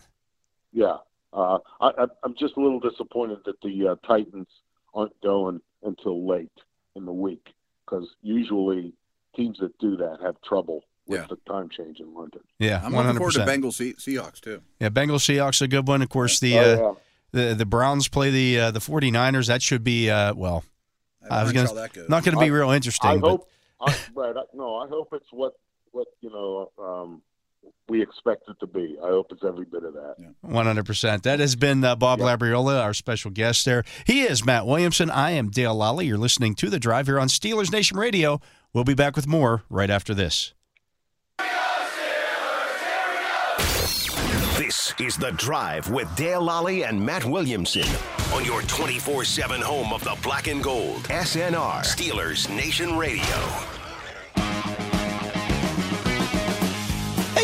Yeah, 0.72 0.96
uh, 1.32 1.58
I, 1.80 1.88
I, 1.88 2.06
I'm 2.24 2.34
just 2.38 2.56
a 2.56 2.60
little 2.60 2.80
disappointed 2.80 3.38
that 3.46 3.60
the 3.62 3.88
uh, 3.88 4.06
Titans 4.06 4.48
aren't 4.94 5.18
going 5.22 5.60
until 5.82 6.26
late 6.26 6.50
in 6.96 7.04
the 7.04 7.12
week 7.12 7.48
because 7.84 8.08
usually 8.22 8.92
teams 9.36 9.58
that 9.60 9.76
do 9.78 9.96
that 9.96 10.18
have 10.22 10.34
trouble 10.42 10.84
with 11.06 11.20
Yeah. 11.20 11.26
the 11.28 11.36
time 11.50 11.68
change 11.68 12.00
in 12.00 12.12
London. 12.14 12.40
Yeah, 12.58 12.76
I'm 12.76 12.92
one 12.92 12.92
looking 12.92 13.06
hundred 13.06 13.18
forward 13.18 13.32
to 13.34 13.40
percent. 13.40 13.62
Bengals 13.64 13.74
Se- 13.74 14.12
Seahawks 14.12 14.40
too. 14.40 14.62
Yeah, 14.80 14.88
Bengals 14.90 15.24
Seahawks 15.24 15.62
a 15.62 15.68
good 15.68 15.86
one. 15.86 16.02
Of 16.02 16.08
course, 16.08 16.40
the 16.40 16.58
Oh, 16.58 16.90
uh, 16.90 16.94
the 17.32 17.54
the 17.54 17.66
Browns 17.66 18.08
play 18.08 18.30
the 18.30 18.58
uh, 18.60 18.70
the 18.72 18.80
49ers. 18.80 19.46
That 19.48 19.62
should 19.62 19.84
be 19.84 20.10
uh, 20.10 20.34
well, 20.34 20.64
I 21.30 21.42
was 21.44 21.52
going 21.52 21.66
gonna 21.66 21.80
that 21.80 21.92
goes. 21.92 22.08
not 22.08 22.24
going 22.24 22.34
to 22.34 22.40
be 22.40 22.46
I- 22.46 22.54
real 22.54 22.70
interesting. 22.70 23.10
I 23.10 23.16
but 23.18 23.28
hope, 23.28 23.48
I, 23.80 23.96
right? 24.14 24.36
I, 24.36 24.42
no, 24.54 24.76
I 24.76 24.88
hope 24.88 25.08
it's 25.12 25.30
what 25.30 25.54
what 25.92 26.08
you 26.20 26.30
know 26.30 26.70
um, 26.78 27.22
we 27.88 28.02
expect 28.02 28.48
it 28.48 28.56
to 28.60 28.66
be. 28.66 28.96
I 29.02 29.08
hope 29.08 29.28
it's 29.30 29.44
every 29.44 29.64
bit 29.64 29.84
of 29.84 29.94
that. 29.94 30.16
One 30.40 30.66
hundred 30.66 30.86
percent. 30.86 31.22
That 31.22 31.40
has 31.40 31.56
been 31.56 31.82
uh, 31.84 31.96
Bob 31.96 32.20
Labriola, 32.20 32.82
our 32.82 32.94
special 32.94 33.30
guest. 33.30 33.64
There, 33.64 33.84
he 34.06 34.22
is 34.22 34.44
Matt 34.44 34.66
Williamson. 34.66 35.10
I 35.10 35.32
am 35.32 35.50
Dale 35.50 35.74
Lolley. 35.74 36.06
You're 36.06 36.18
listening 36.18 36.54
to 36.56 36.70
the 36.70 36.78
Drive 36.78 37.06
here 37.06 37.18
on 37.18 37.28
Steelers 37.28 37.72
Nation 37.72 37.96
Radio. 37.98 38.40
We'll 38.72 38.84
be 38.84 38.94
back 38.94 39.16
with 39.16 39.26
more 39.26 39.62
right 39.70 39.90
after 39.90 40.14
this. 40.14 40.54
This 44.58 44.92
is 45.00 45.16
The 45.16 45.30
Drive 45.36 45.88
with 45.90 46.14
Dale 46.16 46.42
Lolley 46.42 46.86
and 46.86 47.00
Matt 47.04 47.24
Williamson 47.24 47.88
on 48.34 48.44
your 48.44 48.60
24 48.62 49.24
7 49.24 49.60
home 49.60 49.92
of 49.92 50.02
the 50.04 50.16
black 50.22 50.48
and 50.48 50.62
gold. 50.62 51.04
SNR, 51.04 51.82
Steelers 51.84 52.54
Nation 52.54 52.96
Radio. 52.96 53.77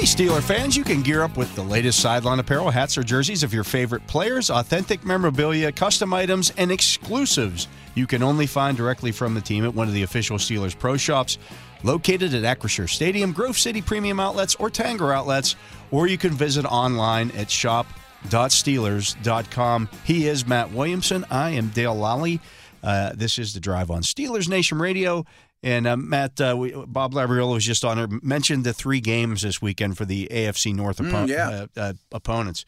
Hey, 0.04 0.26
Steeler 0.26 0.42
fans, 0.42 0.76
you 0.76 0.84
can 0.84 1.00
gear 1.00 1.22
up 1.22 1.38
with 1.38 1.54
the 1.54 1.62
latest 1.62 1.98
sideline 1.98 2.38
apparel, 2.38 2.68
hats, 2.68 2.98
or 2.98 3.02
jerseys 3.02 3.42
of 3.42 3.54
your 3.54 3.64
favorite 3.64 4.06
players, 4.06 4.50
authentic 4.50 5.02
memorabilia, 5.02 5.72
custom 5.72 6.12
items, 6.12 6.52
and 6.58 6.70
exclusives 6.70 7.68
you 7.94 8.06
can 8.06 8.22
only 8.22 8.46
find 8.46 8.76
directly 8.76 9.12
from 9.12 9.32
the 9.32 9.40
team 9.40 9.64
at 9.64 9.74
one 9.74 9.88
of 9.88 9.94
the 9.94 10.02
official 10.02 10.36
Steelers 10.36 10.78
Pro 10.78 10.98
Shops 10.98 11.38
located 11.84 12.34
at 12.34 12.42
Acrisure 12.42 12.86
Stadium, 12.86 13.32
Grove 13.32 13.56
City 13.56 13.80
Premium 13.80 14.20
Outlets, 14.20 14.54
or 14.56 14.68
Tanger 14.68 15.16
Outlets, 15.16 15.56
or 15.90 16.06
you 16.06 16.18
can 16.18 16.32
visit 16.32 16.66
online 16.66 17.30
at 17.30 17.50
shop.steelers.com. 17.50 19.88
He 20.04 20.28
is 20.28 20.46
Matt 20.46 20.70
Williamson. 20.70 21.24
I 21.30 21.52
am 21.52 21.68
Dale 21.68 21.96
Lolley. 21.96 22.40
Uh, 22.82 23.12
this 23.14 23.38
is 23.38 23.54
the 23.54 23.60
Drive 23.60 23.90
on 23.90 24.02
Steelers 24.02 24.50
Nation 24.50 24.78
Radio. 24.78 25.24
And 25.64 25.86
uh, 25.86 25.96
Matt, 25.96 26.38
uh, 26.42 26.54
we, 26.58 26.72
Bob 26.86 27.14
Labriola 27.14 27.54
was 27.54 27.64
just 27.64 27.84
on 27.86 27.96
her, 27.96 28.06
mentioned 28.22 28.64
the 28.64 28.74
three 28.74 29.00
games 29.00 29.40
this 29.40 29.62
weekend 29.62 29.96
for 29.96 30.04
the 30.04 30.28
AFC 30.30 30.74
North 30.74 30.98
oppo- 30.98 31.24
Mm, 31.24 31.28
yeah. 31.28 31.48
uh, 31.48 31.66
uh, 31.80 31.92
opponents. 32.12 32.66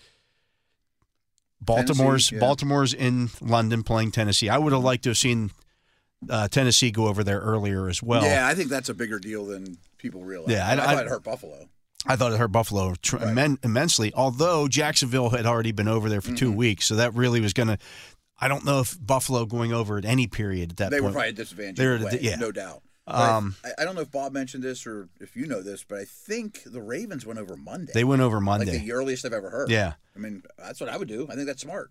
Baltimore's 1.61 2.33
yeah. 2.33 2.39
Baltimore's 2.39 2.93
in 2.95 3.31
London 3.41 3.83
playing 3.83 4.13
Tennessee. 4.13 4.49
I 4.49 4.59
would 4.59 4.73
have 4.73 4.83
liked 4.83 5.05
to 5.05 5.11
have 5.11 5.19
seen 5.19 5.51
uh, 6.31 6.49
Tennessee 6.49 6.91
go 6.91 7.07
over 7.07 7.25
there 7.25 7.41
earlier 7.41 7.89
as 7.89 8.03
well. 8.03 8.25
yeah, 8.25 8.47
I 8.47 8.55
think 8.55 8.71
that's 8.71 8.89
a 8.89 8.95
bigger 8.95 9.19
deal 9.19 9.47
than 9.47 9.79
people 9.99 10.23
realize. 10.23 10.51
Yeah, 10.53 10.67
I- 10.67 10.71
I, 10.71 10.73
I- 10.75 10.95
thought 10.95 11.07
it 11.07 11.09
hurt 11.11 11.25
Buffalo. 11.25 11.69
I 12.09 12.15
thought 12.15 12.33
it 12.33 12.39
hurt 12.39 12.53
Buffalo 12.53 12.95
tr- 13.03 13.17
Right. 13.17 13.27
immen- 13.27 13.59
immensely. 13.65 14.13
Although 14.15 14.69
Jacksonville 14.69 15.31
had 15.31 15.45
already 15.45 15.73
been 15.73 15.89
over 15.89 16.09
there 16.09 16.21
for 16.21 16.33
two 16.35 16.49
Mm-hmm. 16.51 16.57
weeks, 16.57 16.87
so 16.87 16.95
that 16.97 17.15
really 17.15 17.41
was 17.41 17.53
going 17.53 17.67
to. 17.69 17.79
I 18.39 18.47
don't 18.49 18.65
know 18.65 18.81
if 18.81 18.97
Buffalo 19.05 19.45
going 19.45 19.73
over 19.73 19.99
at 19.99 20.05
any 20.05 20.27
period 20.29 20.73
at 20.73 20.77
that 20.77 20.91
They 20.93 21.01
were 21.01 21.07
point. 21.09 21.15
probably 21.15 21.29
at 21.29 21.35
a 21.35 21.37
disadvantage. 21.37 21.77
They 21.79 21.87
were 21.87 21.99
way, 21.99 22.19
yeah. 22.21 22.37
no 22.37 22.53
doubt. 22.53 22.83
Um, 23.07 23.55
I, 23.65 23.83
I 23.83 23.85
don't 23.85 23.95
know 23.95 24.01
if 24.01 24.11
Bob 24.11 24.33
mentioned 24.33 24.65
this 24.65 24.87
or 24.87 25.09
if 25.21 25.37
you 25.37 25.47
know 25.47 25.63
this, 25.63 25.85
but 25.85 25.99
I 25.99 26.05
think 26.05 26.63
the 26.65 26.83
Ravens 26.83 27.25
went 27.25 27.39
over 27.39 27.57
Monday. 27.57 27.93
They 27.95 28.05
went 28.05 28.23
over 28.23 28.37
like 28.37 28.45
Monday. 28.45 28.79
the 28.79 28.93
earliest 28.93 29.25
I've 29.25 29.33
ever 29.33 29.51
heard. 29.51 29.71
yeah. 29.71 29.95
I 30.15 30.19
mean, 30.19 30.43
that's 30.59 30.81
what 30.81 30.89
I 30.89 30.97
would 30.97 31.09
do. 31.09 31.29
I 31.31 31.35
think 31.35 31.47
that's 31.47 31.63
smart. 31.63 31.91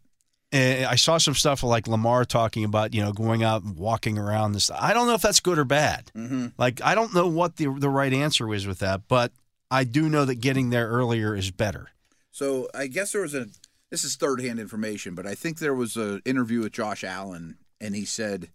Uh, 0.53 0.85
I 0.87 0.95
saw 0.95 1.17
some 1.17 1.33
stuff 1.33 1.63
like 1.63 1.87
Lamar 1.87 2.23
talking 2.25 2.63
about 2.63 2.93
you 2.93 3.01
know 3.01 3.11
going 3.11 3.43
out 3.43 3.63
and 3.63 3.75
walking 3.77 4.17
around 4.17 4.53
this. 4.53 4.69
I 4.71 4.93
don't 4.93 5.07
know 5.07 5.13
if 5.13 5.21
that's 5.21 5.39
good 5.39 5.57
or 5.57 5.65
bad. 5.65 6.11
Mm-hmm. 6.15 6.47
Like 6.57 6.81
I 6.83 6.95
don't 6.95 7.13
know 7.13 7.27
what 7.27 7.57
the 7.57 7.67
the 7.77 7.89
right 7.89 8.13
answer 8.13 8.53
is 8.53 8.67
with 8.67 8.79
that, 8.79 9.07
but 9.07 9.31
I 9.71 9.83
do 9.83 10.07
know 10.09 10.25
that 10.25 10.35
getting 10.35 10.69
there 10.69 10.87
earlier 10.87 11.35
is 11.35 11.51
better. 11.51 11.89
So 12.31 12.67
I 12.73 12.87
guess 12.87 13.11
there 13.11 13.21
was 13.21 13.33
a. 13.33 13.47
This 13.91 14.03
is 14.03 14.15
third 14.15 14.41
hand 14.41 14.59
information, 14.59 15.15
but 15.15 15.25
I 15.25 15.35
think 15.35 15.59
there 15.59 15.73
was 15.73 15.95
an 15.95 16.21
interview 16.25 16.61
with 16.61 16.73
Josh 16.73 17.03
Allen, 17.03 17.57
and 17.79 17.95
he 17.95 18.03
said, 18.03 18.49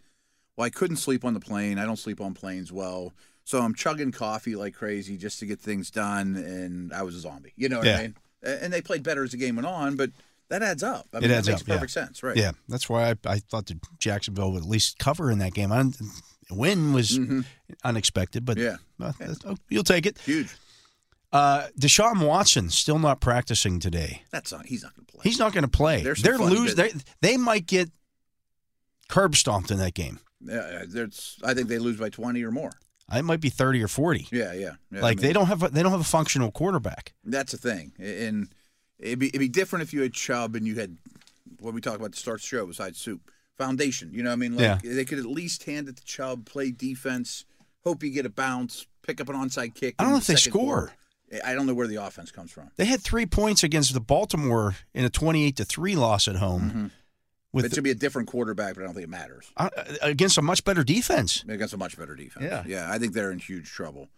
"Well, 0.60 0.66
I 0.66 0.70
couldn't 0.70 0.96
sleep 0.98 1.24
on 1.24 1.32
the 1.34 1.40
plane. 1.40 1.78
I 1.78 1.86
don't 1.86 1.96
sleep 1.98 2.20
on 2.20 2.34
planes 2.34 2.70
well, 2.70 3.14
so 3.44 3.60
I'm 3.60 3.74
chugging 3.74 4.12
coffee 4.12 4.54
like 4.56 4.74
crazy 4.74 5.16
just 5.16 5.38
to 5.40 5.46
get 5.46 5.58
things 5.58 5.90
done, 5.90 6.36
and 6.36 6.92
I 6.92 7.02
was 7.02 7.14
a 7.14 7.20
zombie. 7.20 7.52
You 7.56 7.68
know 7.70 7.78
what 7.78 7.86
Yeah. 7.86 7.96
I 7.98 8.02
mean? 8.02 8.14
And 8.42 8.72
they 8.72 8.80
played 8.82 9.02
better 9.02 9.24
as 9.24 9.30
the 9.32 9.36
game 9.38 9.56
went 9.56 9.66
on, 9.66 9.96
but 9.96 10.10
that 10.48 10.62
adds 10.62 10.82
up. 10.82 11.06
I 11.14 11.18
It 11.18 11.22
mean, 11.22 11.30
adds 11.30 11.46
that 11.46 11.52
makes 11.52 11.62
up, 11.62 11.68
yeah. 11.68 11.74
perfect 11.74 11.92
sense, 11.92 12.22
right? 12.22 12.36
Yeah, 12.36 12.52
that's 12.68 12.88
why 12.88 13.10
I, 13.10 13.14
I 13.26 13.38
thought 13.38 13.66
that 13.66 13.78
Jacksonville 13.98 14.52
would 14.52 14.62
at 14.62 14.68
least 14.68 14.98
cover 14.98 15.30
in 15.30 15.38
that 15.38 15.52
game. 15.54 15.72
I, 15.72 15.84
win 16.50 16.92
was 16.92 17.18
unexpected, 17.84 18.44
but 18.44 18.58
Yeah. 18.58 18.76
oh, 19.00 19.56
you'll 19.68 19.84
take 19.84 20.04
it. 20.06 20.18
Huge. 20.18 20.54
Uh, 21.32 21.68
Deshaun 21.78 22.26
Watson 22.26 22.70
still 22.70 22.98
not 22.98 23.20
practicing 23.20 23.78
today. 23.78 24.22
That's 24.32 24.50
not. 24.50 24.66
He's 24.66 24.82
not 24.82 24.94
going 24.96 25.06
to 25.06 25.12
play. 25.12 25.22
He's 25.22 25.38
not 25.38 25.52
going 25.52 25.62
to 25.62 25.68
play. 25.68 26.02
They're 26.02 26.38
lose. 26.38 26.74
They 26.74 26.92
they 27.20 27.36
might 27.36 27.66
get 27.66 27.90
curb 29.08 29.36
stomped 29.36 29.70
in 29.70 29.78
that 29.78 29.94
game. 29.94 30.18
Yeah, 30.42 30.84
there's. 30.88 31.38
I 31.44 31.54
think 31.54 31.68
they 31.68 31.78
lose 31.78 31.98
by 31.98 32.08
twenty 32.08 32.42
or 32.42 32.50
more. 32.50 32.72
It 33.12 33.24
might 33.24 33.40
be 33.40 33.50
thirty 33.50 33.82
or 33.82 33.88
forty. 33.88 34.28
Yeah, 34.30 34.52
yeah. 34.52 34.74
yeah 34.92 35.00
like 35.00 35.18
I 35.18 35.22
they 35.22 35.32
don't 35.32 35.46
have 35.46 35.62
a, 35.62 35.68
they 35.68 35.82
don't 35.82 35.92
have 35.92 36.00
a 36.00 36.04
functional 36.04 36.50
quarterback. 36.50 37.12
That's 37.24 37.52
the 37.52 37.58
thing, 37.58 37.92
and 37.98 38.48
it'd 38.98 39.18
be, 39.18 39.28
it'd 39.28 39.40
be 39.40 39.48
different 39.48 39.82
if 39.82 39.92
you 39.92 40.02
had 40.02 40.14
Chubb 40.14 40.54
and 40.54 40.66
you 40.66 40.76
had 40.76 40.96
what 41.58 41.74
we 41.74 41.80
talk 41.80 41.96
about 41.96 42.12
to 42.12 42.18
start 42.18 42.40
the 42.40 42.46
show 42.46 42.66
besides 42.66 42.98
soup 42.98 43.20
foundation. 43.58 44.14
You 44.14 44.22
know, 44.22 44.30
what 44.30 44.34
I 44.34 44.36
mean, 44.36 44.56
like 44.56 44.82
they 44.82 45.04
could 45.04 45.18
at 45.18 45.26
least 45.26 45.64
hand 45.64 45.88
it 45.88 45.96
to 45.96 46.04
Chubb, 46.04 46.46
play 46.46 46.70
defense, 46.70 47.44
hope 47.84 48.02
you 48.02 48.10
get 48.10 48.26
a 48.26 48.30
bounce, 48.30 48.86
pick 49.02 49.20
up 49.20 49.28
an 49.28 49.34
onside 49.34 49.74
kick. 49.74 49.96
I 49.98 50.04
don't 50.04 50.12
know 50.12 50.18
the 50.18 50.32
if 50.32 50.42
they 50.44 50.50
score. 50.50 50.62
quarter. 50.62 50.92
I 51.44 51.54
don't 51.54 51.66
know 51.66 51.74
where 51.74 51.86
the 51.86 51.96
offense 51.96 52.32
comes 52.32 52.50
from. 52.50 52.70
They 52.76 52.86
had 52.86 53.02
three 53.02 53.24
points 53.26 53.62
against 53.62 53.94
the 53.94 54.00
Baltimore 54.00 54.74
in 54.94 55.04
a 55.04 55.10
twenty-eight 55.10 55.56
to 55.56 55.64
three 55.64 55.94
loss 55.94 56.26
at 56.26 56.36
home. 56.36 56.62
Mm-hmm. 56.62 56.86
With 57.52 57.64
it 57.64 57.74
should 57.74 57.82
be 57.84 57.90
a 57.90 57.94
different 57.96 58.28
quarterback, 58.28 58.74
but 58.74 58.82
I 58.82 58.84
don't 58.84 58.94
think 58.94 59.04
it 59.04 59.10
matters 59.10 59.50
uh, 59.56 59.70
against 60.02 60.38
a 60.38 60.42
much 60.42 60.64
better 60.64 60.84
defense. 60.84 61.44
against 61.48 61.74
a 61.74 61.76
much 61.76 61.98
better 61.98 62.14
defense. 62.14 62.44
Yeah. 62.44 62.62
yeah. 62.66 62.88
I 62.92 62.98
think 62.98 63.12
they're 63.12 63.32
in 63.32 63.40
huge 63.40 63.70
trouble. 63.70 64.08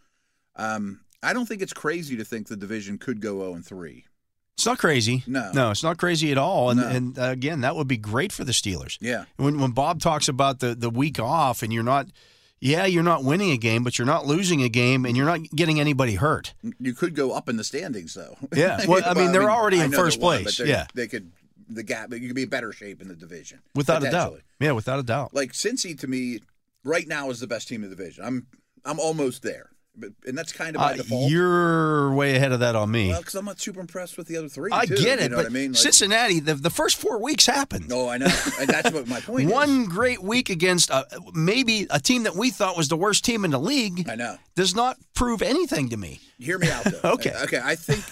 Um, 0.57 1.01
I 1.23 1.33
don't 1.33 1.47
think 1.47 1.63
it's 1.63 1.73
crazy 1.73 2.17
to 2.17 2.25
think 2.25 2.49
the 2.49 2.57
division 2.57 2.99
could 2.99 3.21
go 3.21 3.39
0 3.39 3.55
and 3.55 3.65
3. 3.65 4.05
It's 4.55 4.67
not 4.67 4.79
crazy. 4.79 5.25
No. 5.27 5.51
no, 5.55 5.71
it's 5.71 5.83
not 5.83 5.97
crazy 5.97 6.31
at 6.31 6.37
all. 6.37 6.69
And, 6.71 6.81
No. 6.81 6.87
and 6.89 7.19
uh, 7.19 7.23
again, 7.31 7.63
that 7.63 7.75
would 7.75 7.89
be 7.89 7.97
great 7.97 8.33
for 8.33 8.45
the 8.45 8.53
Steelers. 8.53 8.99
Yeah. 9.01 9.25
When 9.37 9.59
when 9.59 9.71
Bob 9.71 10.01
talks 10.01 10.29
about 10.29 10.61
the 10.61 10.75
the 10.75 10.91
week 10.91 11.19
off, 11.19 11.63
and 11.63 11.73
you're 11.73 11.83
not, 11.83 12.09
yeah, 12.61 12.85
you're 12.85 13.03
not 13.03 13.25
winning 13.25 13.51
a 13.51 13.57
game, 13.57 13.83
but 13.83 13.99
you're 13.99 14.07
not 14.07 14.27
losing 14.27 14.63
a 14.63 14.69
game, 14.69 15.07
and 15.07 15.17
you're 15.17 15.25
not 15.27 15.41
getting 15.57 15.81
anybody 15.81 16.17
hurt. 16.17 16.53
You 16.79 16.93
could 16.93 17.15
go 17.15 17.33
up 17.33 17.49
in 17.49 17.57
the 17.57 17.65
standings, 17.65 18.13
though. 18.13 18.37
Yeah. 18.55 18.85
Well, 18.87 19.03
I 19.07 19.15
mean, 19.15 19.33
they're 19.33 19.51
already 19.51 19.81
I 19.81 19.85
in 19.87 19.93
first 19.93 20.21
place. 20.21 20.61
Yeah. 20.61 20.87
They 20.95 21.09
could, 21.09 21.33
the 21.75 21.83
gap, 21.83 22.11
but 22.11 22.21
you 22.21 22.29
could 22.29 22.37
be 22.37 22.45
in 22.45 22.49
better 22.49 22.73
shape 22.73 23.01
in 23.03 23.09
the 23.09 23.17
division. 23.17 23.61
Without 23.75 24.05
a 24.05 24.11
doubt. 24.11 24.41
Yeah, 24.61 24.73
without 24.73 24.99
a 24.99 25.03
doubt. 25.03 25.35
Like, 25.35 25.53
Cincy, 25.53 25.99
to 25.99 26.07
me, 26.07 26.41
right 26.85 27.07
now 27.07 27.31
is 27.31 27.41
the 27.41 27.47
best 27.47 27.69
team 27.69 27.83
in 27.83 27.91
the 27.91 27.97
division. 27.97 28.25
I'm 28.25 28.47
I'm 28.85 28.99
almost 28.99 29.43
there. 29.43 29.71
But, 29.95 30.13
and 30.27 30.39
that's 30.39 30.53
kind 30.53 30.75
of 30.75 30.81
by 30.81 30.93
Uh, 30.95 30.97
default. 30.97 31.31
you're 31.31 32.15
way 32.15 32.35
ahead 32.35 32.53
of 32.53 32.61
that 32.61 32.75
on 32.75 32.91
me. 32.91 33.09
Well, 33.09 33.21
because 33.21 33.35
I'm 33.35 33.45
not 33.45 33.61
super 33.61 33.79
impressed 33.79 34.17
with 34.17 34.27
the 34.27 34.39
other 34.39 34.49
three. 34.49 34.71
I 34.73 34.87
too, 34.87 34.97
get 34.97 35.19
it, 35.19 35.25
You 35.25 35.29
know 35.29 35.37
but 35.37 35.45
what 35.45 35.47
I 35.47 35.55
mean? 35.55 35.73
Like, 35.73 35.81
Cincinnati, 35.83 36.41
the, 36.41 36.55
the 36.55 36.71
first 36.71 36.97
four 36.97 37.21
weeks 37.23 37.45
happened. 37.45 37.91
no, 37.91 38.09
I 38.09 38.17
know, 38.17 38.27
and 38.59 38.69
that's 38.71 38.91
what 38.91 39.07
my 39.07 39.21
point 39.21 39.45
is. 39.49 39.53
One 39.53 39.85
great 39.85 40.23
week 40.23 40.49
against 40.49 40.91
uh, 40.91 41.05
maybe 41.35 41.87
a 41.91 42.01
team 42.01 42.23
that 42.23 42.35
we 42.35 42.49
thought 42.51 42.75
was 42.75 42.89
the 42.89 42.97
worst 42.97 43.23
team 43.25 43.45
in 43.45 43.51
the 43.51 43.61
league 43.61 44.09
I 44.09 44.15
know. 44.15 44.39
does 44.57 44.75
not 44.75 44.97
prove 45.13 45.43
anything 45.43 45.91
to 45.91 45.99
me. 45.99 46.21
Hear 46.39 46.59
me 46.59 46.71
out, 46.71 46.85
though. 46.85 47.11
Okay. 47.13 47.35
Okay. 47.43 47.61
I 47.63 47.75
think 47.77 48.03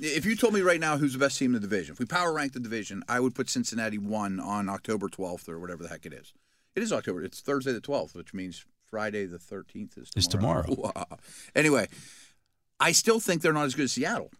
if 0.00 0.24
you 0.24 0.36
told 0.36 0.54
me 0.54 0.60
right 0.60 0.78
now 0.78 0.98
who's 0.98 1.14
the 1.14 1.18
best 1.18 1.36
team 1.38 1.54
in 1.56 1.60
the 1.60 1.66
division, 1.66 1.94
if 1.94 1.98
we 1.98 2.06
power 2.06 2.32
rank 2.32 2.52
the 2.52 2.60
division, 2.60 3.02
I 3.08 3.18
would 3.18 3.34
put 3.34 3.50
Cincinnati 3.50 3.98
one 3.98 4.38
on 4.38 4.68
October 4.68 5.08
12th 5.08 5.48
or 5.48 5.58
whatever 5.58 5.82
the 5.82 5.88
heck 5.88 6.06
it 6.06 6.12
is. 6.12 6.32
It 6.76 6.82
is 6.84 6.92
October. 6.92 7.24
It's 7.24 7.40
Thursday 7.40 7.72
the 7.72 7.80
12th, 7.80 8.14
which 8.14 8.32
means 8.34 8.64
Friday 8.94 9.26
the 9.26 9.38
13th 9.38 9.98
is 10.16 10.26
tomorrow. 10.28 10.60
Is 10.60 10.66
tomorrow. 10.66 10.66
Wow. 10.94 11.18
Anyway, 11.56 11.88
I 12.78 12.92
still 12.92 13.18
think 13.18 13.42
they're 13.42 13.52
not 13.52 13.64
as 13.64 13.74
good 13.74 13.86
as 13.86 13.92
Seattle. 13.92 14.30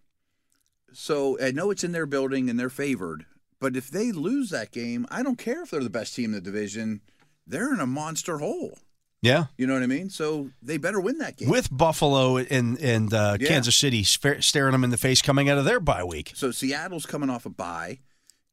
So 0.92 1.36
I 1.42 1.50
know 1.50 1.72
it's 1.72 1.82
in 1.82 1.90
their 1.90 2.07
building 2.07 2.48
and 2.48 2.57
they're 2.59 2.70
favored, 2.70 3.26
but 3.59 3.76
if 3.76 3.90
they 3.90 4.12
lose 4.12 4.50
that 4.50 4.70
game, 4.70 5.07
I 5.11 5.24
don't 5.24 5.38
care 5.38 5.62
if 5.64 5.72
they're 5.72 5.82
the 5.82 5.90
best 5.90 6.14
team 6.14 6.26
in 6.26 6.32
the 6.32 6.40
division. 6.40 7.00
They're 7.48 7.74
in 7.74 7.80
a 7.80 7.86
monster 7.86 8.38
hole. 8.38 8.78
Yeah. 9.22 9.46
You 9.59 9.66
know 9.66 9.74
what 9.74 9.82
I 9.82 9.86
mean? 9.86 10.09
So 10.09 10.50
they 10.62 10.76
better 10.76 11.00
win 11.00 11.18
that 11.18 11.36
game. 11.36 11.48
With 11.48 11.68
Buffalo 11.76 12.36
and, 12.36 12.78
and 12.78 13.12
uh, 13.12 13.38
Yeah. 13.40 13.48
Kansas 13.48 13.74
City 13.74 14.05
staring 14.05 14.70
them 14.72 14.84
in 14.84 14.90
the 14.90 14.96
face 14.96 15.20
coming 15.20 15.48
out 15.50 15.59
of 15.59 15.64
their 15.64 15.80
bye 15.80 16.05
week. 16.05 16.30
So 16.36 16.52
Seattle's 16.52 17.07
coming 17.07 17.28
off 17.28 17.44
a 17.44 17.50
bye. 17.50 17.98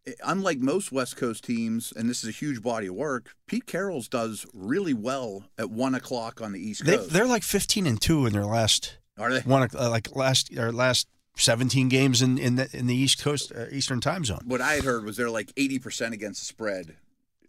Eh, 0.08 0.12
Unlike 0.24 0.60
most 0.60 0.92
West 0.92 1.18
Coast 1.18 1.44
teams, 1.44 1.94
and 1.96 2.10
this 2.10 2.24
is 2.24 2.30
a 2.30 2.34
huge 2.34 2.62
body 2.62 2.88
of 2.88 2.96
work, 2.96 3.36
Pete 3.48 3.66
Carroll's 3.66 4.08
does 4.08 4.46
really 4.54 4.94
well 4.94 5.46
at 5.58 5.70
one 5.70 5.96
o'clock 5.96 6.42
on 6.42 6.52
the 6.52 6.60
East 6.60 6.86
Coast. 6.86 7.12
they're 7.12 7.28
like 7.28 7.44
15 7.44 7.86
and 7.86 8.02
2 8.02 8.26
in 8.26 8.34
their 8.34 8.46
last 8.46 8.98
Are 9.18 9.32
they? 9.32 9.42
one 9.42 9.68
uh, 9.78 9.90
like 9.90 10.16
last 10.16 10.56
or 10.58 10.72
last 10.72 11.08
17 11.38 11.88
games 11.90 12.22
in 12.22 12.38
in 12.38 12.56
the, 12.56 12.70
in 12.74 12.88
the 12.88 12.96
East 12.96 13.22
Coast 13.24 13.52
uh, 13.56 13.66
Eastern 13.72 14.02
Time 14.02 14.26
Zone. 14.26 14.42
What 14.46 14.62
I 14.62 14.74
had 14.74 14.84
heard 14.84 15.06
was 15.06 15.18
they're 15.18 15.30
like 15.30 15.52
eighty 15.58 15.80
percent 15.80 16.14
against 16.14 16.42
the 16.42 16.46
spread 16.46 16.98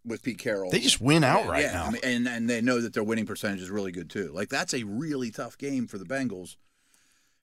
with 0.05 0.23
Pete 0.23 0.39
Carroll. 0.39 0.71
They 0.71 0.81
just 0.81 1.01
win 1.01 1.25
outright 1.25 1.65
yeah, 1.65 1.73
now. 1.73 1.85
I 1.87 1.91
mean, 1.91 2.01
and 2.05 2.29
and 2.29 2.51
they 2.51 2.61
know 2.61 2.81
that 2.81 2.93
their 2.93 3.05
winning 3.05 3.27
percentage 3.27 3.61
is 3.61 3.71
really 3.71 3.93
good 3.93 4.11
too. 4.11 4.31
Like 4.33 4.49
that's 4.49 4.75
a 4.75 4.85
really 4.85 5.31
tough 5.31 5.59
game 5.59 5.87
for 5.87 5.99
the 5.99 6.05
Bengals. 6.05 6.57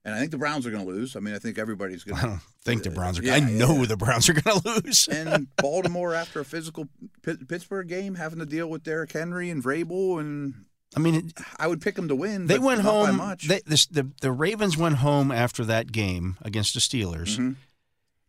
And 0.06 0.16
I 0.16 0.20
think 0.20 0.32
the 0.32 0.38
Browns 0.38 0.66
are 0.66 0.72
going 0.72 0.86
to 0.86 0.90
lose. 0.92 1.16
I 1.16 1.20
mean, 1.20 1.36
I 1.36 1.40
think 1.40 1.58
everybody's 1.58 2.04
going 2.06 2.18
to. 2.20 2.26
I 2.26 2.30
don't 2.30 2.42
think 2.64 2.84
the 2.84 2.90
Browns 2.90 3.20
are. 3.20 3.24
Yeah, 3.24 3.36
I 3.36 3.40
know 3.42 3.80
yeah. 3.82 3.86
the 3.86 3.98
Browns 3.98 4.30
are 4.30 4.34
going 4.34 4.62
to 4.62 4.82
lose. 4.84 5.08
and 5.10 5.48
Baltimore 5.58 6.14
after 6.16 6.40
a 6.40 6.46
physical 6.46 6.88
Pitt- 7.22 7.48
Pittsburgh 7.48 7.88
game, 7.88 8.16
having 8.16 8.40
to 8.40 8.46
deal 8.46 8.70
with 8.70 8.84
Derrick 8.84 9.12
Henry 9.12 9.50
and 9.50 9.62
Vrabel, 9.64 10.20
and 10.20 10.54
I 10.96 11.00
mean, 11.02 11.32
I 11.58 11.68
would 11.68 11.82
pick 11.82 11.96
them 11.96 12.08
to 12.08 12.16
win. 12.16 12.48
they 12.48 12.58
went 12.60 12.82
home. 12.82 13.18
much. 13.18 13.48
They, 13.48 13.60
this, 13.66 13.86
the 13.88 14.10
the 14.22 14.32
Ravens 14.32 14.78
went 14.78 14.96
home 14.98 15.32
after 15.32 15.66
that 15.66 15.92
game 15.92 16.38
against 16.42 16.74
the 16.74 16.80
Steelers. 16.80 17.38
Mhm. 17.38 17.56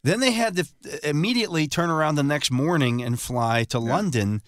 Then 0.02 0.20
they 0.20 0.32
had 0.32 0.56
to 0.56 0.66
immediately 1.08 1.68
turn 1.68 1.88
around 1.90 2.14
the 2.16 2.22
next 2.22 2.50
morning 2.50 3.02
and 3.02 3.20
fly 3.20 3.64
to 3.64 3.78
London, 3.78 4.40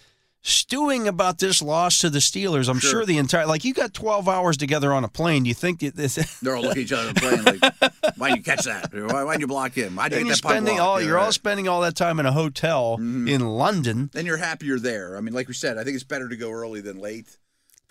stewing 0.43 1.07
about 1.09 1.39
this 1.39 1.63
loss 1.63 1.99
to 2.01 2.11
the 2.11 2.19
Steelers. 2.19 2.69
I'm 2.69 2.79
sure, 2.79 2.91
Sure. 2.91 3.07
the 3.07 3.19
entire 3.19 3.47
like 3.47 3.65
you 3.65 3.73
got 3.75 3.95
12 3.95 4.29
hours 4.29 4.57
together 4.57 4.93
on 4.93 5.05
a 5.05 5.09
plane. 5.09 5.45
Do 5.45 5.49
you 5.49 5.55
think 5.55 5.81
that 5.81 5.97
this? 5.97 6.15
They're 6.41 6.57
all 6.57 6.63
looking 6.63 6.83
at 6.83 6.85
each 6.87 6.93
other 6.93 7.09
and 7.09 7.17
playing 7.17 7.45
like, 7.45 8.17
"Why'd 8.17 8.37
you 8.37 8.43
catch 8.43 8.65
that? 8.65 8.91
Why, 8.93 9.25
why'd 9.25 9.41
you 9.41 9.47
block 9.47 9.73
him? 9.73 9.97
Why'd 9.97 10.13
you 10.13 10.19
and 10.19 10.25
get 10.25 10.29
you're 10.29 10.35
that 10.35 10.37
spending 10.37 10.77
block?" 10.77 10.87
all 10.89 11.01
Yeah, 11.01 11.07
you're 11.09 11.19
all 11.19 11.33
spending 11.33 11.69
all 11.69 11.81
that 11.83 11.97
time 11.97 12.19
in 12.21 12.27
a 12.27 12.33
hotel 12.33 12.97
Mm-hmm. 12.99 13.29
in 13.29 13.41
London. 13.41 14.11
Then 14.13 14.27
you're 14.27 14.37
happier 14.37 14.79
there. 14.79 15.17
I 15.17 15.21
mean, 15.21 15.33
like 15.35 15.49
we 15.49 15.55
said, 15.55 15.79
I 15.79 15.85
think 15.85 15.95
it's 15.95 16.05
better 16.05 16.29
to 16.29 16.37
go 16.37 16.51
early 16.51 16.81
than 16.81 16.99
late, 16.99 17.39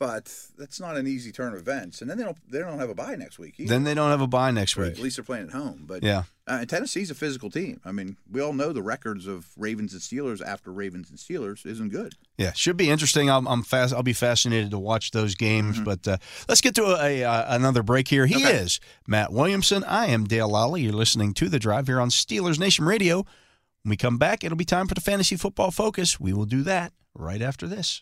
but 0.02 0.34
that's 0.58 0.80
not 0.80 0.98
an 0.98 1.06
easy 1.06 1.32
turn 1.32 1.54
of 1.54 1.60
events. 1.60 2.02
And 2.02 2.10
then 2.10 2.18
they 2.18 2.24
don't 2.24 2.38
they 2.52 2.58
don't 2.58 2.80
have 2.80 2.90
a 2.90 2.96
bye 2.96 3.14
next 3.16 3.38
week. 3.38 3.60
Either. 3.60 3.70
Then 3.70 3.84
they 3.84 3.94
don't 3.94 4.10
have 4.10 4.20
a 4.20 4.26
bye 4.26 4.50
next 4.50 4.76
Right, 4.76 4.86
week. 4.88 4.94
At 4.98 5.04
least 5.04 5.18
they're 5.18 5.24
playing 5.24 5.46
at 5.50 5.52
home. 5.54 5.84
But 5.86 6.02
Yeah. 6.02 6.24
uh, 6.48 6.58
and 6.62 6.68
Tennessee's 6.68 7.12
a 7.12 7.14
physical 7.16 7.52
team. 7.52 7.80
I 7.86 7.92
mean, 7.92 8.18
we 8.28 8.42
all 8.42 8.52
know 8.52 8.74
the 8.74 8.82
records 8.82 9.28
of 9.28 9.50
Ravens 9.56 9.94
and 9.94 10.02
Steelers 10.02 10.42
after 10.44 10.74
Ravens 10.74 11.12
and 11.12 11.20
Steelers 11.20 11.68
isn't 11.68 11.90
good. 11.90 12.16
Yeah, 12.36 12.52
should 12.54 12.78
be 12.78 12.90
interesting. 12.90 13.30
I'm, 13.30 13.48
I'm 13.48 13.62
fast. 13.62 13.94
I'll 13.94 14.02
be 14.02 14.12
fascinated 14.14 14.72
to 14.72 14.80
watch 14.80 15.12
those 15.12 15.36
games. 15.36 15.80
But 15.80 16.08
uh, 16.08 16.18
let's 16.50 16.62
get 16.62 16.74
to 16.76 16.84
a, 16.86 17.22
a 17.22 17.24
uh, 17.24 17.56
another 17.56 17.84
break 17.84 18.08
here. 18.08 18.26
He 18.26 18.34
Mm-hmm. 18.36 18.48
Okay. 18.48 18.58
is 18.58 18.80
Matt 19.08 19.32
Williamson. 19.32 19.84
I 19.84 20.08
am 20.08 20.24
Dale 20.26 20.50
Lolley. 20.50 20.82
You're 20.82 20.94
listening 20.94 21.36
to 21.36 21.48
the 21.48 21.60
Drive 21.60 21.86
here 21.86 22.02
on 22.02 22.10
Steelers 22.10 22.58
Nation 22.58 22.86
Radio. 22.86 23.18
When 23.84 23.92
we 23.92 23.98
come 23.98 24.18
back, 24.18 24.44
it'll 24.44 24.58
be 24.58 24.66
time 24.66 24.88
for 24.88 24.96
the 24.96 25.02
fantasy 25.02 25.36
football 25.36 25.70
focus. 25.70 26.20
We 26.20 26.34
will 26.34 26.46
do 26.46 26.64
that 26.64 26.92
right 27.14 27.42
after 27.44 27.68
this. 27.68 28.02